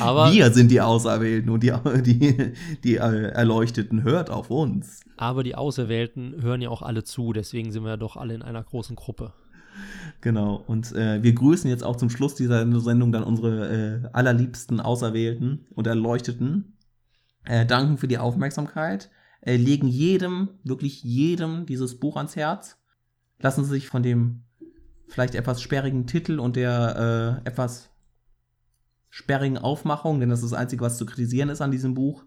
aber 0.00 0.32
Wir 0.32 0.50
sind 0.52 0.70
die 0.70 0.80
Auserwählten 0.80 1.50
und 1.50 1.62
die, 1.62 1.72
die, 2.02 2.52
die 2.82 2.96
Erleuchteten, 2.96 4.02
hört 4.02 4.30
auf 4.30 4.50
uns. 4.50 5.00
Aber 5.16 5.44
die 5.44 5.54
Auserwählten 5.54 6.42
hören 6.42 6.60
ja 6.60 6.70
auch 6.70 6.82
alle 6.82 7.04
zu, 7.04 7.32
deswegen 7.32 7.70
sind 7.70 7.84
wir 7.84 7.90
ja 7.90 7.96
doch 7.96 8.16
alle 8.16 8.34
in 8.34 8.42
einer 8.42 8.62
großen 8.62 8.96
Gruppe. 8.96 9.32
Genau, 10.20 10.62
und 10.66 10.92
äh, 10.92 11.22
wir 11.22 11.32
grüßen 11.32 11.68
jetzt 11.68 11.84
auch 11.84 11.96
zum 11.96 12.10
Schluss 12.10 12.34
dieser 12.34 12.80
Sendung 12.80 13.12
dann 13.12 13.24
unsere 13.24 14.02
äh, 14.04 14.08
allerliebsten 14.12 14.80
Auserwählten 14.80 15.66
und 15.74 15.86
Erleuchteten. 15.86 16.76
Äh, 17.44 17.66
danken 17.66 17.98
für 17.98 18.08
die 18.08 18.18
Aufmerksamkeit 18.18 19.10
äh, 19.44 19.56
legen 19.56 19.88
jedem, 19.88 20.48
wirklich 20.64 21.02
jedem 21.02 21.66
dieses 21.66 21.98
Buch 21.98 22.16
ans 22.16 22.36
Herz. 22.36 22.78
Lassen 23.38 23.64
Sie 23.64 23.70
sich 23.70 23.88
von 23.88 24.02
dem 24.02 24.44
vielleicht 25.08 25.34
etwas 25.34 25.60
sperrigen 25.60 26.06
Titel 26.06 26.40
und 26.40 26.56
der 26.56 27.42
äh, 27.44 27.48
etwas 27.48 27.90
sperrigen 29.10 29.58
Aufmachung, 29.58 30.18
denn 30.18 30.30
das 30.30 30.42
ist 30.42 30.52
das 30.52 30.58
Einzige, 30.58 30.82
was 30.82 30.96
zu 30.96 31.06
kritisieren 31.06 31.50
ist 31.50 31.60
an 31.60 31.70
diesem 31.70 31.94
Buch. 31.94 32.24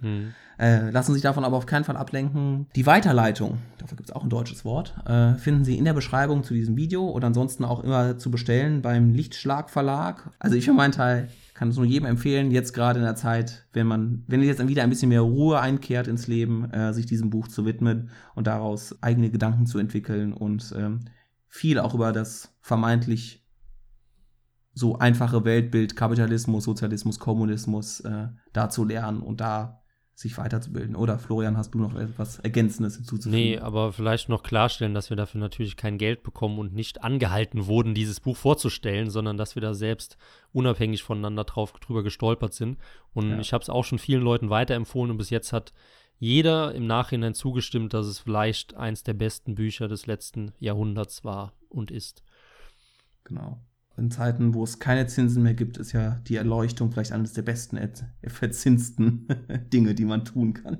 Hm. 0.00 0.32
Äh, 0.58 0.90
lassen 0.90 1.12
sich 1.12 1.22
davon 1.22 1.44
aber 1.44 1.56
auf 1.56 1.66
keinen 1.66 1.84
Fall 1.84 1.96
ablenken. 1.96 2.66
Die 2.74 2.86
Weiterleitung, 2.86 3.58
dafür 3.78 3.96
gibt 3.96 4.08
es 4.08 4.14
auch 4.14 4.24
ein 4.24 4.30
deutsches 4.30 4.64
Wort, 4.64 4.94
äh, 5.06 5.34
finden 5.34 5.64
Sie 5.64 5.76
in 5.76 5.84
der 5.84 5.92
Beschreibung 5.92 6.44
zu 6.44 6.54
diesem 6.54 6.76
Video 6.76 7.08
oder 7.08 7.28
ansonsten 7.28 7.64
auch 7.64 7.84
immer 7.84 8.18
zu 8.18 8.30
bestellen 8.30 8.82
beim 8.82 9.10
Lichtschlag 9.10 9.70
Verlag. 9.70 10.30
Also 10.38 10.56
ich 10.56 10.64
für 10.64 10.72
meinen 10.72 10.92
Teil 10.92 11.28
kann 11.62 11.68
es 11.68 11.76
nur 11.76 11.86
jedem 11.86 12.06
empfehlen, 12.06 12.50
jetzt 12.50 12.72
gerade 12.72 12.98
in 12.98 13.04
der 13.04 13.14
Zeit, 13.14 13.68
wenn 13.72 13.86
man, 13.86 14.24
wenn 14.26 14.42
jetzt 14.42 14.66
wieder 14.66 14.82
ein 14.82 14.90
bisschen 14.90 15.10
mehr 15.10 15.20
Ruhe 15.20 15.60
einkehrt 15.60 16.08
ins 16.08 16.26
Leben, 16.26 16.68
äh, 16.72 16.92
sich 16.92 17.06
diesem 17.06 17.30
Buch 17.30 17.46
zu 17.46 17.64
widmen 17.64 18.10
und 18.34 18.48
daraus 18.48 19.00
eigene 19.00 19.30
Gedanken 19.30 19.64
zu 19.66 19.78
entwickeln 19.78 20.32
und 20.32 20.74
ähm, 20.76 21.04
viel 21.46 21.78
auch 21.78 21.94
über 21.94 22.10
das 22.10 22.52
vermeintlich 22.62 23.46
so 24.74 24.98
einfache 24.98 25.44
Weltbild 25.44 25.94
Kapitalismus, 25.94 26.64
Sozialismus, 26.64 27.20
Kommunismus 27.20 28.00
äh, 28.00 28.26
da 28.52 28.68
zu 28.68 28.84
lernen 28.84 29.20
und 29.20 29.40
da 29.40 29.81
sich 30.14 30.36
weiterzubilden. 30.38 30.94
Oder 30.94 31.18
Florian, 31.18 31.56
hast 31.56 31.74
du 31.74 31.78
noch 31.78 31.94
etwas 31.94 32.38
Ergänzendes 32.40 32.96
hinzuzufügen? 32.96 33.38
Nee, 33.38 33.58
aber 33.58 33.92
vielleicht 33.92 34.28
noch 34.28 34.42
klarstellen, 34.42 34.94
dass 34.94 35.10
wir 35.10 35.16
dafür 35.16 35.40
natürlich 35.40 35.76
kein 35.76 35.98
Geld 35.98 36.22
bekommen 36.22 36.58
und 36.58 36.74
nicht 36.74 37.02
angehalten 37.02 37.66
wurden, 37.66 37.94
dieses 37.94 38.20
Buch 38.20 38.36
vorzustellen, 38.36 39.10
sondern 39.10 39.36
dass 39.36 39.54
wir 39.54 39.62
da 39.62 39.74
selbst 39.74 40.18
unabhängig 40.52 41.02
voneinander 41.02 41.44
drauf 41.44 41.72
drüber 41.72 42.02
gestolpert 42.02 42.52
sind. 42.52 42.78
Und 43.14 43.30
ja. 43.30 43.38
ich 43.38 43.52
habe 43.52 43.62
es 43.62 43.70
auch 43.70 43.84
schon 43.84 43.98
vielen 43.98 44.22
Leuten 44.22 44.50
weiterempfohlen 44.50 45.10
und 45.10 45.18
bis 45.18 45.30
jetzt 45.30 45.52
hat 45.52 45.72
jeder 46.18 46.74
im 46.74 46.86
Nachhinein 46.86 47.34
zugestimmt, 47.34 47.94
dass 47.94 48.06
es 48.06 48.20
vielleicht 48.20 48.74
eins 48.74 49.02
der 49.02 49.14
besten 49.14 49.54
Bücher 49.54 49.88
des 49.88 50.06
letzten 50.06 50.52
Jahrhunderts 50.60 51.24
war 51.24 51.52
und 51.68 51.90
ist. 51.90 52.22
Genau 53.24 53.58
in 53.96 54.10
Zeiten, 54.10 54.54
wo 54.54 54.64
es 54.64 54.78
keine 54.78 55.06
Zinsen 55.06 55.42
mehr 55.42 55.54
gibt, 55.54 55.76
ist 55.76 55.92
ja 55.92 56.20
die 56.26 56.36
Erleuchtung 56.36 56.90
vielleicht 56.90 57.12
eines 57.12 57.32
der 57.32 57.42
besten, 57.42 57.78
verzinsten 58.26 59.28
Dinge, 59.72 59.94
die 59.94 60.04
man 60.04 60.24
tun 60.24 60.54
kann. 60.54 60.78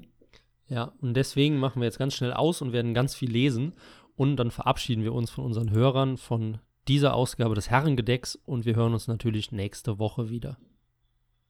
Ja, 0.66 0.92
und 1.00 1.14
deswegen 1.14 1.58
machen 1.58 1.80
wir 1.80 1.86
jetzt 1.86 1.98
ganz 1.98 2.14
schnell 2.14 2.32
aus 2.32 2.62
und 2.62 2.72
werden 2.72 2.94
ganz 2.94 3.14
viel 3.14 3.30
lesen. 3.30 3.74
Und 4.16 4.36
dann 4.36 4.50
verabschieden 4.50 5.04
wir 5.04 5.12
uns 5.12 5.30
von 5.30 5.44
unseren 5.44 5.70
Hörern 5.70 6.16
von 6.16 6.58
dieser 6.88 7.14
Ausgabe 7.14 7.54
des 7.54 7.70
Herrengedecks 7.70 8.36
und 8.36 8.64
wir 8.64 8.74
hören 8.74 8.92
uns 8.92 9.06
natürlich 9.06 9.52
nächste 9.52 9.98
Woche 9.98 10.30
wieder. 10.30 10.58